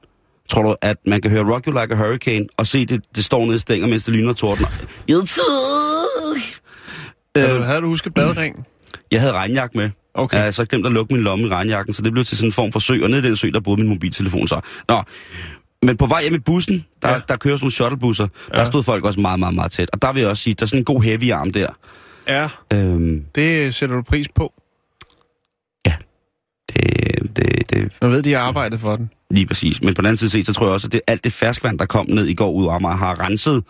Tror 0.49 0.63
du, 0.63 0.75
at 0.81 0.97
man 1.05 1.21
kan 1.21 1.31
høre 1.31 1.53
Rock 1.53 1.67
You 1.67 1.81
Like 1.81 1.93
a 1.93 1.97
Hurricane, 1.97 2.45
og 2.57 2.67
se 2.67 2.85
det, 2.85 3.01
det 3.15 3.25
står 3.25 3.45
nede 3.45 3.55
i 3.55 3.59
stænger, 3.59 3.87
mens 3.87 4.03
det 4.03 4.13
lyner 4.13 4.29
og 4.29 4.35
torden? 4.35 4.65
Øh, 7.37 7.61
havde 7.61 7.81
du 7.81 7.87
husket 7.87 8.13
badring? 8.13 8.65
jeg 9.11 9.21
havde 9.21 9.33
regnjakke 9.33 9.77
med. 9.77 9.89
Okay. 10.13 10.35
Jeg 10.35 10.43
havde 10.43 10.53
så 10.53 10.65
glemt 10.65 10.85
at 10.85 10.91
lukke 10.91 11.13
min 11.13 11.23
lomme 11.23 11.45
i 11.45 11.49
regnjakken, 11.49 11.93
så 11.93 12.01
det 12.01 12.11
blev 12.11 12.25
til 12.25 12.37
sådan 12.37 12.47
en 12.47 12.51
form 12.53 12.71
for 12.71 12.79
sø, 12.79 12.99
og 13.03 13.09
nede 13.09 13.21
i 13.21 13.29
den 13.29 13.37
sø, 13.37 13.49
der 13.53 13.59
boede 13.59 13.81
min 13.81 13.89
mobiltelefon 13.89 14.47
så. 14.47 14.61
Nå, 14.87 15.03
men 15.83 15.97
på 15.97 16.05
vej 16.05 16.21
hjem 16.21 16.35
i 16.35 16.39
bussen, 16.39 16.85
der, 17.01 17.07
Ja. 17.09 17.13
ja. 17.15 17.21
der 17.27 17.35
kører 17.37 17.55
sådan 17.57 17.63
nogle 17.63 17.71
shuttlebusser, 17.73 18.27
der 18.53 18.63
stod 18.63 18.83
folk 18.83 19.05
også 19.05 19.19
meget, 19.19 19.39
meget, 19.39 19.55
meget 19.55 19.71
tæt. 19.71 19.89
Og 19.93 20.01
der 20.01 20.13
vil 20.13 20.19
jeg 20.21 20.29
også 20.29 20.43
sige, 20.43 20.53
der 20.53 20.63
er 20.63 20.67
sådan 20.67 20.79
en 20.81 20.85
god 20.85 21.03
heavy 21.03 21.31
arm 21.31 21.51
der. 21.51 21.67
Ja. 22.27 22.49
Øhm, 22.73 23.25
Det 23.35 23.75
sætter 23.75 23.95
du 23.95 24.01
pris 24.01 24.27
på. 24.35 24.53
det, 25.85 27.35
det, 27.35 27.69
det, 27.69 27.91
Man 28.01 28.11
ved, 28.11 28.23
de 28.23 28.33
har 28.33 28.39
arbejdet 28.39 28.79
for 28.79 28.95
den. 28.95 29.09
Lige 29.31 29.45
præcis. 29.45 29.81
Men 29.81 29.93
på 29.93 30.01
den 30.01 30.05
anden 30.05 30.17
side 30.17 30.29
set, 30.29 30.45
så 30.45 30.53
tror 30.53 30.65
jeg 30.65 30.73
også, 30.73 30.87
at 30.87 30.91
det, 30.91 31.01
alt 31.07 31.23
det 31.23 31.33
ferskvand, 31.33 31.79
der 31.79 31.85
kom 31.85 32.05
ned 32.09 32.25
i 32.25 32.33
går 32.33 32.51
ud 32.51 32.67
af 32.67 32.75
Amager, 32.75 32.95
har 32.95 33.19
renset. 33.19 33.63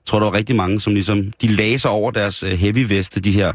Jeg 0.00 0.12
tror, 0.12 0.18
der 0.18 0.26
var 0.26 0.34
rigtig 0.34 0.56
mange, 0.56 0.80
som 0.80 0.94
ligesom, 0.94 1.32
de 1.42 1.46
laser 1.46 1.88
over 1.88 2.10
deres 2.10 2.42
øh, 2.42 2.52
heavy 2.52 2.86
veste, 2.88 3.20
de 3.20 3.32
her 3.32 3.52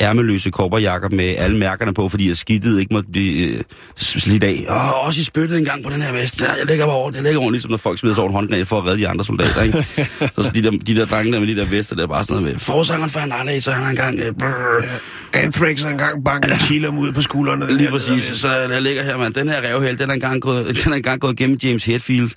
ærmeløse 0.00 0.50
kopperjakker 0.50 1.08
med 1.08 1.34
alle 1.38 1.56
mærkerne 1.56 1.94
på, 1.94 2.08
fordi 2.08 2.30
at 2.30 2.36
skidtet 2.36 2.80
ikke 2.80 2.94
måtte 2.94 3.10
blive 3.10 3.48
øh, 3.48 3.62
slidt 3.96 4.44
af. 4.44 4.64
Åh, 4.68 5.06
også 5.06 5.20
i 5.20 5.24
spyttet 5.24 5.58
en 5.58 5.64
gang 5.64 5.84
på 5.84 5.90
den 5.90 6.02
her 6.02 6.12
vest. 6.12 6.42
Ja, 6.42 6.52
jeg 6.52 6.66
lægger 6.66 6.86
mig 6.86 6.94
over, 6.94 7.10
jeg 7.14 7.22
lægger 7.22 7.40
over, 7.40 7.50
ligesom 7.50 7.70
når 7.70 7.78
folk 7.78 7.98
smider 7.98 8.14
sig 8.14 8.22
over 8.22 8.30
en 8.30 8.34
håndgranat 8.34 8.68
for 8.68 8.78
at 8.78 8.86
redde 8.86 8.98
de 8.98 9.08
andre 9.08 9.24
soldater, 9.24 9.62
ikke? 9.62 9.86
så, 10.36 10.42
så 10.42 10.50
de, 10.54 10.62
der, 10.62 10.70
de 10.70 10.94
der 10.94 11.04
drenge 11.04 11.32
der 11.32 11.40
med 11.40 11.48
de 11.48 11.56
der 11.56 11.66
vester, 11.66 11.96
der 11.96 12.02
er 12.02 12.06
bare 12.06 12.24
sådan 12.24 12.42
noget 12.42 12.52
med, 12.52 12.60
forsangeren 12.60 13.10
for 13.10 13.20
en 13.20 13.32
anden, 13.32 13.60
så 13.60 13.72
han 13.72 13.90
engang... 13.90 14.18
Øh. 14.18 14.32
Anthrax 15.32 15.82
har 15.82 15.90
engang 15.90 16.24
banket 16.24 16.60
Chilum 16.60 16.98
ud 16.98 17.12
på 17.12 17.22
skuldrene. 17.22 17.76
Lige 17.76 17.90
præcis. 17.90 18.24
Så 18.24 18.52
jeg 18.56 18.82
ligger 18.82 19.02
her, 19.02 19.16
mand. 19.16 19.34
Den 19.34 19.48
her 19.48 19.60
revhæld, 19.60 19.96
den 19.96 20.10
er 20.10 20.14
engang 20.14 20.42
gået, 20.42 20.80
den 20.84 20.92
er 20.92 20.96
engang 20.96 21.20
gået 21.20 21.36
gennem 21.36 21.58
James 21.62 21.84
Hetfield. 21.84 22.30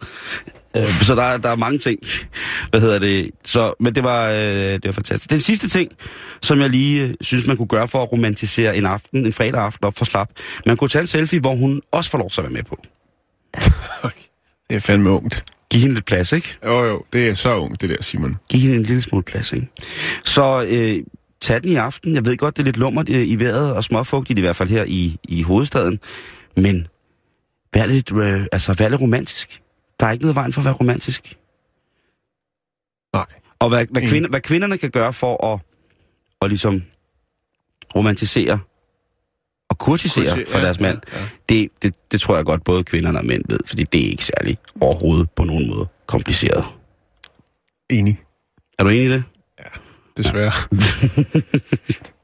Øh, 0.80 1.02
så 1.02 1.15
der, 1.15 1.24
er- 1.24 1.38
der 1.38 1.50
er 1.50 1.56
mange 1.56 1.80
ting. 1.80 2.00
Hvad 2.70 2.82
hedder 2.82 3.00
det? 3.00 3.32
Så, 3.46 3.74
men 3.80 3.96
det 3.96 4.04
var, 4.04 4.30
øh, 4.30 4.38
det 4.39 4.86
var 4.86 4.92
fantastisk. 4.92 5.30
Den 5.30 5.39
sidste 5.39 5.70
ting, 5.70 5.92
som 6.42 6.60
jeg 6.60 6.70
lige 6.70 7.02
øh, 7.08 7.13
synes, 7.22 7.48
man 7.48 7.58
kunne 7.58 7.68
gøre 7.68 7.88
for 7.88 8.04
at 8.04 8.12
romantisere 8.12 8.78
en 8.78 8.86
aften, 8.86 9.26
en 9.26 9.34
fredag 9.34 9.62
aften 9.62 9.86
op 9.86 9.98
for 9.98 10.06
slap. 10.06 10.30
Man 10.65 10.78
kunne 10.78 10.89
tage 10.89 11.02
en 11.02 11.08
selfie, 11.08 11.39
hvor 11.39 11.56
hun 11.56 11.82
også 11.92 12.10
får 12.10 12.18
lov 12.18 12.30
til 12.30 12.42
at 12.42 12.44
være 12.44 12.54
med 12.54 12.63
på. 12.63 12.78
Det 14.70 14.76
er 14.76 14.80
fandme 14.80 15.10
ungt. 15.12 15.44
Giv 15.72 15.82
hende 15.82 15.94
lidt 15.96 16.06
plads, 16.06 16.32
ikke? 16.32 16.58
Jo, 16.65 16.84
jo, 16.86 17.04
det 17.13 17.28
er 17.30 17.34
så 17.36 17.56
ungt, 17.58 17.82
det 17.82 17.89
der, 17.89 17.96
Simon. 18.04 18.36
Giv 18.50 18.62
hende 18.62 18.76
en 18.76 18.84
lille 18.84 19.02
smule 19.02 19.24
plads, 19.24 19.54
ikke? 19.54 19.68
Så 20.26 20.63
øh, 20.68 21.04
tag 21.42 21.62
den 21.62 21.70
i 21.72 21.76
aften. 21.76 22.15
Jeg 22.15 22.26
ved 22.26 22.38
godt, 22.38 22.58
det 22.58 22.63
er 22.63 22.65
lidt 22.65 22.78
lummert 22.78 23.10
øh, 23.10 23.28
i 23.30 23.36
vejret 23.39 23.74
og 23.74 23.84
småfugtigt, 23.84 24.39
i 24.39 24.42
hvert 24.42 24.56
fald 24.56 24.70
her 24.70 24.84
i, 24.88 25.18
i 25.28 25.42
hovedstaden. 25.42 26.00
Men 26.58 26.88
vær 27.74 27.86
lidt, 27.86 28.12
øh, 28.18 28.46
altså, 28.52 28.74
vær 28.74 28.89
lidt 28.89 29.02
romantisk. 29.02 29.62
Der 30.00 30.06
er 30.06 30.12
ikke 30.12 30.24
noget 30.24 30.36
vejen 30.36 30.54
for 30.54 30.62
at 30.62 30.66
være 30.66 30.74
romantisk. 30.74 31.38
Nej. 33.14 33.26
Og 33.60 33.70
hvad, 33.70 33.86
hvad, 33.92 34.02
Enig. 34.02 34.10
kvinder, 34.10 34.30
hvad 34.30 34.42
kvinderne 34.42 34.78
kan 34.78 34.92
gøre 34.92 35.14
for 35.14 35.54
at, 35.54 35.60
at 36.42 36.50
ligesom 36.50 36.84
romantisere 37.96 38.60
og 39.70 39.78
kurtisere 39.78 40.34
Kurti- 40.34 40.52
for 40.52 40.58
ja, 40.58 40.64
deres 40.66 40.80
mand, 40.80 41.00
ja, 41.14 41.20
ja. 41.20 41.28
Det, 41.50 41.70
det, 41.82 42.12
det 42.12 42.22
tror 42.22 42.36
jeg 42.36 42.46
godt 42.46 42.64
både 42.64 42.84
kvinderne 42.84 43.20
og 43.20 43.26
mænd 43.26 43.44
ved, 43.50 43.60
fordi 43.66 43.84
det 43.84 44.06
er 44.06 44.10
ikke 44.10 44.26
særlig 44.26 44.58
overhovedet 44.82 45.32
på 45.32 45.44
nogen 45.44 45.70
måde 45.70 45.88
kompliceret. 46.06 46.66
Enig. 47.90 48.22
Er 48.80 48.84
du 48.84 48.90
enig 48.90 49.06
i 49.06 49.10
det? 49.10 49.24
Desværre. 50.18 50.52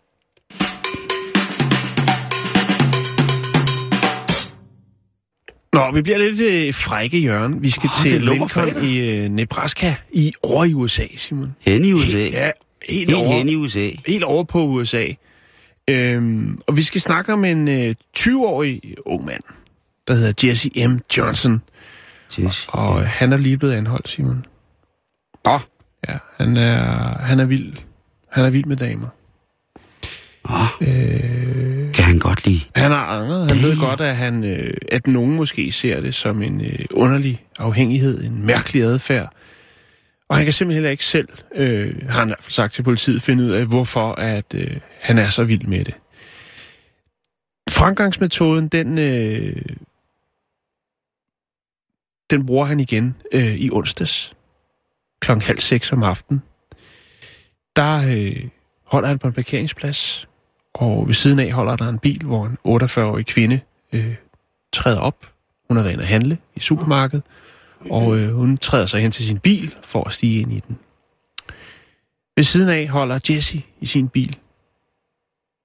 Nå, 5.76 5.92
vi 5.92 6.02
bliver 6.02 6.18
lidt 6.18 6.40
øh, 6.40 6.74
frække, 6.74 7.20
Jørgen. 7.20 7.64
Vi 7.64 7.70
skal 7.70 7.90
oh, 7.90 8.06
til 8.06 8.22
Lincoln 8.22 8.84
i 8.86 8.98
øh, 8.98 9.30
Nebraska, 9.30 9.96
i 10.12 10.34
over 10.44 10.66
i 10.66 10.74
USA, 10.74 11.06
Simon. 11.18 11.56
Hen 11.60 11.86
i 11.86 11.94
USA. 11.94 12.18
Helt, 12.18 12.34
ja, 12.34 12.52
helt, 12.90 13.10
Helt 13.10 13.14
over, 13.14 13.38
hen 13.38 13.50
i 13.50 13.56
USA. 13.56 13.90
helt 14.08 14.24
over 14.24 14.44
på 14.44 14.60
USA. 14.62 15.06
Øhm, 15.90 16.60
og 16.68 16.78
vi 16.78 16.84
skal 16.84 17.02
snakke 17.02 17.34
om 17.34 17.46
en 17.46 17.68
øh, 17.68 17.96
20-årig 18.20 18.82
ung 19.06 19.26
mand, 19.26 19.42
der 20.08 20.14
hedder 20.14 20.48
Jesse 20.48 20.88
M. 20.88 21.00
Johnson. 21.18 21.62
Yes. 22.40 22.66
Og 22.70 23.02
øh, 23.02 23.08
han 23.08 23.34
er 23.34 23.38
lige 23.38 23.58
blevet 23.58 23.74
anholdt, 23.74 24.10
Simon. 24.10 24.46
Åh, 25.48 25.60
Ja, 26.10 26.18
han 26.38 26.58
er, 26.58 27.18
han 27.18 27.40
er 27.40 27.46
vild. 27.46 27.74
Han 28.32 28.46
er 28.46 28.50
vild 28.50 28.66
med 28.66 28.78
damer. 28.78 29.08
Åh, 30.50 30.82
Øh, 30.82 31.94
kan 31.94 32.04
han 32.04 32.20
godt 32.20 32.46
lide. 32.46 32.60
han 32.76 32.92
har 32.92 33.06
angret. 33.06 33.52
Han 33.52 33.62
ved 33.64 33.80
godt, 33.80 34.02
at, 34.02 34.16
han, 34.16 34.44
øh, 34.44 34.74
at 34.92 35.08
nogen 35.08 35.36
måske 35.36 35.72
ser 35.72 36.02
det 36.02 36.16
som 36.16 36.42
en 36.42 36.66
øh, 36.66 36.86
underlig 36.92 37.46
afhængighed, 37.60 38.24
en 38.24 38.46
mærkelig 38.46 38.82
adfærd. 38.84 39.34
Og 40.30 40.36
han 40.36 40.46
kan 40.46 40.54
simpelthen 40.54 40.76
heller 40.78 40.92
ikke 40.92 41.06
selv, 41.06 41.28
øh, 41.56 42.10
har 42.10 42.20
han 42.20 42.36
sagt 42.48 42.74
til 42.74 42.84
politiet, 42.84 43.22
finde 43.22 43.44
ud 43.44 43.50
af, 43.50 43.66
hvorfor 43.66 44.12
at, 44.12 44.46
øh, 44.56 44.78
han 45.02 45.18
er 45.18 45.30
så 45.30 45.44
vild 45.44 45.66
med 45.68 45.86
det. 45.86 45.94
Fremgangsmetoden, 47.70 48.68
den, 48.68 48.98
øh, 48.98 49.62
den 52.30 52.46
bruger 52.46 52.66
han 52.66 52.80
igen 52.80 53.16
øh, 53.32 53.56
i 53.56 53.70
onsdags 53.72 54.34
klokken 55.20 55.42
halv 55.42 55.60
seks 55.60 55.92
om 55.92 56.04
aftenen. 56.04 56.42
Der 57.76 57.98
øh, 58.18 58.50
holder 58.86 59.08
han 59.08 59.20
på 59.20 59.28
en 59.28 59.34
parkeringsplads, 59.34 60.28
og 60.76 61.08
ved 61.08 61.14
siden 61.14 61.40
af 61.40 61.52
holder 61.52 61.76
der 61.76 61.90
en 61.90 62.00
bil, 62.00 62.24
hvor 62.24 62.46
en 62.46 62.58
48-årig 62.68 63.26
kvinde 63.26 63.60
øh, 63.94 64.16
træder 64.74 65.00
op. 65.00 65.32
Hun 65.68 65.78
har 65.78 65.84
været 65.84 65.94
inde 65.94 66.04
at 66.04 66.10
handle 66.10 66.38
i 66.56 66.60
supermarkedet, 66.60 67.24
og 67.90 68.18
øh, 68.18 68.34
hun 68.34 68.58
træder 68.58 68.86
sig 68.86 69.02
hen 69.02 69.12
til 69.12 69.26
sin 69.26 69.40
bil 69.40 69.76
for 69.82 70.04
at 70.04 70.14
stige 70.14 70.42
ind 70.42 70.52
i 70.52 70.60
den. 70.68 70.78
Ved 72.36 72.44
siden 72.44 72.70
af 72.70 72.88
holder 72.88 73.20
Jesse 73.30 73.64
i 73.82 73.86
sin 73.86 74.10
bil. 74.10 74.38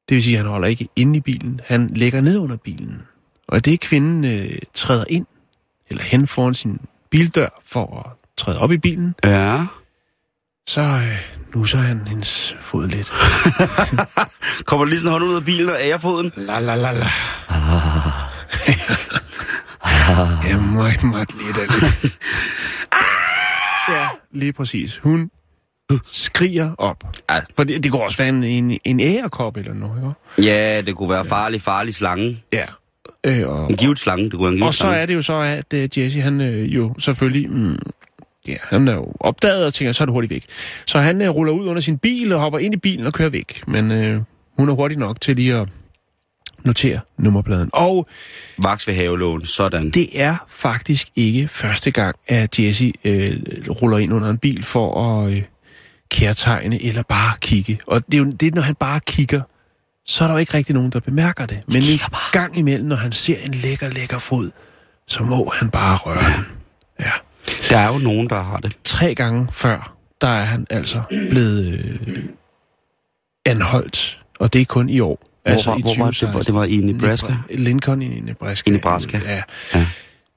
Det 0.09 0.15
vil 0.15 0.23
sige, 0.23 0.37
at 0.37 0.43
han 0.43 0.51
holder 0.51 0.69
ikke 0.69 0.89
inde 0.97 1.17
i 1.17 1.21
bilen, 1.21 1.61
han 1.65 1.87
ligger 1.87 2.21
ned 2.21 2.39
under 2.39 2.57
bilen. 2.57 3.03
Og 3.49 3.65
det 3.65 3.65
det 3.65 3.81
kvinden 3.81 4.25
øh, 4.25 4.59
træder 4.75 5.05
ind, 5.09 5.27
eller 5.89 6.03
hen 6.03 6.27
foran 6.27 6.55
sin 6.55 6.79
bildør 7.11 7.61
for 7.65 7.99
at 8.07 8.13
træde 8.37 8.59
op 8.59 8.73
i 8.73 8.79
bilen, 8.79 9.15
Ja 9.25 9.67
så 10.69 10.81
øh, 10.81 11.17
nusser 11.55 11.79
han 11.79 12.01
hendes 12.09 12.57
fod 12.61 12.89
lidt. 12.89 13.13
Kommer 14.67 14.85
lige 14.85 14.99
sådan 14.99 15.13
hånden 15.13 15.31
ud 15.31 15.37
af 15.37 15.45
bilen 15.45 15.69
og 15.69 15.77
ærer 15.81 15.99
foden? 15.99 16.33
La 16.37 16.61
la 16.61 16.77
la 16.77 16.93
la. 16.93 17.07
ja, 20.49 20.59
meget, 20.61 21.03
meget 21.05 21.29
lidt 21.47 21.57
af 21.59 21.67
lidt. 21.81 22.19
ja, 23.95 24.09
lige 24.33 24.53
præcis. 24.53 24.99
Hun 25.03 25.31
skriger 26.07 26.75
op. 26.79 27.05
Ja. 27.31 27.41
For 27.57 27.65
det, 27.65 27.85
det 27.85 27.93
kunne 27.93 28.03
også 28.03 28.19
være 28.19 28.29
en, 28.29 28.45
en, 28.45 28.79
en 28.85 29.01
ærekop 29.01 29.57
eller 29.57 29.75
noget, 29.75 30.15
ikke? 30.39 30.51
Ja, 30.51 30.81
det 30.81 30.97
kunne 30.97 31.11
være 31.11 31.25
farlig, 31.25 31.63
farlig 31.63 31.95
slange. 31.95 32.43
Ja. 32.53 32.65
Øh, 33.27 33.49
og, 33.49 33.71
En 33.71 33.77
givet 33.77 33.99
slange, 33.99 34.25
det 34.25 34.33
kunne 34.33 34.43
være 34.43 34.51
en 34.53 34.57
givet 34.57 34.67
og 34.67 34.75
så 34.75 34.79
slange. 34.79 34.97
er 34.99 35.07
det 35.07 35.15
jo 35.15 35.23
så, 35.23 35.35
at 35.35 35.73
uh, 35.75 35.99
Jesse, 35.99 36.21
han 36.21 36.41
øh, 36.41 36.75
jo 36.75 36.95
selvfølgelig... 36.99 37.51
Mm, 37.51 37.79
ja, 38.49 38.57
han 38.63 38.89
er 38.89 38.95
jo 38.95 39.13
opdaget 39.21 39.67
og 39.67 39.75
tænker, 39.75 39.93
så 39.93 40.05
er 40.05 40.07
det 40.07 40.13
hurtigt 40.13 40.31
væk. 40.31 40.45
Så 40.87 40.99
han 40.99 41.23
øh, 41.23 41.31
ruller 41.31 41.53
ud 41.53 41.67
under 41.67 41.83
sin 41.83 41.99
bil 41.99 42.33
og 42.33 42.41
hopper 42.41 42.59
ind 42.59 42.75
i 42.75 42.77
bilen 42.77 43.07
og 43.07 43.13
kører 43.13 43.29
væk. 43.29 43.63
Men 43.67 43.91
øh, 43.91 44.23
hun 44.59 44.69
er 44.69 44.75
hurtig 44.75 44.99
nok 44.99 45.21
til 45.21 45.37
lige 45.37 45.55
at 45.55 45.69
notere 46.65 47.01
nummerpladen. 47.19 47.71
Og 47.73 48.09
Vaks 48.59 48.87
ved 48.87 48.95
havelån, 48.95 49.47
sådan. 49.47 49.91
det 49.91 50.21
er 50.21 50.37
faktisk 50.49 51.09
ikke 51.17 51.49
første 51.49 51.91
gang, 51.91 52.17
at 52.29 52.59
Jesse 52.59 52.93
øh, 53.05 53.41
ruller 53.69 53.99
ind 53.99 54.13
under 54.13 54.31
en 54.31 54.39
bil 54.39 54.65
for 54.65 55.21
at 55.23 55.33
øh, 55.33 55.43
kærtegne 56.11 56.83
eller 56.83 57.03
bare 57.03 57.33
kigge. 57.41 57.79
Og 57.87 58.07
det 58.07 58.15
er 58.15 58.19
jo 58.19 58.31
det, 58.31 58.55
når 58.55 58.63
han 58.63 58.75
bare 58.75 59.01
kigger, 59.01 59.41
så 60.07 60.25
er 60.25 60.29
der 60.29 60.35
jo 60.35 60.39
ikke 60.39 60.55
rigtig 60.55 60.75
nogen, 60.75 60.91
der 60.91 61.01
bemærker 61.01 61.47
det. 61.47 61.61
Men 61.67 61.83
en 61.83 61.99
gang 62.33 62.59
imellem, 62.59 62.89
når 62.89 62.97
han 62.97 63.13
ser 63.13 63.37
en 63.45 63.55
lækker, 63.55 63.91
lækker 63.91 64.19
fod, 64.19 64.51
så 65.07 65.25
må 65.25 65.53
han 65.55 65.71
bare 65.71 65.97
røre 65.97 66.37
den. 66.37 66.60
Der 67.71 67.77
er 67.79 67.93
jo 67.93 67.99
nogen, 67.99 68.29
der 68.31 68.43
har 68.43 68.57
det. 68.57 68.73
Tre 68.85 69.15
gange 69.15 69.49
før, 69.53 69.97
der 70.21 70.29
er 70.29 70.45
han 70.45 70.67
altså 70.71 71.03
blevet 71.31 71.73
øh, 72.07 72.19
anholdt. 73.47 74.21
Og 74.41 74.53
det 74.53 74.61
er 74.61 74.65
kun 74.65 74.89
i 74.89 75.01
år. 75.01 75.27
Hvor, 75.43 75.71
var, 75.71 75.79
hvor 75.79 75.99
var 76.05 76.11
det? 76.11 76.21
Det 76.21 76.35
var, 76.35 76.43
det 76.43 76.55
var 76.55 76.65
i 76.65 76.77
Nebraska? 76.77 77.33
Lincoln 77.51 78.03
i 78.03 78.21
Nebraska. 78.21 78.71
I 78.71 78.73
Nebraska. 78.73 79.21
Ja. 79.25 79.43
Ja. 79.75 79.87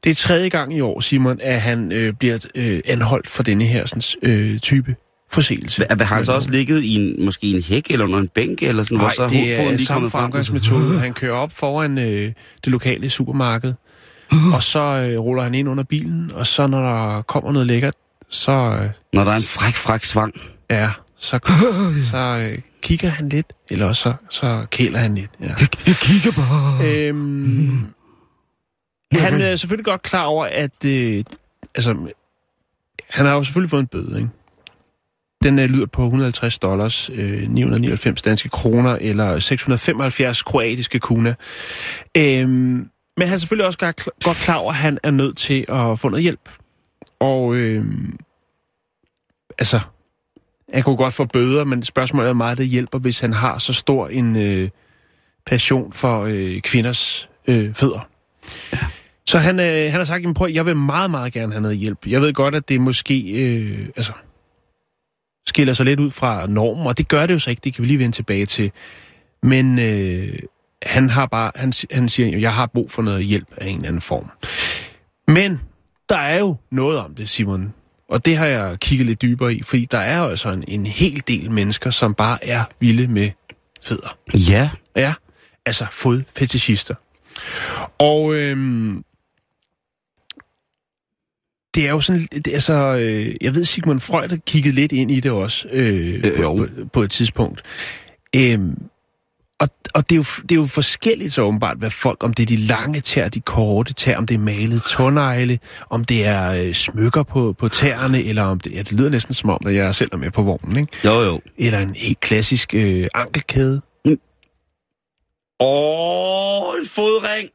Det 0.03 0.09
er 0.09 0.15
tredje 0.15 0.49
gang 0.49 0.77
i 0.77 0.81
år, 0.81 0.99
Simon, 0.99 1.39
at 1.41 1.61
han 1.61 1.91
øh, 1.91 2.13
bliver 2.13 2.47
øh, 2.55 2.81
anholdt 2.85 3.29
for 3.29 3.43
denne 3.43 3.63
her 3.65 3.85
sådan, 3.85 4.01
øh, 4.31 4.59
type 4.59 4.95
forseelse. 5.31 5.81
Hva- 5.91 6.03
Har 6.03 6.15
han 6.15 6.25
så 6.25 6.31
også 6.31 6.49
ligget 6.51 6.83
i 6.83 6.95
en, 6.95 7.25
måske 7.25 7.47
en 7.47 7.63
hæk 7.63 7.91
eller 7.91 8.05
under 8.05 8.19
en 8.19 8.27
bænk, 8.27 8.63
eller 8.63 8.83
sådan, 8.83 8.97
Nej, 8.97 9.13
hvor 9.17 9.27
så 9.27 9.33
det 9.33 9.59
er 9.81 9.85
samme 9.85 10.09
fremgangsmetode. 10.09 10.99
Han 10.99 11.13
kører 11.13 11.33
op 11.35 11.51
foran 11.51 11.97
øh, 11.97 12.31
det 12.65 12.71
lokale 12.71 13.09
supermarked, 13.09 13.73
og 14.55 14.63
så 14.63 14.79
øh, 14.79 15.19
ruller 15.19 15.43
han 15.43 15.55
ind 15.55 15.69
under 15.69 15.83
bilen, 15.83 16.29
og 16.35 16.47
så 16.47 16.67
når 16.67 16.81
der 16.81 17.21
kommer 17.21 17.51
noget 17.51 17.67
lækkert, 17.67 17.93
så 18.29 18.51
øh, 18.51 18.89
Når 19.13 19.23
der 19.23 19.31
er 19.31 19.35
en 19.35 19.43
fræk, 19.43 19.73
fræk 19.73 20.03
svang. 20.03 20.33
ja, 20.69 20.89
så, 21.15 21.39
så 22.11 22.37
øh, 22.51 22.59
kigger 22.81 23.09
han 23.09 23.29
lidt, 23.29 23.53
eller 23.69 23.87
også 23.87 24.01
så, 24.01 24.13
så 24.29 24.65
kæler 24.71 24.99
han 24.99 25.15
lidt. 25.15 25.31
Ja. 25.41 25.47
Jeg 25.87 25.95
kigger 25.95 26.31
bare. 26.31 26.87
Øhm, 26.89 27.85
han 29.11 29.41
er 29.41 29.55
selvfølgelig 29.55 29.85
godt 29.85 30.01
klar 30.01 30.23
over, 30.23 30.45
at 30.45 30.85
øh, 30.85 31.23
altså, 31.75 31.95
han 33.09 33.25
har 33.25 33.33
jo 33.33 33.43
selvfølgelig 33.43 33.69
fået 33.69 33.81
en 33.81 33.87
bøde, 33.87 34.17
ikke? 34.17 34.29
Den 35.43 35.59
øh, 35.59 35.65
lyder 35.65 35.85
på 35.85 36.03
150 36.03 36.59
dollars, 36.59 37.09
øh, 37.13 37.49
999 37.49 38.21
danske 38.21 38.49
kroner, 38.49 38.97
eller 39.01 39.39
675 39.39 40.43
kroatiske 40.43 40.99
kuna. 40.99 41.33
Øhm, 42.17 42.89
men 43.17 43.27
han 43.27 43.33
er 43.33 43.37
selvfølgelig 43.37 43.65
også 43.65 43.79
godt, 43.79 44.09
klar 44.37 44.55
over, 44.55 44.69
at 44.69 44.77
han 44.77 44.99
er 45.03 45.11
nødt 45.11 45.37
til 45.37 45.65
at 45.69 45.99
få 45.99 46.09
noget 46.09 46.23
hjælp. 46.23 46.49
Og 47.19 47.55
øhm, 47.55 48.17
altså, 49.57 49.79
han 50.73 50.83
kunne 50.83 50.97
godt 50.97 51.13
få 51.13 51.25
bøder, 51.25 51.63
men 51.63 51.83
spørgsmålet 51.83 52.29
er 52.29 52.33
meget, 52.33 52.57
det 52.57 52.67
hjælper, 52.67 52.99
hvis 52.99 53.19
han 53.19 53.33
har 53.33 53.57
så 53.57 53.73
stor 53.73 54.07
en 54.07 54.35
øh, 54.35 54.69
passion 55.45 55.93
for 55.93 56.23
øh, 56.29 56.61
kvinders 56.61 57.29
øh, 57.47 57.73
fødder. 57.73 58.07
Så 59.25 59.39
han, 59.39 59.59
øh, 59.59 59.65
han 59.65 59.91
har 59.91 60.03
sagt, 60.03 60.21
"Jamen, 60.21 60.33
prøv, 60.33 60.49
jeg 60.49 60.65
vil 60.65 60.75
meget, 60.75 61.11
meget 61.11 61.33
gerne 61.33 61.51
have 61.53 61.61
noget 61.61 61.77
hjælp. 61.77 62.07
Jeg 62.07 62.21
ved 62.21 62.33
godt, 62.33 62.55
at 62.55 62.69
det 62.69 62.81
måske 62.81 63.31
øh, 63.31 63.89
altså, 63.95 64.11
skiller 65.47 65.73
sig 65.73 65.85
lidt 65.85 65.99
ud 65.99 66.11
fra 66.11 66.47
normen, 66.47 66.87
og 66.87 66.97
det 66.97 67.07
gør 67.07 67.25
det 67.25 67.33
jo 67.33 67.39
så 67.39 67.49
ikke, 67.49 67.61
det 67.63 67.73
kan 67.73 67.81
vi 67.81 67.87
lige 67.87 67.99
vende 67.99 68.15
tilbage 68.15 68.45
til. 68.45 68.71
Men 69.43 69.79
øh, 69.79 70.39
han 70.85 71.09
har 71.09 71.25
bare, 71.25 71.51
han, 71.55 71.73
han 71.91 72.09
siger, 72.09 72.37
jeg 72.37 72.53
har 72.53 72.65
brug 72.65 72.91
for 72.91 73.01
noget 73.01 73.25
hjælp 73.25 73.47
af 73.57 73.67
en 73.67 73.75
eller 73.75 73.87
anden 73.87 74.01
form. 74.01 74.31
Men 75.27 75.59
der 76.09 76.17
er 76.17 76.39
jo 76.39 76.55
noget 76.71 76.97
om 76.97 77.15
det, 77.15 77.29
Simon. 77.29 77.73
Og 78.09 78.25
det 78.25 78.37
har 78.37 78.45
jeg 78.45 78.79
kigget 78.79 79.05
lidt 79.05 79.21
dybere 79.21 79.53
i, 79.53 79.63
fordi 79.63 79.85
der 79.85 79.97
er 79.97 80.17
jo 80.17 80.29
altså 80.29 80.49
en, 80.49 80.63
en 80.67 80.85
hel 80.85 81.23
del 81.27 81.51
mennesker, 81.51 81.89
som 81.89 82.13
bare 82.13 82.45
er 82.45 82.63
vilde 82.79 83.07
med 83.07 83.31
fødder. 83.83 84.17
Ja. 84.49 84.69
Ja, 84.95 85.13
altså 85.65 85.85
fodfetishister. 85.91 86.95
Og 87.97 88.35
øhm, 88.35 89.03
det 91.75 91.85
er 91.85 91.89
jo 91.89 92.01
sådan, 92.01 92.27
det, 92.31 92.47
altså, 92.47 92.73
øh, 92.73 93.35
jeg 93.41 93.55
ved, 93.55 93.65
Sigmund 93.65 93.99
Freud 93.99 94.29
har 94.29 94.37
kigget 94.37 94.73
lidt 94.73 94.91
ind 94.91 95.11
i 95.11 95.19
det 95.19 95.31
også 95.31 95.67
øh, 95.71 96.21
Øh, 96.25 96.43
på, 96.43 96.67
på 96.93 97.01
et 97.01 97.11
tidspunkt. 97.11 97.63
Øhm, 98.35 98.81
og, 99.63 99.69
og 99.93 100.09
det, 100.09 100.15
er 100.15 100.17
jo, 100.17 100.25
det 100.41 100.51
er 100.51 100.55
jo 100.55 100.65
forskelligt 100.67 101.33
så 101.33 101.41
åbenbart, 101.41 101.77
hvad 101.77 101.89
folk, 101.91 102.23
om 102.23 102.33
det 102.33 102.43
er 102.43 102.47
de 102.47 102.55
lange 102.57 103.01
tær, 103.01 103.29
de 103.29 103.39
korte 103.39 103.93
tær, 103.93 104.17
om 104.17 104.25
det 104.25 104.35
er 104.35 104.39
malet 104.39 104.83
tånegle, 104.83 105.59
om 105.89 106.05
det 106.05 106.25
er 106.25 106.51
øh, 106.51 106.73
smykker 106.73 107.23
på, 107.23 107.53
på 107.59 107.69
tæerne, 107.69 108.23
eller 108.23 108.43
om 108.43 108.59
det, 108.59 108.71
ja, 108.73 108.77
det 108.77 108.91
lyder 108.91 109.09
næsten 109.09 109.33
som 109.33 109.49
om, 109.49 109.59
at 109.65 109.75
jeg 109.75 109.95
selv 109.95 110.09
er 110.13 110.17
med 110.17 110.31
på 110.31 110.43
vognen, 110.43 110.77
ikke? 110.77 110.91
Jo, 111.05 111.21
jo. 111.21 111.41
Eller 111.57 111.79
en 111.79 111.95
helt 111.95 112.19
klassisk 112.19 112.73
øh, 112.73 113.07
ankelkæde. 113.15 113.81
Åh, 115.59 116.75
en 116.79 116.85
fodring. 116.85 117.49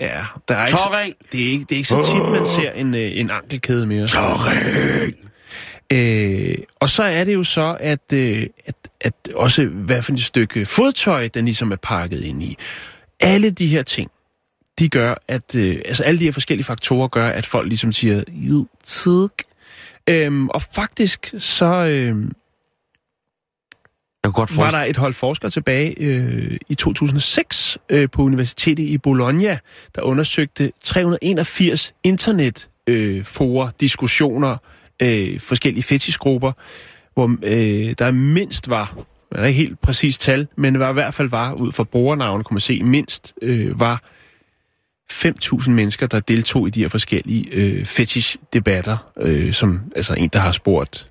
Ja, 0.00 0.24
der 0.48 0.54
er 0.54 0.66
ikke, 0.66 0.70
så- 0.70 0.76
Tåring. 0.84 1.14
det 1.32 1.40
er 1.46 1.50
ikke, 1.50 1.64
det 1.68 1.72
er 1.72 1.76
ikke 1.76 1.88
så 1.88 2.02
tit, 2.02 2.32
man 2.32 2.46
ser 2.46 2.72
en, 2.72 2.94
øh, 2.94 3.18
en 3.20 3.30
ankelkæde 3.30 3.86
mere. 3.86 4.06
Tåring. 4.06 5.14
Øh, 5.92 6.58
og 6.80 6.90
så 6.90 7.02
er 7.02 7.24
det 7.24 7.34
jo 7.34 7.44
så, 7.44 7.76
at, 7.80 8.12
øh, 8.12 8.46
at, 8.66 8.74
at 9.00 9.14
også 9.34 9.64
hvad 9.64 10.02
for 10.02 10.12
et 10.12 10.22
stykke 10.22 10.66
fodtøj, 10.66 11.28
den 11.28 11.44
ligesom 11.44 11.72
er 11.72 11.76
pakket 11.76 12.20
ind 12.20 12.42
i. 12.42 12.56
Alle 13.20 13.50
de 13.50 13.66
her 13.66 13.82
ting, 13.82 14.10
de 14.78 14.88
gør, 14.88 15.14
at 15.28 15.54
øh, 15.54 15.76
altså 15.84 16.02
alle 16.04 16.20
de 16.20 16.24
her 16.24 16.32
forskellige 16.32 16.64
faktorer 16.64 17.08
gør, 17.08 17.28
at 17.28 17.46
folk 17.46 17.68
ligesom 17.68 17.92
siger, 17.92 18.22
"Jo, 18.28 18.66
tak." 18.84 19.30
Øhm, 20.08 20.48
og 20.48 20.62
faktisk 20.62 21.34
så 21.38 21.66
øh, 21.74 22.16
Jeg 24.24 24.32
godt 24.32 24.56
var 24.56 24.70
der 24.70 24.78
et 24.78 24.96
hold 24.96 25.14
forskere 25.14 25.50
tilbage 25.50 25.94
øh, 26.00 26.56
i 26.68 26.74
2006 26.74 27.78
øh, 27.88 28.08
på 28.10 28.22
Universitetet 28.22 28.82
i 28.84 28.98
Bologna, 28.98 29.58
der 29.94 30.02
undersøgte 30.02 30.72
381 30.84 31.94
internet 32.04 32.68
øh, 32.86 33.24
diskussioner, 33.80 34.56
øh, 35.02 35.40
forskellige 35.40 35.82
fetishgrupper, 35.82 36.52
hvor 37.14 37.36
øh, 37.42 37.94
der 37.98 38.12
mindst 38.12 38.70
var, 38.70 38.96
man 39.32 39.42
er 39.42 39.46
ikke 39.46 39.60
helt 39.60 39.80
præcis 39.80 40.18
tal, 40.18 40.48
men 40.56 40.78
var 40.78 40.90
i 40.90 40.92
hvert 40.92 41.14
fald 41.14 41.28
var, 41.28 41.52
ud 41.52 41.72
fra 41.72 41.84
brugernavne 41.84 42.44
kunne 42.44 42.54
man 42.54 42.60
se, 42.60 42.82
mindst 42.82 43.34
øh, 43.42 43.80
var 43.80 44.02
5.000 45.12 45.70
mennesker, 45.70 46.06
der 46.06 46.20
deltog 46.20 46.66
i 46.66 46.70
de 46.70 46.80
her 46.80 46.88
forskellige 46.88 47.48
øh, 47.52 47.84
fetish-debatter, 47.84 48.96
øh, 49.16 49.52
som 49.52 49.80
altså 49.96 50.14
en, 50.14 50.28
der 50.28 50.38
har 50.38 50.52
spurgt 50.52 51.08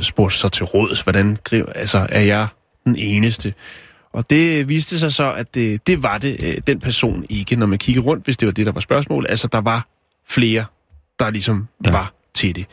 spurgte 0.00 0.36
sig 0.36 0.52
til 0.52 0.64
råds, 0.64 1.00
hvordan 1.00 1.38
altså, 1.74 2.06
er 2.10 2.20
jeg 2.20 2.48
den 2.84 2.96
eneste? 2.96 3.54
Og 4.12 4.30
det 4.30 4.68
viste 4.68 4.98
sig 4.98 5.12
så, 5.12 5.32
at 5.32 5.54
det, 5.54 5.86
det 5.86 6.02
var 6.02 6.18
det, 6.18 6.42
øh, 6.42 6.56
den 6.66 6.78
person 6.78 7.26
ikke, 7.28 7.56
når 7.56 7.66
man 7.66 7.78
kigger 7.78 8.02
rundt, 8.02 8.24
hvis 8.24 8.36
det 8.36 8.46
var 8.46 8.52
det, 8.52 8.66
der 8.66 8.72
var 8.72 8.80
spørgsmålet. 8.80 9.30
Altså, 9.30 9.48
der 9.48 9.60
var 9.60 9.88
flere, 10.28 10.64
der 11.18 11.30
ligesom 11.30 11.68
ja. 11.84 11.90
var 11.90 12.12
til 12.34 12.54
det. 12.54 12.66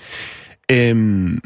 Øhm, 0.72 1.40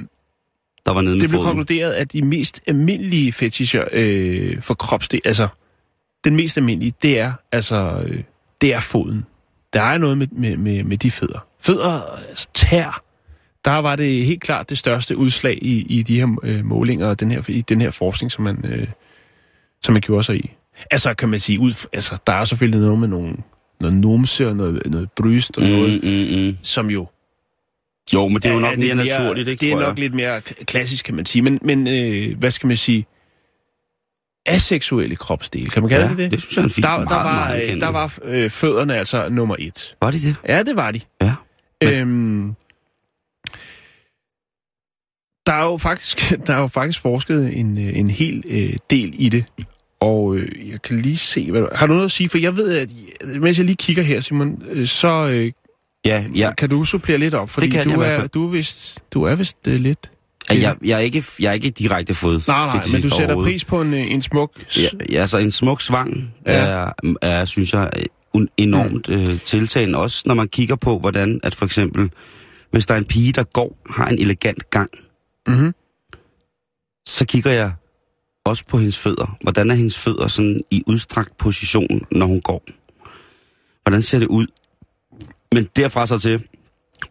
der 0.85 0.93
var 0.93 1.01
nede 1.01 1.19
det 1.19 1.29
blev 1.29 1.31
foden. 1.31 1.45
konkluderet, 1.45 1.93
at 1.93 2.13
de 2.13 2.21
mest 2.21 2.61
almindelige 2.67 3.33
fetischer 3.33 3.85
øh, 3.91 4.61
for 4.61 4.73
kropsdel, 4.73 5.21
altså 5.25 5.47
den 6.23 6.35
mest 6.35 6.57
almindelige, 6.57 6.93
det 7.01 7.19
er 7.19 7.33
altså 7.51 8.03
øh, 8.07 8.23
det 8.61 8.73
er 8.73 8.79
foden. 8.79 9.25
Der 9.73 9.81
er 9.81 9.97
noget 9.97 10.17
med, 10.17 10.27
med, 10.31 10.57
med, 10.57 10.83
med 10.83 10.97
de 10.97 11.11
fødder. 11.11 11.45
Fødder, 11.59 12.01
altså 12.29 12.47
tær, 12.53 13.03
der 13.65 13.71
var 13.71 13.95
det 13.95 14.25
helt 14.25 14.41
klart 14.41 14.69
det 14.69 14.77
største 14.77 15.17
udslag 15.17 15.57
i, 15.61 15.85
i 15.89 16.03
de 16.03 16.19
her 16.19 16.39
øh, 16.43 16.65
målinger 16.65 17.07
og 17.07 17.19
den 17.19 17.31
her, 17.31 17.43
i 17.47 17.61
den 17.61 17.81
her 17.81 17.91
forskning, 17.91 18.31
som 18.31 18.43
man, 18.43 18.65
øh, 18.65 18.87
som 19.83 19.93
man 19.93 20.01
gjorde 20.01 20.23
sig 20.23 20.35
i. 20.35 20.51
Altså 20.91 21.13
kan 21.13 21.29
man 21.29 21.39
sige, 21.39 21.59
ud, 21.59 21.87
altså, 21.93 22.17
der 22.27 22.33
er 22.33 22.45
selvfølgelig 22.45 22.79
noget 22.81 22.99
med 22.99 23.07
nogle, 23.07 23.35
noget 23.79 23.95
numse 23.95 24.47
og 24.47 24.55
noget, 24.55 24.81
noget 24.85 25.11
bryst 25.11 25.57
og 25.57 25.63
mm. 25.63 25.69
noget, 25.69 26.03
Mm, 26.03 26.39
mm, 26.39 26.45
mm. 26.47 26.57
som 26.61 26.89
jo 26.89 27.07
Jo, 28.13 28.27
men 28.27 28.35
det 28.41 28.45
er 28.45 28.53
jo 28.53 28.59
nok 28.59 28.77
lidt 28.77 28.95
mere 28.97 29.05
naturligt, 29.05 29.47
ikke, 29.47 29.61
Det 29.65 29.71
er 29.71 29.75
nok 29.75 29.87
jeg. 29.87 29.99
lidt 29.99 30.13
mere 30.13 30.41
klassisk, 30.41 31.05
kan 31.05 31.15
man 31.15 31.25
sige. 31.25 31.41
Men, 31.41 31.59
men 31.61 31.87
øh, 31.87 32.37
hvad 32.37 32.51
skal 32.51 32.67
man 32.67 32.77
sige? 32.77 33.05
Aseksuelle 34.45 35.15
kropsdele, 35.15 35.69
kan 35.69 35.83
man 35.83 35.89
kalde 35.89 36.03
Ja, 36.05 36.09
det 36.09 36.17
det? 36.17 36.31
det 36.31 36.41
synes 36.41 36.55
jeg 36.55 36.61
er 36.61 36.65
en 36.65 36.69
fin- 36.71 36.83
der, 36.83 36.89
der 36.89 36.97
meget, 36.97 37.09
var, 37.09 37.23
meget 37.47 37.71
øh, 37.75 37.81
der 37.81 37.87
var 37.87 38.17
øh, 38.23 38.49
fødderne 38.49 38.95
altså 38.95 39.29
nummer 39.29 39.55
et. 39.59 39.95
Var 40.01 40.11
det 40.11 40.21
det? 40.21 40.35
Ja, 40.47 40.63
det 40.63 40.75
var 40.75 40.91
de. 40.91 41.01
Ja. 41.21 41.33
Øhm, 41.83 42.53
Der 45.45 45.53
er 45.53 45.63
jo 45.63 45.77
faktisk, 45.77 46.29
der 46.47 46.53
er 46.55 46.59
jo 46.61 46.67
faktisk 46.67 46.99
forsket 47.01 47.57
en, 47.57 47.77
øh, 47.77 47.97
en 47.99 48.09
hel 48.11 48.43
øh, 48.47 48.73
del 48.89 49.13
i 49.17 49.29
det. 49.29 49.45
Og 49.99 50.35
øh, 50.35 50.69
jeg 50.69 50.81
kan 50.81 51.01
lige 51.01 51.17
se, 51.17 51.51
hvad, 51.51 51.65
har 51.75 51.85
du 51.87 51.93
noget 51.93 52.05
at 52.05 52.11
sige? 52.11 52.29
For 52.29 52.37
jeg 52.37 52.57
ved, 52.57 52.77
at 52.77 52.89
mens 53.41 53.57
jeg 53.57 53.65
lige 53.65 53.75
kigger 53.75 54.03
her, 54.03 54.19
Simon, 54.21 54.63
øh, 54.69 54.87
så 54.87 55.29
øh, 55.33 55.51
Ja, 56.05 56.25
ja. 56.35 56.51
kan 56.57 56.69
du 56.69 56.83
supplere 56.85 57.17
lidt 57.17 57.33
op. 57.33 57.49
Fordi 57.49 57.65
Det 57.65 57.73
kan 57.73 57.85
du, 57.95 58.01
jeg 58.03 58.15
er, 58.15 58.27
du 58.27 58.45
er 58.47 58.51
vist, 58.51 59.03
du 59.13 59.23
er 59.23 59.35
vist 59.35 59.67
øh, 59.67 59.79
lidt... 59.79 60.11
Jeg, 60.49 60.75
jeg, 60.83 60.95
er 60.95 60.99
ikke, 60.99 61.23
jeg 61.39 61.49
er 61.49 61.53
ikke 61.53 61.69
direkte 61.69 62.13
fået 62.13 62.47
Nej, 62.47 62.65
nej, 62.65 62.85
men 62.91 63.01
du 63.01 63.09
sætter 63.09 63.35
pris 63.35 63.65
på 63.65 63.81
en, 63.81 63.93
øh, 63.93 64.11
en 64.11 64.21
smuk... 64.21 64.51
Ja, 64.77 64.87
ja, 65.11 65.21
altså 65.21 65.37
en 65.37 65.51
smuk 65.51 65.81
svang 65.81 66.33
Ja. 66.45 66.53
ja. 66.81 66.89
er, 67.03 67.13
er, 67.21 67.45
synes 67.45 67.73
jeg, 67.73 67.89
un- 68.37 68.45
enormt 68.57 69.07
mm. 69.09 69.13
øh, 69.15 69.39
tiltagende. 69.45 69.97
Også 69.97 70.23
når 70.25 70.33
man 70.33 70.47
kigger 70.47 70.75
på, 70.75 70.99
hvordan 70.99 71.39
at 71.43 71.55
for 71.55 71.65
eksempel, 71.65 72.11
hvis 72.71 72.85
der 72.85 72.93
er 72.93 72.97
en 72.97 73.05
pige, 73.05 73.31
der 73.31 73.43
går, 73.43 73.77
har 73.89 74.07
en 74.07 74.19
elegant 74.19 74.69
gang, 74.69 74.89
Mhm. 75.47 75.73
så 77.07 77.25
kigger 77.25 77.51
jeg 77.51 77.71
også 78.45 78.63
på 78.67 78.77
hendes 78.77 78.97
fødder. 78.97 79.37
Hvordan 79.41 79.71
er 79.71 79.75
hendes 79.75 79.97
fødder 79.97 80.27
sådan 80.27 80.61
i 80.71 80.83
udstrakt 80.87 81.37
position, 81.37 82.01
når 82.11 82.25
hun 82.25 82.41
går? 82.41 82.63
Hvordan 83.83 84.01
ser 84.01 84.19
det 84.19 84.27
ud? 84.27 84.47
Men 85.55 85.67
derfra 85.75 86.07
så 86.07 86.19
til 86.19 86.41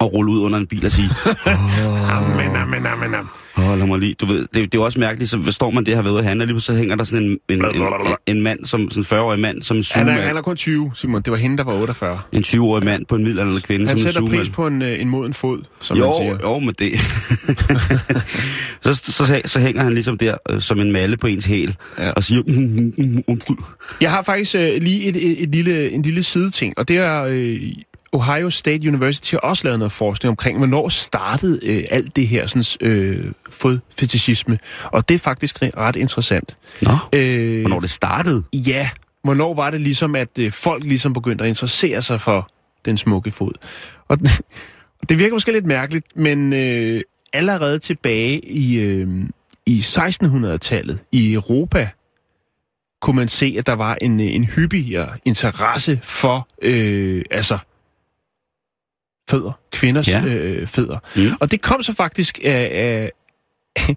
at 0.00 0.12
rulle 0.12 0.32
ud 0.32 0.40
under 0.40 0.58
en 0.58 0.66
bil 0.66 0.86
og 0.86 0.92
sige, 0.92 1.08
Amen, 1.46 2.56
amen, 2.56 2.86
amen, 2.86 3.14
amen. 3.14 3.28
Åh, 3.58 3.78
lad 3.78 3.86
mig 3.86 3.98
lige. 3.98 4.14
Du 4.14 4.26
ved, 4.26 4.38
det, 4.40 4.54
det 4.54 4.64
er 4.64 4.68
jo 4.74 4.84
også 4.84 5.00
mærkeligt, 5.00 5.30
så 5.30 5.36
hvad 5.36 5.52
står 5.52 5.70
man 5.70 5.86
det 5.86 5.94
her 5.94 6.02
ved 6.02 6.18
at 6.18 6.24
handle, 6.24 6.46
lige 6.46 6.60
så 6.60 6.74
hænger 6.74 6.96
der 6.96 7.04
sådan 7.04 7.26
en, 7.26 7.38
en, 7.48 7.64
en, 7.64 7.82
en, 7.82 8.16
en 8.26 8.42
mand, 8.42 8.64
som, 8.64 8.90
sådan 8.90 9.18
en 9.18 9.18
40-årig 9.18 9.40
mand, 9.40 9.62
som 9.62 9.76
en 9.76 9.84
Han 9.94 10.08
er, 10.08 10.12
han 10.12 10.36
er 10.36 10.42
kun 10.42 10.56
20, 10.56 10.90
Simon. 10.94 11.22
Det 11.22 11.30
var 11.30 11.36
hende, 11.36 11.58
der 11.58 11.64
var 11.64 11.72
48. 11.80 12.20
En 12.32 12.42
20-årig 12.42 12.84
mand 12.84 13.06
på 13.06 13.14
en 13.14 13.22
middelalderlig 13.22 13.62
kvinde, 13.62 13.86
Han 13.88 13.98
som 13.98 14.06
en 14.06 14.12
sætter 14.12 14.28
pris 14.28 14.48
på 14.48 14.66
en, 14.66 14.82
øh, 14.82 15.00
en 15.00 15.08
moden 15.08 15.34
fod, 15.34 15.62
som 15.80 15.96
jo, 15.96 16.06
man 16.06 16.14
siger. 16.20 16.38
jo, 16.42 16.58
men 16.58 16.74
det... 16.78 16.92
så, 18.84 18.94
så, 18.94 19.12
så, 19.12 19.40
så, 19.44 19.60
hænger 19.60 19.82
han 19.82 19.94
ligesom 19.94 20.18
der 20.18 20.36
øh, 20.50 20.60
som 20.60 20.80
en 20.80 20.92
malle 20.92 21.16
på 21.16 21.26
ens 21.26 21.44
hæl, 21.44 21.76
Ja. 21.98 22.04
ja. 22.06 22.12
og 22.12 22.24
siger, 22.24 22.42
mm, 22.46 22.54
mm, 22.54 22.94
mm, 22.98 23.22
undskyld. 23.28 23.56
Jeg 24.00 24.10
har 24.10 24.22
faktisk 24.22 24.54
øh, 24.54 24.82
lige 24.82 25.04
et, 25.04 25.16
et, 25.16 25.42
et 25.42 25.48
lille, 25.48 25.90
en 25.90 26.02
lille 26.02 26.22
sideting, 26.22 26.74
og 26.76 26.88
det 26.88 26.96
er 26.96 27.22
øh, 27.28 27.60
Ohio 28.12 28.50
State 28.50 28.88
University 28.88 29.32
har 29.32 29.38
også 29.38 29.64
lavet 29.64 29.78
noget 29.78 29.92
forskning 29.92 30.30
omkring, 30.30 30.58
hvornår 30.58 30.88
startede 30.88 31.60
øh, 31.62 31.84
alt 31.90 32.16
det 32.16 32.28
her 32.28 32.46
sådan, 32.46 32.88
øh, 32.90 33.32
fodfetishisme. 33.50 34.58
Og 34.84 35.08
det 35.08 35.14
er 35.14 35.18
faktisk 35.18 35.62
re- 35.62 35.70
ret 35.76 35.96
interessant. 35.96 36.56
Nå, 36.82 36.90
Øh, 37.12 37.60
hvornår 37.60 37.80
det 37.80 37.90
startede? 37.90 38.42
Ja, 38.52 38.90
hvornår 39.24 39.54
var 39.54 39.70
det 39.70 39.80
ligesom, 39.80 40.16
at 40.16 40.38
øh, 40.38 40.52
folk 40.52 40.84
ligesom 40.84 41.12
begyndte 41.12 41.44
at 41.44 41.48
interessere 41.48 42.02
sig 42.02 42.20
for 42.20 42.50
den 42.84 42.96
smukke 42.96 43.30
fod? 43.30 43.52
Og 44.08 44.18
og 45.02 45.08
det 45.08 45.18
virker 45.18 45.34
måske 45.34 45.52
lidt 45.52 45.66
mærkeligt, 45.66 46.06
men 46.16 46.52
øh, 46.52 47.00
allerede 47.32 47.78
tilbage 47.78 48.44
i, 48.44 48.78
øh, 48.78 49.08
i 49.66 49.80
1600-tallet 49.80 50.98
i 51.12 51.32
Europa, 51.32 51.88
kunne 53.00 53.16
man 53.16 53.28
se, 53.28 53.54
at 53.58 53.66
der 53.66 53.72
var 53.72 53.96
en, 54.00 54.20
øh, 54.20 54.34
en 54.34 54.44
hyppigere 54.44 55.08
interesse 55.24 56.00
for 56.02 56.48
øh, 56.62 57.24
altså 57.30 57.58
fødder, 59.30 59.52
kvinders 59.72 60.08
ja. 60.08 60.24
Øh, 60.24 60.66
fødder. 60.66 60.98
Mm. 61.16 61.32
Og 61.40 61.50
det 61.50 61.62
kom 61.62 61.82
så 61.82 61.94
faktisk 61.94 62.40
af, 62.44 63.10
af 63.76 63.96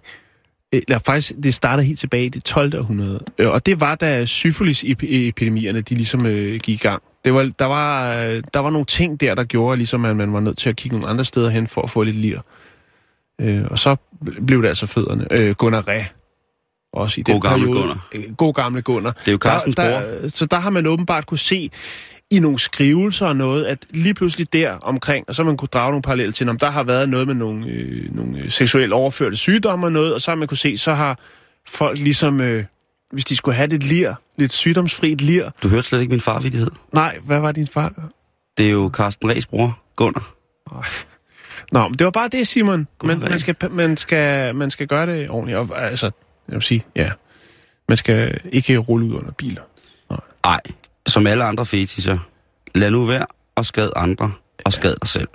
eller 0.72 0.98
faktisk, 0.98 1.32
det 1.42 1.54
startede 1.54 1.86
helt 1.86 1.98
tilbage 1.98 2.24
i 2.24 2.28
det 2.28 2.44
12. 2.44 2.78
århundrede. 2.78 3.20
Øh, 3.38 3.50
Og 3.50 3.66
det 3.66 3.80
var, 3.80 3.94
da 3.94 4.26
syfilis-epidemierne, 4.26 5.80
de 5.80 5.94
ligesom 5.94 6.26
øh, 6.26 6.52
gik 6.52 6.68
i 6.68 6.76
gang. 6.76 7.02
Det 7.24 7.34
var, 7.34 7.52
der, 7.58 7.64
var, 7.64 8.14
øh, 8.16 8.42
der 8.54 8.60
var 8.60 8.70
nogle 8.70 8.84
ting 8.84 9.20
der, 9.20 9.34
der 9.34 9.44
gjorde, 9.44 9.76
ligesom, 9.76 10.04
at 10.04 10.16
man 10.16 10.32
var 10.32 10.40
nødt 10.40 10.58
til 10.58 10.68
at 10.68 10.76
kigge 10.76 10.96
nogle 10.96 11.10
andre 11.10 11.24
steder 11.24 11.50
hen 11.50 11.68
for 11.68 11.82
at 11.82 11.90
få 11.90 12.02
lidt 12.02 12.16
lir. 12.16 12.38
Øh, 13.40 13.64
og 13.70 13.78
så 13.78 13.96
blev 14.46 14.62
det 14.62 14.68
altså 14.68 14.86
fødderne. 14.86 15.26
Øh, 15.30 15.54
Gunnar 15.54 15.88
Ræ. 15.88 16.02
Også 16.92 17.20
i 17.20 17.24
God 17.24 17.32
den 17.32 17.42
gamle 17.42 17.66
periode. 17.66 17.80
Gunnar. 17.80 18.08
Øh, 18.14 18.36
God 18.36 18.54
gamle 18.54 18.82
Gunnar. 18.82 19.10
Det 19.10 19.28
er 19.28 19.32
jo 19.32 19.38
Carstens 19.38 19.76
der, 19.76 20.00
der, 20.00 20.28
Så 20.28 20.46
der 20.46 20.58
har 20.58 20.70
man 20.70 20.86
åbenbart 20.86 21.26
kunne 21.26 21.38
se 21.38 21.70
i 22.30 22.38
nogle 22.38 22.58
skrivelser 22.58 23.26
og 23.26 23.36
noget, 23.36 23.64
at 23.64 23.86
lige 23.90 24.14
pludselig 24.14 24.52
der 24.52 24.72
omkring, 24.72 25.24
og 25.28 25.34
så 25.34 25.44
man 25.44 25.56
kunne 25.56 25.68
drage 25.68 25.90
nogle 25.90 26.02
paralleller 26.02 26.32
til, 26.32 26.48
om 26.48 26.58
der 26.58 26.70
har 26.70 26.82
været 26.82 27.08
noget 27.08 27.26
med 27.26 27.34
nogle, 27.34 27.66
øh, 27.66 28.14
nogle 28.14 28.38
øh, 28.38 28.50
seksuelt 28.50 28.92
overførte 28.92 29.36
sygdomme 29.36 29.86
og 29.86 29.92
noget, 29.92 30.14
og 30.14 30.20
så 30.20 30.30
har 30.30 30.36
man 30.36 30.48
kunne 30.48 30.58
se, 30.58 30.78
så 30.78 30.94
har 30.94 31.18
folk 31.66 31.98
ligesom, 31.98 32.40
øh, 32.40 32.64
hvis 33.12 33.24
de 33.24 33.36
skulle 33.36 33.54
have 33.54 33.68
lidt 33.68 33.84
lir, 33.84 34.14
lidt 34.36 34.52
sygdomsfrit 34.52 35.20
lir. 35.20 35.50
Du 35.62 35.68
hørte 35.68 35.88
slet 35.88 36.00
ikke 36.00 36.10
min 36.10 36.20
farvidighed. 36.20 36.70
Nej, 36.92 37.18
hvad 37.24 37.40
var 37.40 37.52
din 37.52 37.68
far? 37.68 38.10
Det 38.58 38.66
er 38.66 38.70
jo 38.70 38.90
Carsten 38.94 39.30
Ræs 39.30 39.46
bror, 39.46 39.78
Gunnar. 39.96 40.34
Nå, 41.72 41.88
men 41.88 41.98
det 41.98 42.04
var 42.04 42.10
bare 42.10 42.28
det, 42.28 42.48
Simon. 42.48 42.88
Man, 43.04 43.18
man, 43.18 43.38
skal, 43.38 43.56
man, 43.70 43.96
skal, 43.96 44.54
man 44.54 44.70
skal 44.70 44.86
gøre 44.86 45.06
det 45.06 45.30
ordentligt. 45.30 45.58
Og, 45.58 45.82
altså, 45.82 46.10
jeg 46.48 46.54
vil 46.54 46.62
sige, 46.62 46.84
ja. 46.96 47.10
Man 47.88 47.96
skal 47.96 48.40
ikke 48.52 48.76
rulle 48.76 49.06
ud 49.06 49.12
under 49.12 49.30
biler. 49.30 49.62
Nej, 50.44 50.60
som 51.14 51.26
alle 51.26 51.44
andre 51.44 51.66
fetischer. 51.66 52.18
Lad 52.74 52.90
nu 52.90 53.04
være 53.04 53.26
og 53.56 53.66
skad 53.66 53.90
andre 53.96 54.32
og 54.64 54.72
skad 54.72 54.94
dig 55.02 55.08
selv. 55.08 55.28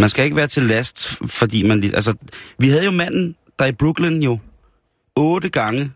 Man 0.00 0.08
skal 0.08 0.24
ikke 0.24 0.36
være 0.36 0.46
til 0.46 0.62
last, 0.62 1.18
fordi 1.26 1.62
man... 1.62 1.80
lige- 1.80 1.94
Altså, 1.94 2.14
vi 2.58 2.68
havde 2.68 2.84
jo 2.84 2.90
manden, 2.90 3.36
der 3.58 3.66
i 3.66 3.72
Brooklyn 3.72 4.22
jo 4.22 4.38
otte 5.16 5.48
gange 5.48 5.90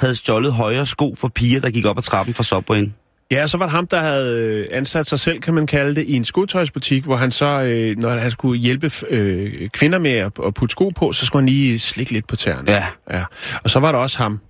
havde 0.00 0.16
stjålet 0.16 0.52
højre 0.52 0.86
sko 0.86 1.14
for 1.14 1.28
piger, 1.28 1.60
der 1.60 1.70
gik 1.70 1.84
op 1.86 1.98
ad 1.98 2.02
trappen 2.02 2.34
fra 2.34 2.42
Subwayen. 2.44 2.94
Ja, 3.30 3.46
så 3.46 3.56
var 3.58 3.64
det 3.66 3.72
ham, 3.72 3.86
der 3.86 4.00
havde 4.00 4.42
øh, 4.42 4.66
ansat 4.70 5.06
sig 5.08 5.20
selv, 5.20 5.40
kan 5.40 5.54
man 5.54 5.66
kalde 5.66 5.94
det, 5.94 6.06
i 6.06 6.12
en 6.12 6.24
skotøjsbutik, 6.24 7.04
hvor 7.04 7.16
han 7.16 7.30
så, 7.30 7.46
øh, 7.46 7.96
når 7.98 8.10
han 8.10 8.30
skulle 8.30 8.60
hjælpe 8.60 8.90
øh, 9.10 9.68
kvinder 9.68 9.98
med 9.98 10.10
at, 10.10 10.32
at 10.46 10.54
putte 10.54 10.72
sko 10.72 10.88
på, 10.88 11.12
så 11.12 11.26
skulle 11.26 11.40
han 11.42 11.48
lige 11.48 11.78
slikke 11.78 12.12
lidt 12.12 12.26
på 12.26 12.36
tæerne. 12.36 12.72
Ja. 12.72 12.86
ja. 13.10 13.24
Og 13.64 13.70
så 13.70 13.78
var 13.80 13.92
der 13.92 13.98
også 13.98 14.18
ham, 14.18 14.40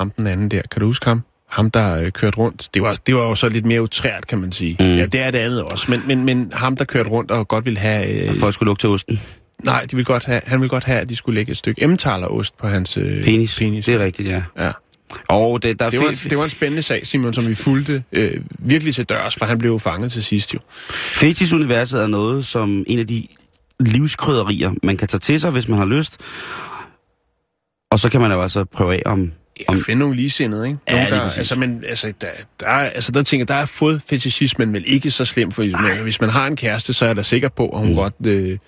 ham 0.00 0.10
den 0.10 0.26
anden 0.26 0.50
der, 0.50 0.62
kan 0.70 0.80
du 0.80 0.86
huske 0.86 1.06
ham? 1.06 1.22
Ham, 1.50 1.70
der 1.70 1.96
øh, 1.96 2.12
kørte 2.12 2.38
rundt. 2.38 2.68
Det 2.74 2.82
var, 2.82 2.98
det 3.06 3.14
var 3.14 3.22
jo 3.22 3.34
så 3.34 3.48
lidt 3.48 3.66
mere 3.66 3.82
utrært, 3.82 4.26
kan 4.26 4.38
man 4.38 4.52
sige. 4.52 4.76
Mm. 4.80 4.86
Ja, 4.96 5.06
det 5.06 5.20
er 5.20 5.30
det 5.30 5.38
andet 5.38 5.62
også. 5.62 5.90
Men, 5.90 6.02
men, 6.06 6.24
men 6.24 6.52
ham, 6.54 6.76
der 6.76 6.84
kørte 6.84 7.10
rundt 7.10 7.30
og 7.30 7.48
godt 7.48 7.64
ville 7.64 7.78
have... 7.78 8.06
Øh, 8.06 8.36
Folk 8.36 8.54
skulle 8.54 8.68
lugte 8.68 8.82
til 8.82 8.88
osten. 8.90 9.20
nej, 9.64 9.80
de 9.90 9.96
ville 9.96 10.04
godt 10.04 10.24
have, 10.24 10.40
han 10.46 10.60
ville 10.60 10.68
godt 10.68 10.84
have, 10.84 11.00
at 11.00 11.08
de 11.08 11.16
skulle 11.16 11.34
lægge 11.36 11.50
et 11.50 11.56
stykke 11.56 11.82
emmentaler-ost 11.82 12.58
på 12.58 12.68
hans 12.68 12.96
øh, 12.96 13.24
Penis. 13.24 13.58
penis. 13.58 13.84
Det 13.84 13.94
er 13.94 14.04
rigtigt, 14.04 14.28
ja. 14.28 14.42
Ja. 14.58 14.70
Og 15.28 15.62
det, 15.62 15.78
der 15.80 15.86
er 15.86 15.90
Det 15.90 16.00
var, 16.00 16.08
en, 16.08 16.14
det 16.14 16.38
var 16.38 16.44
en 16.44 16.50
spændende 16.50 16.82
sag, 16.82 17.06
Simon, 17.06 17.34
som 17.34 17.48
vi 17.48 17.54
fulgte 17.54 18.02
øh, 18.12 18.40
virkelig 18.58 18.94
til 18.94 19.04
dørs, 19.04 19.34
for 19.34 19.44
han 19.46 19.58
blev 19.58 19.70
jo 19.70 19.78
fanget 19.78 20.12
til 20.12 20.24
sidst 20.24 20.54
jo. 20.54 20.58
Fetish-universet 21.14 22.02
er 22.02 22.06
noget 22.06 22.46
som 22.46 22.84
en 22.86 22.98
af 22.98 23.06
de 23.06 23.26
livskrydderier, 23.80 24.72
man 24.82 24.96
kan 24.96 25.08
tage 25.08 25.18
til 25.18 25.40
sig, 25.40 25.50
hvis 25.50 25.68
man 25.68 25.78
har 25.78 25.84
lyst. 25.86 26.20
Og 27.90 27.98
så 27.98 28.10
kan 28.10 28.20
man 28.20 28.32
jo 28.32 28.42
altså 28.42 28.64
prøve 28.64 28.94
af, 28.94 29.02
om... 29.06 29.32
Ja, 29.60 29.64
om 29.72 29.84
finde 29.84 29.98
nogle 30.00 30.16
ligesindede, 30.16 30.66
ikke? 30.66 30.78
Ja, 30.88 30.92
Nogle, 30.92 31.10
lige 31.10 31.20
der, 31.20 31.30
altså, 31.38 31.58
men, 31.58 31.84
altså, 31.88 32.12
der, 32.20 32.28
der, 32.60 32.66
er, 32.66 32.90
altså, 32.90 33.12
der 33.12 33.22
tænker 33.22 33.46
der 33.46 33.54
er 33.54 33.66
fået 33.66 34.02
fetishismen 34.06 34.72
vel 34.72 34.84
ikke 34.86 35.10
så 35.10 35.24
slem, 35.24 35.52
for 35.52 35.62
hvis 35.62 35.72
man, 35.72 36.02
hvis 36.02 36.20
man 36.20 36.30
har 36.30 36.46
en 36.46 36.56
kæreste, 36.56 36.92
så 36.92 37.04
er 37.04 37.08
jeg 37.08 37.16
da 37.16 37.22
sikker 37.22 37.48
på, 37.48 37.68
at 37.68 37.78
hun 37.78 37.88
mm. 37.88 37.94
godt 37.94 38.14
øh, 38.26 38.58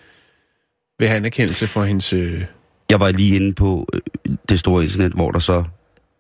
vil 0.99 1.09
have 1.09 1.17
anerkendelse 1.17 1.67
for 1.67 1.85
hendes... 1.85 2.13
Øh, 2.13 2.45
jeg 2.91 3.01
var 3.01 3.11
lige 3.11 3.37
inde 3.37 3.55
på 3.55 3.89
øh, 3.93 4.01
det 4.49 4.59
store 4.59 4.83
internet, 4.83 5.13
hvor 5.13 5.31
der 5.31 5.39
så 5.39 5.65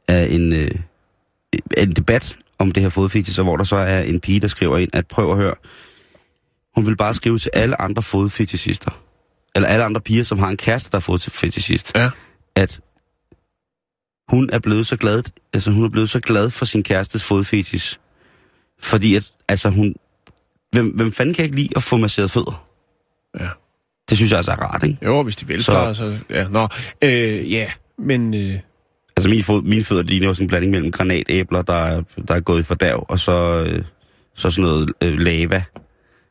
er 0.08 0.24
en, 0.24 0.52
øh, 0.52 0.70
en 1.76 1.92
debat 1.92 2.36
om 2.58 2.72
det 2.72 2.82
her 2.82 2.90
fodfetish, 2.90 3.40
og 3.40 3.44
hvor 3.44 3.56
der 3.56 3.64
så 3.64 3.76
er 3.76 4.00
en 4.00 4.20
pige, 4.20 4.40
der 4.40 4.48
skriver 4.48 4.78
ind, 4.78 4.90
at 4.92 5.06
prøv 5.06 5.30
at 5.30 5.36
høre, 5.36 5.54
hun 6.74 6.86
vil 6.86 6.96
bare 6.96 7.14
skrive 7.14 7.38
til 7.38 7.50
alle 7.54 7.80
andre 7.80 8.02
fodfetishister, 8.02 8.90
eller 9.54 9.68
alle 9.68 9.84
andre 9.84 10.00
piger, 10.00 10.24
som 10.24 10.38
har 10.38 10.48
en 10.48 10.56
kæreste, 10.56 10.90
der 10.90 10.96
er 10.96 11.00
fodfetishist, 11.00 11.92
ja. 11.96 12.10
at 12.56 12.80
hun 14.28 14.50
er 14.52 14.58
blevet 14.58 14.86
så 14.86 14.96
glad, 14.96 15.22
altså 15.52 15.70
hun 15.70 15.84
er 15.84 15.88
blevet 15.88 16.10
så 16.10 16.20
glad 16.20 16.50
for 16.50 16.64
sin 16.64 16.82
kærestes 16.82 17.24
fodfetish, 17.24 17.98
fordi 18.80 19.14
at, 19.14 19.32
altså 19.48 19.70
hun, 19.70 19.94
hvem, 20.72 20.86
hvem 20.88 21.12
fanden 21.12 21.34
kan 21.34 21.44
ikke 21.44 21.56
lide 21.56 21.68
at 21.76 21.82
få 21.82 21.96
masseret 21.96 22.30
fødder? 22.30 22.66
Ja. 23.40 23.48
Det 24.08 24.16
synes 24.16 24.30
jeg 24.30 24.36
altså 24.36 24.52
er 24.52 24.56
rart, 24.56 24.82
ikke? 24.82 24.98
Jo, 25.04 25.22
hvis 25.22 25.36
de 25.36 25.46
vil, 25.46 25.64
så... 25.64 25.94
så 25.94 26.18
ja, 26.30 26.48
nå, 26.48 26.68
øh, 27.02 27.52
ja, 27.52 27.70
men... 27.98 28.34
Øh, 28.34 28.58
Altså 29.16 29.28
min 29.30 29.42
fod, 29.42 29.62
mine 29.62 29.84
fødder 29.84 30.02
ligner 30.02 30.26
jo 30.26 30.34
sådan 30.34 30.44
en 30.44 30.48
blanding 30.48 30.70
mellem 30.70 30.92
granatæbler, 30.92 31.62
der 31.62 31.74
er, 31.74 32.02
der 32.28 32.34
er 32.34 32.40
gået 32.40 32.60
i 32.60 32.62
fordærv, 32.62 33.06
og 33.08 33.18
så, 33.18 33.64
øh, 33.66 33.84
så 34.34 34.50
sådan 34.50 34.70
noget 34.70 34.92
øh, 35.02 35.18
lava. 35.18 35.62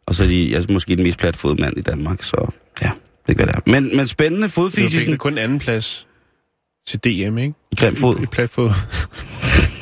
Og 0.06 0.16
så 0.16 0.24
er 0.24 0.28
de 0.28 0.56
altså, 0.56 0.72
måske 0.72 0.96
den 0.96 1.04
mest 1.04 1.20
platfodede 1.20 1.62
mand 1.62 1.78
i 1.78 1.82
Danmark, 1.82 2.24
så 2.24 2.52
ja, 2.82 2.92
det 3.28 3.38
kan 3.38 3.48
det 3.48 3.56
er. 3.56 3.60
Men, 3.66 3.98
men 3.98 4.08
spændende 4.08 4.50
fodfisisen 4.50 5.18
kun 5.18 5.32
en 5.32 5.38
anden 5.38 5.60
plads 5.60 6.08
til 6.88 7.00
DM, 7.00 7.38
ikke? 7.38 7.54
i 7.72 7.76
grim 7.76 7.96
fod. 7.96 8.20
I 8.20 8.26
platfod. 8.26 8.70
Øh, 8.70 8.74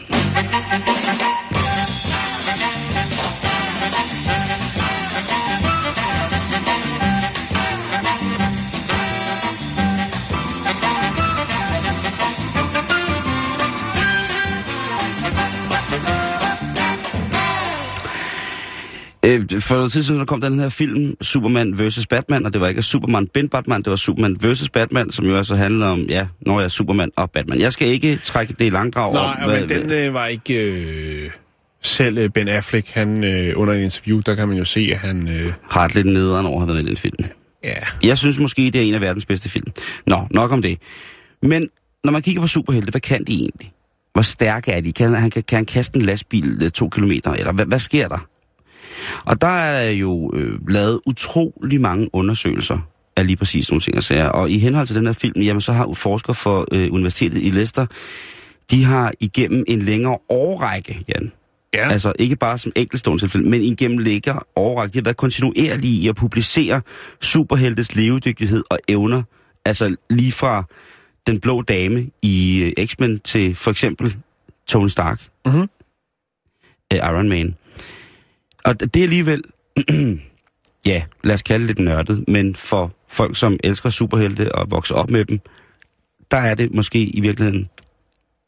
for 19.59 19.75
noget 19.75 19.91
tid 19.91 20.03
siden 20.03 20.21
så 20.21 20.25
kom 20.25 20.41
den 20.41 20.59
her 20.59 20.69
film, 20.69 21.15
Superman 21.21 21.79
vs. 21.79 22.07
Batman, 22.07 22.45
og 22.45 22.53
det 22.53 22.61
var 22.61 22.67
ikke 22.67 22.81
Superman 22.81 23.27
Ben 23.27 23.49
Batman, 23.49 23.81
det 23.81 23.89
var 23.89 23.95
Superman 23.95 24.37
vs. 24.43 24.69
Batman, 24.69 25.11
som 25.11 25.25
jo 25.25 25.37
altså 25.37 25.55
handlede 25.55 25.89
om, 25.91 25.99
ja, 26.01 26.27
når 26.41 26.59
jeg 26.59 26.65
er 26.65 26.69
Superman 26.69 27.11
og 27.15 27.31
Batman. 27.31 27.59
Jeg 27.59 27.73
skal 27.73 27.87
ikke 27.87 28.19
trække 28.23 28.55
det 28.59 28.65
i 28.65 28.69
langdrag 28.69 29.13
Nej, 29.13 29.37
om, 29.43 29.49
hvad, 29.49 29.67
men 29.67 29.69
den 29.69 29.91
øh, 29.91 30.13
var 30.13 30.27
ikke... 30.27 30.53
Øh, 30.53 31.29
selv 31.81 32.17
øh, 32.17 32.29
Ben 32.29 32.47
Affleck, 32.47 32.89
han 32.89 33.23
øh, 33.23 33.53
under 33.55 33.73
en 33.73 33.83
interview, 33.83 34.19
der 34.19 34.35
kan 34.35 34.47
man 34.47 34.57
jo 34.57 34.65
se, 34.65 34.89
at 34.93 34.99
han... 34.99 35.27
Øh, 35.27 35.53
har 35.69 35.85
et 35.85 35.95
lidt 35.95 36.07
nederen 36.07 36.45
over 36.45 36.61
at 36.61 36.67
have 36.67 36.73
været 36.75 36.85
i 36.85 36.89
den 36.89 36.97
film. 36.97 37.17
ja, 37.63 37.73
Jeg 38.03 38.17
synes 38.17 38.39
måske, 38.39 38.61
det 38.61 38.75
er 38.75 38.81
en 38.81 38.93
af 38.93 39.01
verdens 39.01 39.25
bedste 39.25 39.49
film. 39.49 39.67
Nå, 40.07 40.27
nok 40.31 40.51
om 40.51 40.61
det. 40.61 40.77
Men 41.43 41.67
når 42.03 42.11
man 42.11 42.21
kigger 42.21 42.41
på 42.41 42.47
superhelte, 42.47 42.91
hvad 42.91 43.01
kan 43.01 43.23
de 43.23 43.33
egentlig? 43.33 43.71
Hvor 44.13 44.21
stærke 44.21 44.71
er 44.71 44.81
de? 44.81 44.91
Kan 44.91 45.13
han, 45.13 45.29
kan, 45.29 45.43
kan 45.43 45.55
han 45.55 45.65
kaste 45.65 45.95
en 45.99 46.01
lastbil 46.05 46.59
øh, 46.63 46.71
to 46.71 46.89
kilometer? 46.89 47.33
Eller 47.33 47.51
hvad, 47.51 47.65
hvad 47.65 47.79
sker 47.79 48.07
der? 48.07 48.27
Og 49.25 49.41
der 49.41 49.47
er 49.47 49.89
jo 49.89 50.31
øh, 50.35 50.67
lavet 50.67 50.99
utrolig 51.07 51.81
mange 51.81 52.09
undersøgelser 52.13 52.77
af 53.15 53.27
lige 53.27 53.37
præcis 53.37 53.71
nogle 53.71 53.81
ting 53.81 53.97
og 53.97 54.03
sager. 54.03 54.27
Og 54.27 54.49
i 54.49 54.59
henhold 54.59 54.87
til 54.87 54.95
den 54.95 55.05
her 55.05 55.13
film, 55.13 55.41
jamen 55.41 55.61
så 55.61 55.73
har 55.73 55.93
forskere 55.93 56.33
for 56.33 56.67
øh, 56.71 56.93
Universitetet 56.93 57.43
i 57.43 57.49
Leicester, 57.49 57.85
de 58.71 58.83
har 58.83 59.13
igennem 59.19 59.63
en 59.67 59.81
længere 59.81 60.17
årrække, 60.29 61.03
Jan, 61.07 61.31
ja. 61.73 61.89
Altså 61.91 62.13
ikke 62.19 62.35
bare 62.35 62.57
som 62.57 62.71
enkeltstående 62.75 63.21
tilfælde, 63.21 63.49
men 63.49 63.61
igennem 63.61 63.97
lægger 63.97 64.47
overrækt. 64.55 64.93
De 64.93 64.99
har 64.99 65.03
været 65.03 65.17
kontinuerlige 65.17 66.01
i 66.01 66.07
at 66.07 66.15
publicere 66.15 66.81
superheltes 67.21 67.95
levedygtighed 67.95 68.63
og 68.69 68.79
evner. 68.87 69.23
Altså 69.65 69.95
lige 70.09 70.31
fra 70.31 70.63
den 71.27 71.39
blå 71.39 71.61
dame 71.61 72.09
i 72.21 72.63
øh, 72.77 72.85
X-Men 72.85 73.19
til 73.19 73.55
for 73.55 73.71
eksempel 73.71 74.15
Tony 74.67 74.87
Stark. 74.87 75.21
Mhm. 75.45 75.69
Øh, 76.93 76.97
Iron 76.97 77.29
Man. 77.29 77.55
Og 78.65 78.79
det 78.79 78.95
er 78.95 79.03
alligevel, 79.03 79.43
ja, 80.85 81.03
lad 81.23 81.33
os 81.33 81.41
kalde 81.41 81.67
det 81.67 81.75
lidt 81.75 81.85
nørdet, 81.85 82.27
men 82.27 82.55
for 82.55 82.91
folk, 83.09 83.37
som 83.37 83.57
elsker 83.63 83.89
superhelte 83.89 84.55
og 84.55 84.71
vokser 84.71 84.95
op 84.95 85.09
med 85.09 85.25
dem, 85.25 85.39
der 86.31 86.37
er 86.37 86.55
det 86.55 86.73
måske 86.73 87.03
i 87.03 87.21
virkeligheden 87.21 87.69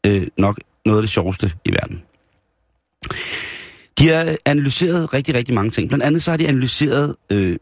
øh, 0.06 0.26
nok 0.38 0.60
noget 0.86 0.98
af 0.98 1.02
det 1.02 1.10
sjoveste 1.10 1.52
i 1.64 1.72
verden. 1.72 2.02
De 3.98 4.08
har 4.08 4.36
analyseret 4.44 5.14
rigtig, 5.14 5.34
rigtig 5.34 5.54
mange 5.54 5.70
ting. 5.70 5.88
Blandt 5.88 6.04
andet 6.04 6.22
så 6.22 6.30
har 6.30 6.36
de 6.36 6.48
analyseret 6.48 7.16
øh, 7.30 7.56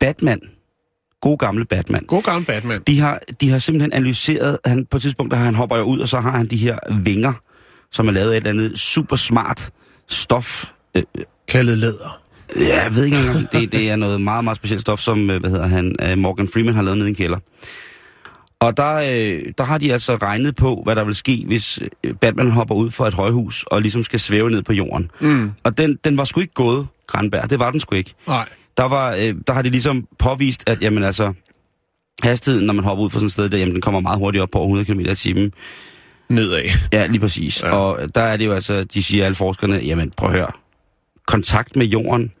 Batman. 0.00 0.40
God 1.20 1.38
gamle 1.38 1.64
Batman. 1.64 2.04
God 2.04 2.22
gammel 2.22 2.46
Batman. 2.46 2.82
De 2.86 3.00
har, 3.00 3.20
de 3.40 3.50
har 3.50 3.58
simpelthen 3.58 3.92
analyseret, 3.92 4.58
han, 4.64 4.86
på 4.86 4.96
et 4.96 5.02
tidspunkt, 5.02 5.30
der 5.30 5.36
han 5.36 5.54
hopper 5.54 5.76
jo 5.76 5.82
ud, 5.82 5.98
og 5.98 6.08
så 6.08 6.20
har 6.20 6.30
han 6.30 6.46
de 6.46 6.56
her 6.56 6.78
vinger, 7.02 7.32
som 7.92 8.08
er 8.08 8.12
lavet 8.12 8.32
af 8.32 8.36
et 8.36 8.36
eller 8.36 8.50
andet 8.50 8.78
super 8.78 9.16
smart 9.16 9.72
stof. 10.08 10.64
Øh, 10.94 11.02
Kaldet 11.48 11.78
læder. 11.78 12.20
ja, 12.56 12.82
jeg 12.82 12.94
ved 12.94 13.04
ikke 13.04 13.16
engang, 13.16 13.52
det, 13.52 13.72
det 13.72 13.90
er 13.90 13.96
noget 13.96 14.20
meget, 14.20 14.44
meget 14.44 14.56
specielt 14.56 14.80
stof, 14.80 15.00
som, 15.00 15.30
øh, 15.30 15.40
hvad 15.40 15.50
hedder 15.50 15.66
han, 15.66 15.96
øh, 16.02 16.18
Morgan 16.18 16.48
Freeman 16.48 16.74
har 16.74 16.82
lavet 16.82 16.98
nede 16.98 17.08
i 17.08 17.10
en 17.10 17.16
kælder. 17.16 17.38
Og 18.60 18.76
der, 18.76 18.94
øh, 18.96 19.52
der 19.58 19.64
har 19.64 19.78
de 19.78 19.92
altså 19.92 20.16
regnet 20.16 20.56
på, 20.56 20.80
hvad 20.84 20.96
der 20.96 21.04
vil 21.04 21.14
ske, 21.14 21.44
hvis 21.46 21.80
Batman 22.20 22.50
hopper 22.50 22.74
ud 22.74 22.90
fra 22.90 23.08
et 23.08 23.14
højhus 23.14 23.62
og 23.62 23.82
ligesom 23.82 24.04
skal 24.04 24.20
svæve 24.20 24.50
ned 24.50 24.62
på 24.62 24.72
jorden. 24.72 25.10
Mm. 25.20 25.52
Og 25.64 25.78
den, 25.78 25.98
den 26.04 26.16
var 26.16 26.24
sgu 26.24 26.40
ikke 26.40 26.54
gået, 26.54 26.86
Granberg. 27.06 27.50
Det 27.50 27.58
var 27.58 27.70
den 27.70 27.80
sgu 27.80 27.94
ikke. 27.96 28.14
Nej. 28.26 28.48
Der, 28.76 28.84
var, 28.84 29.12
øh, 29.12 29.34
der 29.46 29.52
har 29.52 29.62
de 29.62 29.70
ligesom 29.70 30.06
påvist, 30.18 30.68
at 30.68 30.82
jamen, 30.82 31.04
altså, 31.04 31.32
hastigheden, 32.22 32.66
når 32.66 32.74
man 32.74 32.84
hopper 32.84 33.04
ud 33.04 33.10
fra 33.10 33.18
sådan 33.18 33.26
et 33.26 33.32
sted, 33.32 33.48
der, 33.48 33.58
jamen, 33.58 33.74
den 33.74 33.82
kommer 33.82 34.00
meget 34.00 34.18
hurtigt 34.18 34.42
op 34.42 34.48
på 34.52 34.58
over 34.58 34.66
100 34.66 34.84
km 34.84 35.00
i 35.00 35.14
timen. 35.14 35.52
Nedad. 36.28 36.62
Ja, 36.92 37.06
lige 37.06 37.20
præcis. 37.20 37.62
Ja. 37.62 37.70
Og 37.70 38.14
der 38.14 38.22
er 38.22 38.36
det 38.36 38.46
jo 38.46 38.52
altså, 38.52 38.84
de 38.84 39.02
siger 39.02 39.24
alle 39.24 39.34
forskerne, 39.34 39.76
jamen 39.76 40.12
prøv 40.16 40.28
at 40.28 40.34
høre, 40.34 40.50
kontakt 41.26 41.76
med 41.76 41.86
jorden 41.86 42.32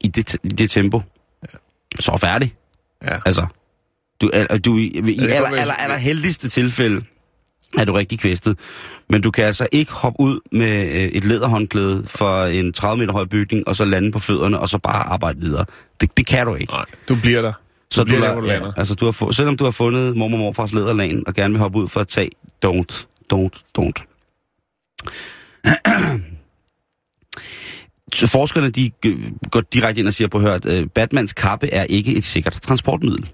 i 0.00 0.08
det, 0.08 0.36
i 0.44 0.48
det 0.48 0.70
tempo, 0.70 1.02
ja. 1.42 1.58
så 2.00 2.12
er 2.12 2.16
færdig. 2.16 2.54
Ja. 3.02 3.18
Altså, 3.26 3.46
du, 4.20 4.30
er, 4.32 4.56
du 4.58 4.76
i, 4.78 4.82
i 4.86 5.14
kan 5.16 5.30
aller, 5.30 5.48
aller, 5.48 5.74
aller 5.74 5.96
heldigste 5.96 6.48
tilfælde 6.48 7.04
er 7.78 7.84
du 7.84 7.92
rigtig 7.92 8.18
kvæstet. 8.20 8.58
Men 9.08 9.22
du 9.22 9.30
kan 9.30 9.44
altså 9.44 9.68
ikke 9.72 9.92
hoppe 9.92 10.20
ud 10.20 10.40
med 10.52 10.86
øh, 10.86 11.02
et 11.02 11.24
læderhåndklæde 11.24 12.02
for 12.06 12.44
en 12.44 12.72
30 12.72 12.98
meter 12.98 13.12
høj 13.12 13.24
bygning, 13.24 13.68
og 13.68 13.76
så 13.76 13.84
lande 13.84 14.12
på 14.12 14.18
fødderne, 14.18 14.58
og 14.58 14.68
så 14.68 14.78
bare 14.78 15.02
arbejde 15.06 15.40
videre. 15.40 15.64
Det, 16.00 16.16
det 16.16 16.26
kan 16.26 16.46
du 16.46 16.54
ikke. 16.54 16.72
Nej, 16.72 16.84
du 17.08 17.16
bliver 17.22 17.42
der. 17.42 17.52
Så 17.90 18.04
bliver 18.04 18.18
du, 18.18 18.24
der, 18.24 18.30
er- 18.30 18.32
hvor 18.32 18.42
du 18.42 18.48
ja, 18.48 18.72
altså, 18.76 18.94
du 18.94 19.04
har 19.04 19.12
få, 19.12 19.32
selvom 19.32 19.56
du 19.56 19.64
har 19.64 19.70
fundet 19.70 20.16
mormor 20.16 20.36
og 20.38 20.40
morfars 20.40 20.72
læderlagen, 20.72 21.24
og 21.26 21.34
gerne 21.34 21.52
vil 21.54 21.58
hoppe 21.60 21.78
ud 21.78 21.88
for 21.88 22.00
at 22.00 22.08
tage, 22.08 22.30
don't, 22.66 23.06
don't, 23.34 23.62
don't. 23.78 24.06
Forskerne 28.14 28.70
de 28.70 28.90
går 29.50 29.60
direkte 29.60 30.00
ind 30.00 30.08
og 30.08 30.14
siger 30.14 30.28
på 30.28 30.40
hørt, 30.40 30.66
at 30.66 30.80
øh, 30.80 30.86
Batmans 30.86 31.32
kappe 31.32 31.66
er 31.72 31.84
ikke 31.84 32.16
et 32.16 32.24
sikkert 32.24 32.52
transportmiddel. 32.52 33.30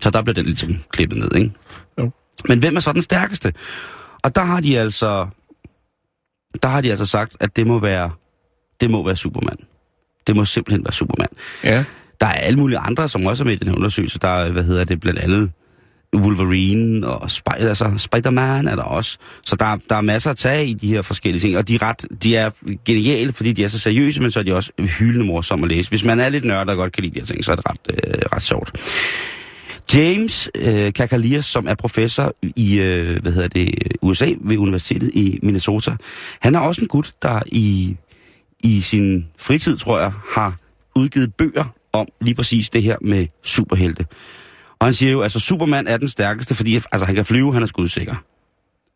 Så 0.00 0.10
der 0.10 0.22
bliver 0.22 0.34
den 0.34 0.44
ligesom 0.44 0.74
klippet 0.90 1.18
ned, 1.18 1.34
ikke? 1.34 1.52
Jo. 1.98 2.10
Men 2.48 2.58
hvem 2.58 2.76
er 2.76 2.80
så 2.80 2.92
den 2.92 3.02
stærkeste? 3.02 3.52
Og 4.24 4.34
der 4.34 4.42
har 4.42 4.60
de 4.60 4.78
altså, 4.78 5.28
der 6.62 6.68
har 6.68 6.80
de 6.80 6.90
altså 6.90 7.06
sagt, 7.06 7.36
at 7.40 7.56
det 7.56 7.66
må 7.66 7.78
være, 7.78 8.10
det 8.80 8.90
må 8.90 9.04
være 9.04 9.16
Superman. 9.16 9.56
Det 10.26 10.36
må 10.36 10.44
simpelthen 10.44 10.84
være 10.84 10.92
Superman. 10.92 11.28
Ja. 11.64 11.84
Der 12.20 12.26
er 12.26 12.32
alle 12.32 12.58
mulige 12.58 12.78
andre, 12.78 13.08
som 13.08 13.26
også 13.26 13.42
er 13.42 13.44
med 13.44 13.52
i 13.52 13.56
den 13.56 13.68
her 13.68 13.76
undersøgelse. 13.76 14.18
Der 14.18 14.28
er, 14.28 14.52
hvad 14.52 14.64
hedder 14.64 14.84
det, 14.84 15.00
blandt 15.00 15.20
andet 15.20 15.52
Wolverine 16.14 17.06
og 17.06 17.30
Spider, 17.30 17.68
altså 17.68 17.92
Spider-Man 17.98 18.68
er 18.68 18.76
der 18.76 18.82
også. 18.82 19.18
Så 19.46 19.56
der, 19.56 19.78
der 19.88 19.96
er 19.96 20.00
masser 20.00 20.30
at 20.30 20.36
tage 20.36 20.66
i 20.66 20.72
de 20.72 20.88
her 20.88 21.02
forskellige 21.02 21.40
ting. 21.40 21.56
Og 21.56 21.68
de 21.68 21.74
er, 21.74 21.82
ret, 21.82 22.06
de 22.22 22.36
er 22.36 22.50
geniale, 22.84 23.32
fordi 23.32 23.52
de 23.52 23.64
er 23.64 23.68
så 23.68 23.78
seriøse, 23.78 24.22
men 24.22 24.30
så 24.30 24.38
er 24.38 24.42
de 24.42 24.54
også 24.54 24.72
hyldende 24.98 25.26
morsomme 25.26 25.64
at 25.64 25.70
læse. 25.70 25.88
Hvis 25.88 26.04
man 26.04 26.20
er 26.20 26.28
lidt 26.28 26.44
nørd 26.44 26.68
og 26.68 26.76
godt 26.76 26.92
kan 26.92 27.02
lide 27.02 27.14
de 27.14 27.20
her 27.20 27.26
ting, 27.26 27.44
så 27.44 27.52
er 27.52 27.56
det 27.56 27.64
ret, 27.70 27.78
øh, 27.90 28.22
ret 28.32 28.42
sjovt. 28.42 28.72
James 29.94 30.50
øh, 30.54 30.92
Kakalias, 30.92 31.44
som 31.44 31.68
er 31.68 31.74
professor 31.74 32.34
i 32.56 32.80
øh, 32.80 33.22
hvad 33.22 33.32
hedder 33.32 33.48
det, 33.48 33.74
USA 34.02 34.30
ved 34.40 34.58
Universitetet 34.58 35.10
i 35.14 35.38
Minnesota, 35.42 35.96
han 36.40 36.54
er 36.54 36.60
også 36.60 36.80
en 36.80 36.88
gut, 36.88 37.12
der 37.22 37.40
i, 37.46 37.96
i 38.60 38.80
sin 38.80 39.26
fritid, 39.38 39.76
tror 39.76 39.98
jeg, 39.98 40.12
har 40.34 40.56
udgivet 40.96 41.34
bøger 41.34 41.64
om 41.92 42.08
lige 42.20 42.34
præcis 42.34 42.70
det 42.70 42.82
her 42.82 42.96
med 43.00 43.26
superhelte. 43.42 44.06
Og 44.84 44.88
han 44.88 44.94
siger 44.94 45.12
jo, 45.12 45.22
altså 45.22 45.38
Superman 45.38 45.86
er 45.86 45.96
den 45.96 46.08
stærkeste, 46.08 46.54
fordi 46.54 46.74
altså, 46.74 47.04
han 47.04 47.14
kan 47.14 47.24
flyve, 47.24 47.52
han 47.52 47.62
er 47.62 47.66
skudsikker. 47.66 48.14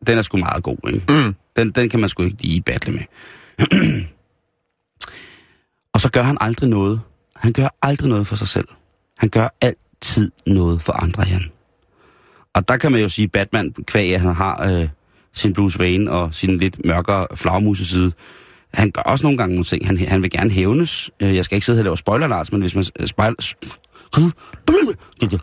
Den 0.07 0.19
er 0.19 0.23
sgu 0.23 0.37
meget 0.37 0.63
god, 0.63 0.91
ikke? 0.93 1.13
Mm. 1.13 1.35
Den, 1.57 1.71
den 1.71 1.89
kan 1.89 2.01
man 2.01 2.09
sgu 2.09 2.23
ikke 2.23 2.43
lige 2.43 2.61
battle 2.61 2.93
med. 2.93 3.03
og 5.95 6.01
så 6.01 6.11
gør 6.11 6.23
han 6.23 6.37
aldrig 6.41 6.69
noget. 6.69 7.01
Han 7.37 7.53
gør 7.53 7.69
aldrig 7.83 8.09
noget 8.09 8.27
for 8.27 8.37
sig 8.37 8.49
selv. 8.49 8.69
Han 9.19 9.29
gør 9.29 9.49
altid 9.61 10.31
noget 10.47 10.83
for 10.83 10.93
andre, 10.93 11.23
Jan. 11.23 11.43
Og 12.55 12.69
der 12.69 12.77
kan 12.77 12.93
man 12.93 13.01
jo 13.01 13.09
sige, 13.09 13.29
Batman, 13.29 13.73
kvæg 13.73 14.15
at 14.15 14.21
han 14.21 14.35
har 14.35 14.71
øh, 14.71 14.89
sin 15.33 15.53
Bruce 15.53 15.81
Wayne 15.81 16.11
og 16.11 16.35
sin 16.35 16.59
lidt 16.59 16.85
mørkere 16.85 17.27
flagmuseside, 17.35 18.13
han 18.75 18.91
gør 18.91 19.03
også 19.03 19.25
nogle 19.25 19.39
gange 19.39 19.55
nogle 19.55 19.65
ting. 19.65 19.87
Han, 19.87 19.99
han 19.99 20.23
vil 20.23 20.31
gerne 20.31 20.51
hævnes. 20.51 21.11
Øh, 21.21 21.37
Jeg 21.37 21.45
skal 21.45 21.57
ikke 21.57 21.65
sidde 21.65 21.77
her 21.77 21.81
og 21.81 21.85
lave 21.85 21.97
spoiler, 21.97 22.27
Lars, 22.27 22.53
men 22.53 22.61
hvis 22.61 22.75
man. 22.75 22.85
Jeg 25.21 25.41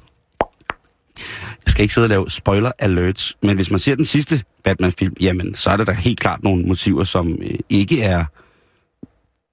skal 1.76 1.84
ikke 1.84 1.94
sidde 1.94 2.06
og 2.06 2.10
lave 2.10 2.30
spoiler 2.30 2.72
alerts, 2.80 3.38
men 3.42 3.56
hvis 3.56 3.72
man 3.72 3.80
ser 3.80 3.96
den 3.96 4.06
sidste 4.06 4.44
Batman-film, 4.64 5.14
jamen, 5.22 5.56
så 5.56 5.70
er 5.70 5.78
der 5.78 5.84
da 5.84 5.92
helt 5.92 6.20
klart 6.20 6.44
nogle 6.44 6.64
motiver, 6.64 7.04
som 7.04 7.38
øh, 7.42 7.60
ikke 7.70 8.02
er 8.02 8.26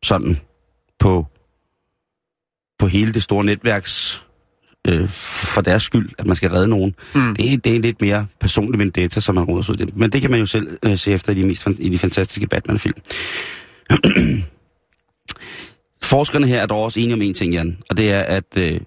sådan 0.03 0.37
på, 0.99 1.27
på 2.79 2.87
hele 2.87 3.15
det 3.15 3.23
store 3.23 3.45
netværks 3.45 4.25
øh, 4.89 5.09
for 5.09 5.61
deres 5.61 5.83
skyld, 5.83 6.11
at 6.19 6.27
man 6.27 6.37
skal 6.37 6.51
redde 6.51 6.69
nogen. 6.69 6.95
Mm. 7.15 7.37
Det, 7.37 7.53
er, 7.53 7.57
det 7.57 7.73
er 7.73 7.77
en 7.77 7.83
lidt 7.83 8.01
mere 8.01 8.27
personlig 8.41 8.79
vendetta, 8.79 9.21
som 9.21 9.35
man 9.35 9.45
råder 9.45 9.71
ud 9.71 9.77
i. 9.77 9.93
Men 9.95 10.13
det 10.13 10.21
kan 10.21 10.31
man 10.31 10.41
jo 10.41 10.47
selv 10.47 10.79
øh, 10.83 10.99
se 10.99 11.13
efter 11.13 11.33
i 11.33 11.35
de, 11.35 11.45
mest, 11.45 11.69
i 11.79 11.89
de 11.89 11.99
fantastiske 11.99 12.47
Batman-film. 12.47 12.99
Forskerne 16.03 16.47
her 16.47 16.63
er 16.63 16.67
dog 16.67 16.83
også 16.83 17.01
enige 17.01 17.15
om 17.15 17.23
en 17.23 17.35
ting, 17.35 17.53
Jan, 17.53 17.79
og 17.91 17.97
det 17.97 18.11
er, 18.11 18.21
at 18.21 18.59
øh, 18.59 18.81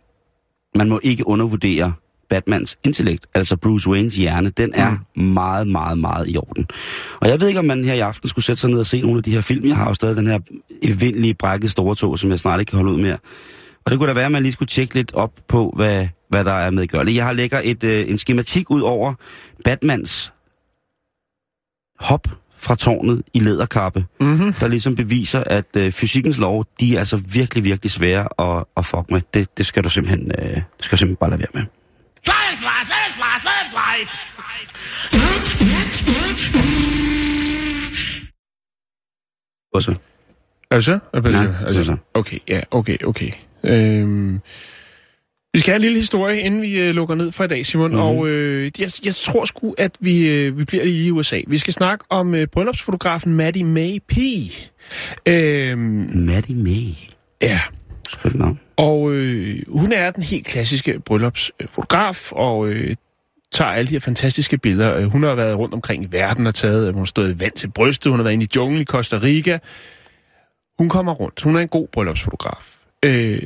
man 0.75 0.89
må 0.89 0.99
ikke 1.03 1.27
undervurdere 1.27 1.93
Batmans 2.35 2.77
intellekt, 2.83 3.25
altså 3.35 3.57
Bruce 3.57 3.89
Waynes 3.89 4.15
hjerne, 4.15 4.49
den 4.49 4.71
er 4.73 4.89
mm. 5.15 5.23
meget, 5.23 5.67
meget, 5.67 5.97
meget 5.97 6.29
i 6.29 6.37
orden. 6.37 6.65
Og 7.21 7.29
jeg 7.29 7.39
ved 7.39 7.47
ikke, 7.47 7.59
om 7.59 7.65
man 7.65 7.83
her 7.83 7.93
i 7.93 7.99
aften 7.99 8.29
skulle 8.29 8.45
sætte 8.45 8.61
sig 8.61 8.69
ned 8.69 8.79
og 8.79 8.85
se 8.85 9.01
nogle 9.01 9.17
af 9.17 9.23
de 9.23 9.31
her 9.31 9.41
film. 9.41 9.65
Jeg 9.67 9.75
har 9.75 9.87
jo 9.87 9.93
stadig 9.93 10.15
den 10.15 10.27
her 10.27 10.39
evindelige 10.83 11.33
brækket 11.33 11.71
store 11.71 11.95
tog, 11.95 12.19
som 12.19 12.31
jeg 12.31 12.39
snart 12.39 12.59
ikke 12.59 12.69
kan 12.69 12.77
holde 12.77 12.91
ud 12.91 13.01
mere. 13.01 13.17
Og 13.85 13.91
det 13.91 13.99
kunne 13.99 14.09
da 14.09 14.13
være, 14.13 14.25
at 14.25 14.31
man 14.31 14.43
lige 14.43 14.53
skulle 14.53 14.69
tjekke 14.69 14.93
lidt 14.93 15.13
op 15.13 15.31
på, 15.47 15.73
hvad, 15.75 16.07
hvad 16.29 16.43
der 16.43 16.53
er 16.53 16.71
medgørligt. 16.71 17.15
Jeg 17.15 17.25
har 17.25 17.33
lægger 17.33 17.61
et, 17.63 17.83
øh, 17.83 18.09
en 18.09 18.17
skematik 18.17 18.71
ud 18.71 18.81
over 18.81 19.13
Batmans 19.63 20.33
hop 21.99 22.27
fra 22.57 22.75
tårnet 22.75 23.21
i 23.33 23.39
læderkappe, 23.39 24.05
Mm-hmm. 24.19 24.53
der 24.53 24.67
ligesom 24.67 24.95
beviser, 24.95 25.43
at 25.45 25.65
øh, 25.77 25.91
fysikkens 25.91 26.37
lov, 26.37 26.65
de 26.79 26.95
er 26.95 26.99
altså 26.99 27.21
virkelig, 27.33 27.63
virkelig 27.63 27.91
svære 27.91 28.57
at, 28.57 28.63
at 28.77 28.85
fuck 28.85 29.11
med. 29.11 29.21
Det, 29.33 29.57
det 29.57 29.65
skal 29.65 29.83
du 29.83 29.89
simpelthen, 29.89 30.31
øh, 30.39 30.55
det 30.55 30.63
skal 30.79 30.95
du 30.95 30.99
simpelthen 30.99 31.15
bare 31.15 31.29
lade 31.29 31.39
være 31.39 31.47
med. 31.53 31.63
Og 39.75 39.81
så. 39.83 39.93
Er 40.71 40.75
du 40.75 40.81
så? 40.81 40.99
Er 41.13 41.19
du 41.19 41.29
Nej, 41.29 41.47
altså, 41.65 41.83
så 41.83 41.85
så. 41.85 41.97
Okay, 42.13 42.39
ja, 42.47 42.61
okay, 42.71 42.97
okay. 43.03 43.31
Øhm, 43.63 44.39
vi 45.53 45.59
skal 45.59 45.71
have 45.71 45.75
en 45.75 45.81
lille 45.81 45.97
historie, 45.97 46.41
inden 46.41 46.61
vi 46.61 46.79
øh, 46.79 46.95
lukker 46.95 47.15
ned 47.15 47.31
for 47.31 47.43
i 47.43 47.47
dag, 47.47 47.65
Simon. 47.65 47.91
Mhm. 47.91 47.99
Mm-hmm. 47.99 48.17
Og 48.17 48.27
øh, 48.27 48.71
jeg, 48.79 48.91
jeg 49.05 49.15
tror 49.15 49.45
sgu, 49.45 49.75
at 49.77 49.91
vi, 49.99 50.27
øh, 50.27 50.57
vi 50.57 50.65
bliver 50.65 50.83
lige 50.85 51.07
i 51.07 51.11
USA. 51.11 51.41
Vi 51.47 51.57
skal 51.57 51.73
snakke 51.73 52.05
om 52.09 52.35
øh, 52.35 52.47
bryllupsfotografen 52.47 53.33
Maddie 53.33 53.63
May 53.63 53.99
P. 54.07 54.17
Øhm, 55.25 56.09
Maddie 56.13 56.55
May. 56.55 56.91
ja, 57.41 57.59
Skønt 58.19 58.35
navn. 58.35 58.59
og 58.77 59.13
øh, 59.13 59.59
hun 59.67 59.91
er 59.91 60.11
den 60.11 60.23
helt 60.23 60.45
klassiske 60.45 60.99
bryllupsfotograf, 60.99 62.31
og 62.31 62.67
øh, 62.67 62.95
tager 63.51 63.71
alle 63.71 63.87
de 63.87 63.91
her 63.91 63.99
fantastiske 63.99 64.57
billeder. 64.57 64.97
Øh, 64.97 65.03
hun 65.03 65.23
har 65.23 65.35
været 65.35 65.57
rundt 65.57 65.73
omkring 65.73 66.03
i 66.03 66.07
verden 66.11 66.47
og 66.47 66.55
taget, 66.55 66.87
øh, 66.87 66.93
hun 66.93 67.01
har 67.01 67.05
stået 67.05 67.39
vand 67.39 67.51
til 67.51 67.67
brystet, 67.67 68.09
hun 68.09 68.19
har 68.19 68.23
været 68.23 68.33
inde 68.33 68.45
i 68.45 68.49
junglen 68.55 68.81
i 68.81 68.85
Costa 68.85 69.19
Rica. 69.23 69.59
Hun 70.77 70.89
kommer 70.89 71.13
rundt. 71.13 71.41
Hun 71.41 71.55
er 71.55 71.59
en 71.59 71.67
god 71.67 71.87
bryllupsfotograf. 71.87 72.75
Øh, 73.03 73.41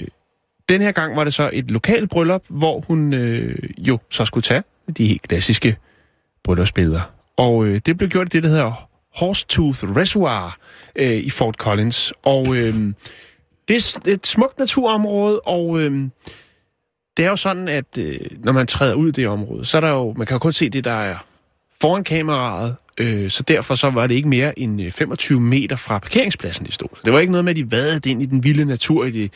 den 0.69 0.81
her 0.81 0.91
gang 0.91 1.15
var 1.15 1.23
det 1.23 1.33
så 1.33 1.49
et 1.53 1.71
lokalt 1.71 2.09
bryllup, 2.09 2.43
hvor 2.47 2.83
hun 2.87 3.13
øh, 3.13 3.55
jo 3.77 3.99
så 4.09 4.25
skulle 4.25 4.43
tage 4.43 4.63
de 4.97 5.07
helt 5.07 5.21
klassiske 5.21 5.77
bryllupsbilleder. 6.43 7.01
Og 7.37 7.65
øh, 7.65 7.81
det 7.85 7.97
blev 7.97 8.09
gjort 8.09 8.27
i 8.27 8.29
det, 8.29 8.43
der 8.43 8.49
hedder 8.49 8.89
Horsetooth 9.15 9.83
Reservoir 9.83 10.57
øh, 10.95 11.11
i 11.11 11.29
Fort 11.29 11.55
Collins. 11.55 12.13
Og 12.23 12.57
øh, 12.57 12.93
det 13.69 13.95
er 14.07 14.11
et 14.13 14.27
smukt 14.27 14.59
naturområde, 14.59 15.39
og 15.39 15.79
øh, 15.79 16.09
det 17.17 17.25
er 17.25 17.29
jo 17.29 17.35
sådan, 17.35 17.67
at 17.67 17.97
øh, 17.97 18.19
når 18.37 18.51
man 18.51 18.67
træder 18.67 18.93
ud 18.93 19.09
i 19.09 19.11
det 19.11 19.27
område, 19.27 19.65
så 19.65 19.77
er 19.77 19.81
der 19.81 19.89
jo, 19.89 20.13
man 20.17 20.27
kan 20.27 20.35
jo 20.35 20.39
kun 20.39 20.53
se 20.53 20.69
det, 20.69 20.83
der 20.83 20.91
er 20.91 21.15
foran 21.81 22.03
kameraet, 22.03 22.75
øh, 22.97 23.29
så 23.29 23.43
derfor 23.43 23.75
så 23.75 23.89
var 23.89 24.07
det 24.07 24.15
ikke 24.15 24.29
mere 24.29 24.59
end 24.59 24.81
øh, 24.81 24.91
25 24.91 25.39
meter 25.39 25.75
fra 25.75 25.99
parkeringspladsen, 25.99 26.65
de 26.65 26.71
stod. 26.71 26.89
Så 26.95 27.01
det 27.05 27.13
var 27.13 27.19
ikke 27.19 27.31
noget 27.31 27.45
med, 27.45 27.51
at 27.51 27.57
de 27.57 27.71
vadede 27.71 28.09
ind 28.09 28.21
i 28.21 28.25
den 28.25 28.43
vilde 28.43 28.65
natur, 28.65 29.05
i 29.05 29.11
det, 29.11 29.33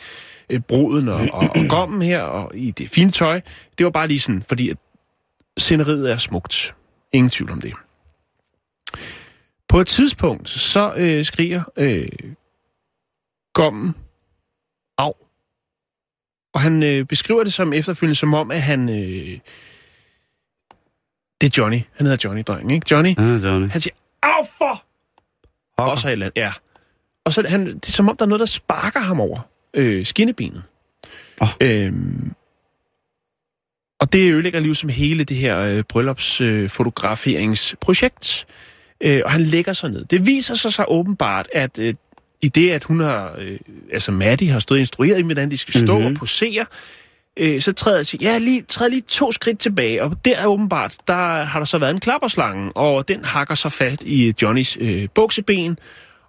øh, 0.50 0.60
broden 0.60 1.08
og, 1.08 1.20
og, 1.32 1.50
og 1.54 1.64
gommen 1.68 2.02
her, 2.02 2.20
og 2.20 2.52
i 2.54 2.70
det 2.70 2.88
fine 2.88 3.10
tøj. 3.10 3.40
Det 3.78 3.84
var 3.84 3.90
bare 3.90 4.08
lige 4.08 4.20
sådan, 4.20 4.42
fordi 4.42 4.70
at 4.70 4.76
sceneriet 5.58 6.12
er 6.12 6.18
smukt. 6.18 6.74
Ingen 7.12 7.30
tvivl 7.30 7.50
om 7.50 7.60
det. 7.60 7.72
På 9.68 9.80
et 9.80 9.86
tidspunkt, 9.86 10.48
så 10.48 10.94
øh, 10.96 11.24
skriger 11.24 11.62
øh, 11.76 12.08
gommen. 13.52 13.94
Og 16.54 16.60
han 16.60 16.82
øh, 16.82 17.04
beskriver 17.04 17.44
det 17.44 17.52
som 17.52 17.72
efterfølgende 17.72 18.14
som 18.14 18.34
om, 18.34 18.50
at 18.50 18.62
han... 18.62 18.88
Øh, 18.88 19.38
det 21.40 21.46
er 21.46 21.50
Johnny. 21.58 21.80
Han 21.96 22.06
hedder 22.06 22.28
Johnny, 22.28 22.42
drengen, 22.46 22.70
ikke? 22.70 22.86
Johnny. 22.90 23.14
Ja, 23.18 23.22
det 23.22 23.42
var 23.42 23.58
det. 23.58 23.72
Han 23.72 23.80
siger, 23.80 23.94
af 24.22 24.48
for! 24.58 24.84
Hokker. 25.78 25.92
Også 25.92 26.08
et 26.08 26.12
andet, 26.12 26.32
ja. 26.36 26.52
Og 27.24 27.32
så 27.32 27.44
han, 27.48 27.66
det 27.66 27.88
er 27.88 27.92
som 27.92 28.08
om, 28.08 28.16
der 28.16 28.24
er 28.24 28.28
noget, 28.28 28.40
der 28.40 28.46
sparker 28.46 29.00
ham 29.00 29.20
over 29.20 29.40
øh, 29.74 30.06
skinnebenet. 30.06 30.62
Åh. 31.40 31.48
Øhm, 31.60 32.32
og 34.00 34.12
det 34.12 34.32
ødelægger 34.32 34.60
lige 34.60 34.74
som 34.74 34.88
hele 34.88 35.24
det 35.24 35.36
her 35.36 35.60
øh, 35.60 35.82
bryllupsfotograferingsprojekt. 35.82 38.46
Øh, 39.00 39.22
og 39.24 39.32
han 39.32 39.40
lægger 39.40 39.72
sig 39.72 39.90
ned. 39.90 40.04
Det 40.04 40.26
viser 40.26 40.54
sig 40.54 40.72
så 40.72 40.84
åbenbart, 40.88 41.48
at 41.52 41.78
øh, 41.78 41.94
i 42.44 42.48
det, 42.48 42.70
at 42.70 42.84
hun 42.84 43.00
har, 43.00 43.34
øh, 43.38 43.58
altså 43.92 44.12
Maddie 44.12 44.50
har 44.50 44.58
stået 44.58 44.78
og 44.78 44.80
instrueret 44.80 45.18
i, 45.18 45.22
hvordan 45.22 45.50
de 45.50 45.58
skal 45.58 45.74
stå 45.74 45.92
Mhm. 45.92 46.02
mm-hmm. 46.02 46.14
og 46.14 46.18
posere, 46.18 46.66
øh, 47.36 47.60
så 47.62 47.72
træder 47.72 47.96
jeg 47.96 48.06
til, 48.06 48.18
ja, 48.22 48.38
lige, 48.38 48.62
træder 48.62 48.90
lige 48.90 49.02
to 49.08 49.32
skridt 49.32 49.58
tilbage, 49.58 50.02
og 50.02 50.16
der 50.24 50.36
er 50.36 50.46
åbenbart, 50.46 50.96
der 51.08 51.44
har 51.44 51.58
der 51.60 51.66
så 51.66 51.78
været 51.78 51.90
en 51.90 52.00
klapperslange, 52.00 52.72
og 52.72 53.08
den 53.08 53.24
hakker 53.24 53.54
så 53.54 53.68
fat 53.68 54.02
i 54.02 54.34
Johnnys 54.42 54.76
øh, 54.80 55.08
bukseben, 55.14 55.78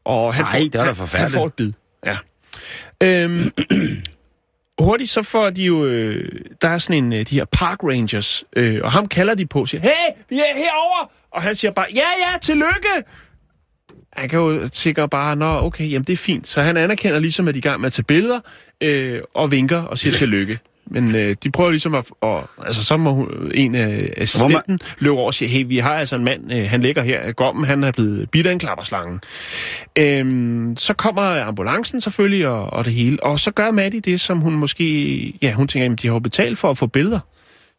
og 0.06 0.34
han, 0.34 0.46
Ej, 0.46 0.52
får, 0.52 0.60
det 0.60 0.76
er 0.76 0.84
han, 0.94 1.22
han 1.22 1.32
får 1.32 1.46
et 1.46 1.54
bid. 1.54 1.72
Ja. 2.06 2.18
Øhm, 3.04 3.52
hurtigt 4.80 5.10
så 5.10 5.22
får 5.24 5.50
de 5.50 5.64
jo, 5.64 5.86
øh, 5.86 6.32
der 6.62 6.70
er 6.70 6.78
sådan 6.78 7.04
en, 7.04 7.14
øh, 7.14 7.26
de 7.30 7.36
her 7.36 7.46
park 7.46 7.78
rangers, 7.84 8.44
øh, 8.56 8.80
og 8.84 8.92
ham 8.92 9.08
kalder 9.08 9.36
de 9.36 9.46
på 9.46 9.60
og 9.62 9.68
siger, 9.70 9.82
hey, 9.82 10.24
vi 10.30 10.36
er 10.36 10.56
herover 10.56 11.12
og 11.32 11.42
han 11.42 11.56
siger 11.56 11.72
bare, 11.72 11.86
ja, 11.96 12.08
ja, 12.32 12.38
tillykke! 12.42 13.04
Han 14.16 14.30
kan 14.30 14.40
jo 14.40 14.70
sikkert 14.74 15.10
bare, 15.10 15.36
nå, 15.36 15.60
okay, 15.60 15.92
jamen 15.92 16.04
det 16.04 16.14
er 16.14 16.18
fint. 16.18 16.48
Så 16.48 16.62
han 16.62 16.78
anerkender 16.78 17.20
ligesom, 17.20 17.48
at 17.48 17.54
de 17.54 17.58
er 17.58 17.62
i 17.62 17.70
gang 17.70 17.82
med 17.82 17.88
at 17.88 17.94
tage 17.94 18.04
billeder, 18.04 18.40
øh, 18.82 19.22
og 19.34 19.52
vinker 19.52 19.82
og 19.82 19.98
siger 19.98 20.14
tillykke. 20.14 20.60
Men 20.88 21.16
øh, 21.16 21.36
de 21.44 21.52
prøver 21.52 21.70
ligesom 21.70 21.96
at... 21.96 22.06
Og, 22.22 22.50
altså, 22.66 22.84
så 22.84 22.98
må 22.98 23.14
hun, 23.14 23.52
en 23.54 23.76
af 23.76 24.14
assistenten 24.18 24.80
løbe 25.00 25.16
over 25.16 25.28
og 25.28 25.34
sige, 25.34 25.50
hey, 25.50 25.66
vi 25.68 25.78
har 25.78 25.94
altså 25.94 26.16
en 26.16 26.24
mand, 26.24 26.54
øh, 26.54 26.70
han 26.70 26.82
ligger 26.82 27.04
her. 27.04 27.32
Gommen, 27.32 27.66
han 27.66 27.84
er 27.84 27.92
blevet 27.92 28.30
bidt 28.32 28.48
af 28.48 28.52
en 28.52 28.60
klapperslange. 28.60 29.20
Øhm, 29.96 30.78
så 30.78 30.94
kommer 30.94 31.44
ambulancen 31.44 32.02
selvfølgelig 32.02 32.48
og, 32.48 32.74
og 32.74 32.86
det 32.86 32.94
hele. 32.94 33.24
Og 33.24 33.40
så 33.40 33.52
gør 33.52 33.72
Maddie 33.72 34.00
det, 34.00 34.22
som 34.22 34.42
hun 34.42 34.54
måske... 34.54 35.34
Ja, 35.42 35.52
hun 35.52 35.68
tænker, 35.68 35.92
at 35.92 36.02
de 36.02 36.08
har 36.08 36.20
betalt 36.20 36.58
for 36.58 36.70
at 36.70 36.78
få 36.78 36.88
billeder. 36.88 37.20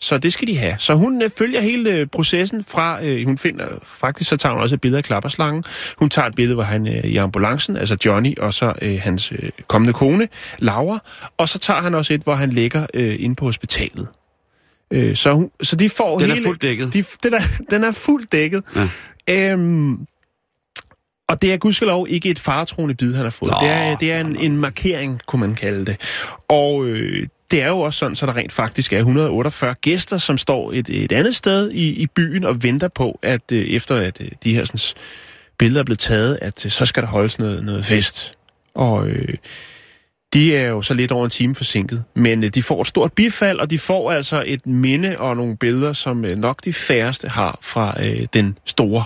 Så 0.01 0.19
det 0.19 0.33
skal 0.33 0.49
de 0.49 0.57
have. 0.57 0.75
Så 0.79 0.95
hun 0.95 1.23
øh, 1.23 1.31
følger 1.39 1.61
hele 1.61 1.91
øh, 1.91 2.07
processen 2.07 2.65
fra, 2.65 3.05
øh, 3.05 3.27
hun 3.27 3.39
finder, 3.39 3.67
faktisk 3.83 4.31
så 4.31 4.37
tager 4.37 4.53
hun 4.53 4.63
også 4.63 4.75
et 4.75 4.81
billede 4.81 4.99
af 4.99 5.05
klapperslangen. 5.05 5.65
Hun 5.97 6.11
tager 6.11 6.29
et 6.29 6.35
billede, 6.35 6.55
hvor 6.55 6.65
han 6.65 6.89
øh, 6.89 7.05
i 7.05 7.17
ambulancen, 7.17 7.77
altså 7.77 7.97
Johnny, 8.05 8.39
og 8.39 8.55
så 8.55 8.73
øh, 8.83 9.01
hans 9.01 9.33
øh, 9.33 9.51
kommende 9.69 9.93
kone, 9.93 10.29
Laura. 10.59 10.99
Og 11.37 11.49
så 11.49 11.59
tager 11.59 11.81
han 11.81 11.95
også 11.95 12.15
et, 12.15 12.21
hvor 12.21 12.35
han 12.35 12.51
ligger 12.51 12.87
øh, 12.95 13.17
inde 13.19 13.35
på 13.35 13.45
hospitalet. 13.45 14.09
Øh, 14.91 15.17
så, 15.17 15.33
hun, 15.33 15.51
så 15.63 15.77
de 15.77 15.89
får 15.89 16.19
Den 16.19 16.31
er 16.31 16.35
hele... 16.35 16.47
fuldt 16.47 16.63
dækket. 16.63 16.95
De, 16.95 17.05
den, 17.23 17.35
er, 17.35 17.43
den 17.71 17.85
er 17.85 17.93
fuldt 17.93 18.33
dækket. 18.33 18.65
Ja. 19.29 19.53
Øhm, 19.53 20.07
og 21.29 21.43
det 21.43 21.53
er 21.53 21.57
gudskelov 21.57 22.07
ikke 22.09 22.31
et 22.31 22.39
faretroende 22.39 22.95
bid, 22.95 23.15
han 23.15 23.25
har 23.25 23.31
fået. 23.31 23.51
Nå, 23.51 23.59
det 23.61 23.71
er, 23.71 23.97
det 23.97 24.13
er 24.13 24.21
en, 24.21 24.37
en 24.37 24.57
markering, 24.57 25.21
kunne 25.27 25.41
man 25.41 25.55
kalde 25.55 25.87
det. 25.87 25.97
Og 26.49 26.87
øh, 26.87 27.27
det 27.51 27.63
er 27.63 27.69
jo 27.69 27.81
også 27.81 27.99
sådan, 27.99 28.17
så 28.17 28.27
der 28.27 28.37
rent 28.37 28.53
faktisk 28.53 28.93
er 28.93 28.99
148 28.99 29.75
gæster, 29.75 30.19
som 30.19 30.39
står 30.39 30.73
et, 30.73 30.89
et 30.89 31.13
andet 31.13 31.37
sted 31.37 31.71
i, 31.71 31.89
i 32.03 32.07
byen 32.07 32.45
og 32.45 32.63
venter 32.63 32.89
på, 32.89 33.19
at 33.23 33.53
øh, 33.53 33.65
efter 33.65 33.97
at 33.97 34.21
øh, 34.21 34.29
de 34.45 34.55
her 34.55 34.65
sådan, 34.65 35.03
billeder 35.59 35.81
er 35.81 35.85
blevet 35.85 35.99
taget, 35.99 36.39
at 36.43 36.67
øh, 36.67 36.71
så 36.73 36.87
skal 36.87 37.03
der 37.03 37.09
holdes 37.09 37.39
noget, 37.39 37.65
noget 37.65 37.85
fest. 37.85 38.33
Og 38.75 39.09
øh, 39.09 39.35
de 40.35 40.57
er 40.57 40.69
jo 40.69 40.83
så 40.83 40.95
lidt 40.95 41.13
over 41.13 41.25
en 41.25 41.31
time 41.31 41.55
forsinket, 41.55 42.05
men 42.15 42.45
øh, 42.45 42.51
de 42.51 42.63
får 42.63 42.81
et 42.81 42.87
stort 42.87 43.13
bifald, 43.13 43.59
og 43.59 43.71
de 43.71 43.79
får 43.79 44.11
altså 44.13 44.43
et 44.47 44.67
minde 44.67 45.19
og 45.19 45.37
nogle 45.37 45.57
billeder, 45.57 45.93
som 45.93 46.25
øh, 46.25 46.37
nok 46.37 46.65
de 46.65 46.73
færreste 46.73 47.29
har 47.29 47.59
fra 47.63 47.95
øh, 48.05 48.27
den 48.35 48.59
store 48.67 49.05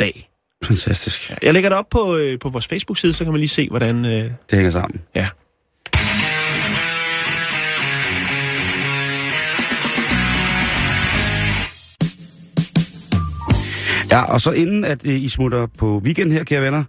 dag. 0.00 0.28
Fantastisk. 0.64 1.32
Jeg 1.42 1.52
lægger 1.52 1.70
det 1.70 1.78
op 1.78 1.88
på, 1.90 2.16
øh, 2.16 2.38
på 2.38 2.48
vores 2.48 2.66
Facebook-side, 2.66 3.12
så 3.12 3.24
kan 3.24 3.32
man 3.32 3.40
lige 3.40 3.48
se, 3.48 3.68
hvordan... 3.68 4.04
Øh, 4.04 4.12
Det 4.12 4.30
hænger 4.52 4.70
sammen. 4.70 5.00
ja. 5.14 5.28
Ja, 14.12 14.32
og 14.32 14.40
så 14.40 14.50
inden 14.50 14.84
at 14.84 15.06
øh, 15.06 15.14
I 15.14 15.28
smutter 15.28 15.66
på 15.78 16.02
weekend 16.04 16.32
her, 16.32 16.44
kære 16.44 16.62
venner, 16.62 16.84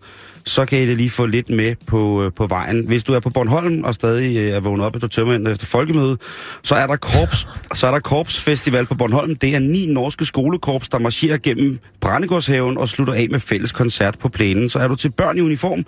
så 0.46 0.66
kan 0.66 0.80
I 0.80 0.86
da 0.88 0.94
lige 0.94 1.10
få 1.10 1.26
lidt 1.26 1.50
med 1.50 1.76
på, 1.88 2.24
øh, 2.24 2.32
på 2.36 2.48
vejen. 2.48 2.88
Hvis 2.88 3.04
du 3.04 3.14
er 3.14 3.20
på 3.20 3.30
Bornholm 3.30 3.84
og 3.84 3.94
stadig 3.94 4.38
øh, 4.38 4.50
er 4.50 4.60
vågnet 4.60 4.86
op 4.86 4.96
efter 4.96 5.08
tømmermænd 5.08 5.48
efter 5.48 5.66
folkemødet, 5.66 6.22
så 6.64 6.76
er 6.76 6.88
der 6.88 6.96
korps, 6.96 7.48
så 7.74 7.88
er 7.88 7.92
der 7.92 8.00
korpsfestival 8.00 8.86
på 8.86 8.96
Bornholm. 8.96 9.36
Det 9.36 9.56
er 9.56 9.60
ni 9.60 9.86
norske 9.86 10.26
skolekorps, 10.26 10.90
der 10.90 11.00
marcherer 11.00 11.38
gennem 11.38 11.80
Brændegårdshaven 12.02 12.78
og 12.78 12.90
slutter 12.90 13.14
af 13.14 13.28
med 13.32 13.40
fælles 13.40 13.72
koncert 13.72 14.20
på 14.20 14.30
plænen. 14.30 14.70
Så 14.70 14.80
er 14.80 14.88
du 14.88 14.96
til 14.96 15.10
børn 15.10 15.38
i 15.38 15.42
uniform, 15.42 15.86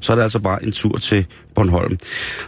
så 0.00 0.12
er 0.12 0.16
det 0.16 0.22
altså 0.22 0.38
bare 0.38 0.64
en 0.64 0.72
tur 0.72 0.96
til 0.96 1.26
Bornholm. 1.54 1.98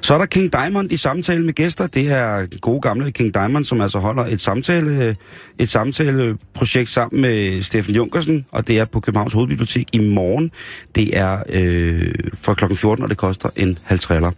Så 0.00 0.14
er 0.14 0.18
der 0.18 0.26
King 0.26 0.52
Diamond 0.52 0.92
i 0.92 0.96
samtale 0.96 1.44
med 1.44 1.52
gæster. 1.52 1.86
Det 1.86 2.08
er 2.08 2.46
gode 2.60 2.80
gamle 2.80 3.12
King 3.12 3.34
Diamond, 3.34 3.64
som 3.64 3.80
altså 3.80 3.98
holder 3.98 4.26
et 4.26 4.40
samtale, 4.40 5.04
øh, 5.04 5.14
et 5.58 5.68
samtaleprojekt 5.68 6.88
sammen 6.88 7.22
med 7.22 7.62
Steffen 7.62 7.94
Junkersen, 7.94 8.46
og 8.52 8.68
det 8.68 8.78
er 8.78 8.84
på 8.84 9.00
Københavns 9.00 9.32
Hovedbibliotek 9.32 9.86
i 9.92 9.98
morgen. 9.98 10.50
Det 10.94 11.18
er 11.18 11.42
øh, 11.52 12.14
fra 12.34 12.54
kl. 12.54 12.74
14, 12.74 13.02
og 13.02 13.10
det 13.10 13.16
koster 13.16 13.48
en 13.56 13.78
halv 13.84 14.00
triller. 14.00 14.30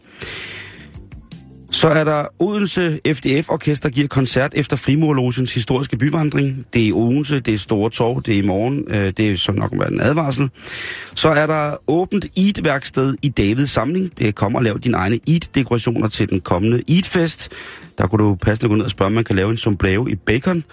Så 1.72 1.88
er 1.88 2.04
der 2.04 2.24
Odense 2.38 3.00
FDF 3.06 3.48
Orkester 3.48 3.88
giver 3.88 4.08
koncert 4.08 4.52
efter 4.56 4.76
Frimurlogens 4.76 5.54
historiske 5.54 5.96
byvandring. 5.96 6.66
Det 6.72 6.82
er 6.82 6.86
i 6.86 6.92
Odense, 6.92 7.40
det 7.40 7.54
er 7.54 7.58
Store 7.58 7.90
Torv, 7.90 8.22
det 8.22 8.34
er 8.34 8.38
i 8.38 8.46
morgen. 8.46 8.84
Øh, 8.88 9.12
det 9.16 9.28
er 9.28 9.36
så 9.36 9.52
nok 9.52 9.72
en 9.72 10.00
advarsel. 10.00 10.50
Så 11.14 11.28
er 11.28 11.46
der 11.46 11.76
åbent 11.86 12.26
Eid-værksted 12.36 13.14
i 13.22 13.28
Davids 13.28 13.70
samling. 13.70 14.18
Det 14.18 14.34
kommer 14.34 14.58
at 14.58 14.64
lave 14.64 14.78
dine 14.78 14.96
egne 14.96 15.20
Eid-dekorationer 15.28 16.08
til 16.08 16.30
den 16.30 16.40
kommende 16.40 16.82
Eid-fest. 16.88 17.48
Der 17.98 18.06
kunne 18.06 18.24
du 18.24 18.34
passende 18.34 18.68
gå 18.68 18.74
ned 18.74 18.84
og 18.84 18.90
spørge, 18.90 19.06
om 19.06 19.12
man 19.12 19.24
kan 19.24 19.36
lave 19.36 19.50
en 19.50 19.56
sombrero 19.56 20.06
i 20.06 20.14
bacon. 20.14 20.64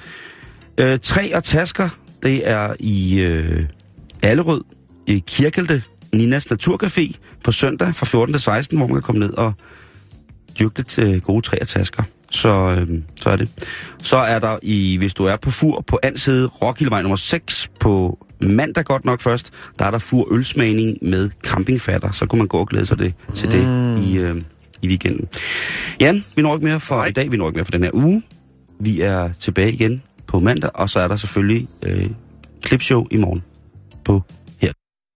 Øh, 0.78 1.00
træ 1.00 1.32
og 1.34 1.44
tasker, 1.44 1.90
det 2.24 2.50
er 2.50 2.74
i 2.80 3.20
øh, 3.20 3.66
Allerød, 4.24 4.62
i 5.08 5.24
Kirkelte, 5.28 5.84
Ninas 6.14 6.52
Naturcafé 6.52 7.14
på 7.44 7.52
søndag 7.52 7.96
fra 7.96 8.06
14 8.06 8.34
til 8.34 8.42
16, 8.42 8.78
hvor 8.78 8.88
man 8.88 8.96
kan 8.96 9.02
komme 9.02 9.20
ned 9.20 9.34
og 9.34 9.54
dyrke 10.60 10.78
lidt 10.78 11.00
øh, 11.00 11.22
gode 11.22 11.42
træ 11.42 11.58
og 11.62 11.68
tasker. 11.68 12.04
Så, 12.32 12.50
øh, 12.50 13.00
så 13.16 13.30
er 13.30 13.36
det. 13.36 13.50
Så 14.00 14.18
er 14.18 14.40
der, 14.40 14.58
i, 14.62 14.98
hvis 14.98 15.14
du 15.14 15.26
er 15.26 15.36
på 15.36 15.52
Fur 15.52 15.84
på 15.88 16.00
Ansede, 16.04 16.48
Rockildevej 16.48 17.02
nummer 17.02 17.16
6 17.16 17.70
på 17.80 18.26
mandag 18.42 18.86
godt 18.86 19.06
nok 19.06 19.22
først, 19.22 19.52
der 19.80 19.86
er 19.86 19.92
der 19.92 20.00
Fur 20.00 20.28
ølsmagning 20.34 20.98
med 21.02 21.30
campingfatter. 21.44 22.12
Så 22.12 22.26
kunne 22.26 22.40
man 22.40 22.48
gå 22.48 22.58
og 22.58 22.68
glæde 22.68 22.86
sig 22.86 23.00
det, 23.00 23.14
til 23.36 23.52
det 23.52 23.64
i, 24.06 24.20
øh, 24.20 24.42
i 24.82 24.88
weekenden. 24.88 25.28
Jan, 26.02 26.26
vi 26.36 26.42
når 26.42 26.56
ikke 26.56 26.66
mere 26.66 26.80
for 26.80 27.06
i 27.06 27.12
dag, 27.12 27.32
vi 27.32 27.38
når 27.38 27.48
ikke 27.48 27.58
mere 27.58 27.66
for 27.66 27.72
den 27.72 27.84
her 27.84 27.92
uge. 27.94 28.24
Vi 28.80 29.02
er 29.02 29.32
tilbage 29.32 29.74
igen 29.74 30.02
på 30.28 30.40
mandag, 30.40 30.70
og 30.74 30.90
så 30.90 31.00
er 31.00 31.08
der 31.08 31.16
selvfølgelig 31.16 31.68
øh, 31.84 32.10
klipshow 32.62 33.08
i 33.12 33.18
morgen 33.18 33.44
på 34.06 34.24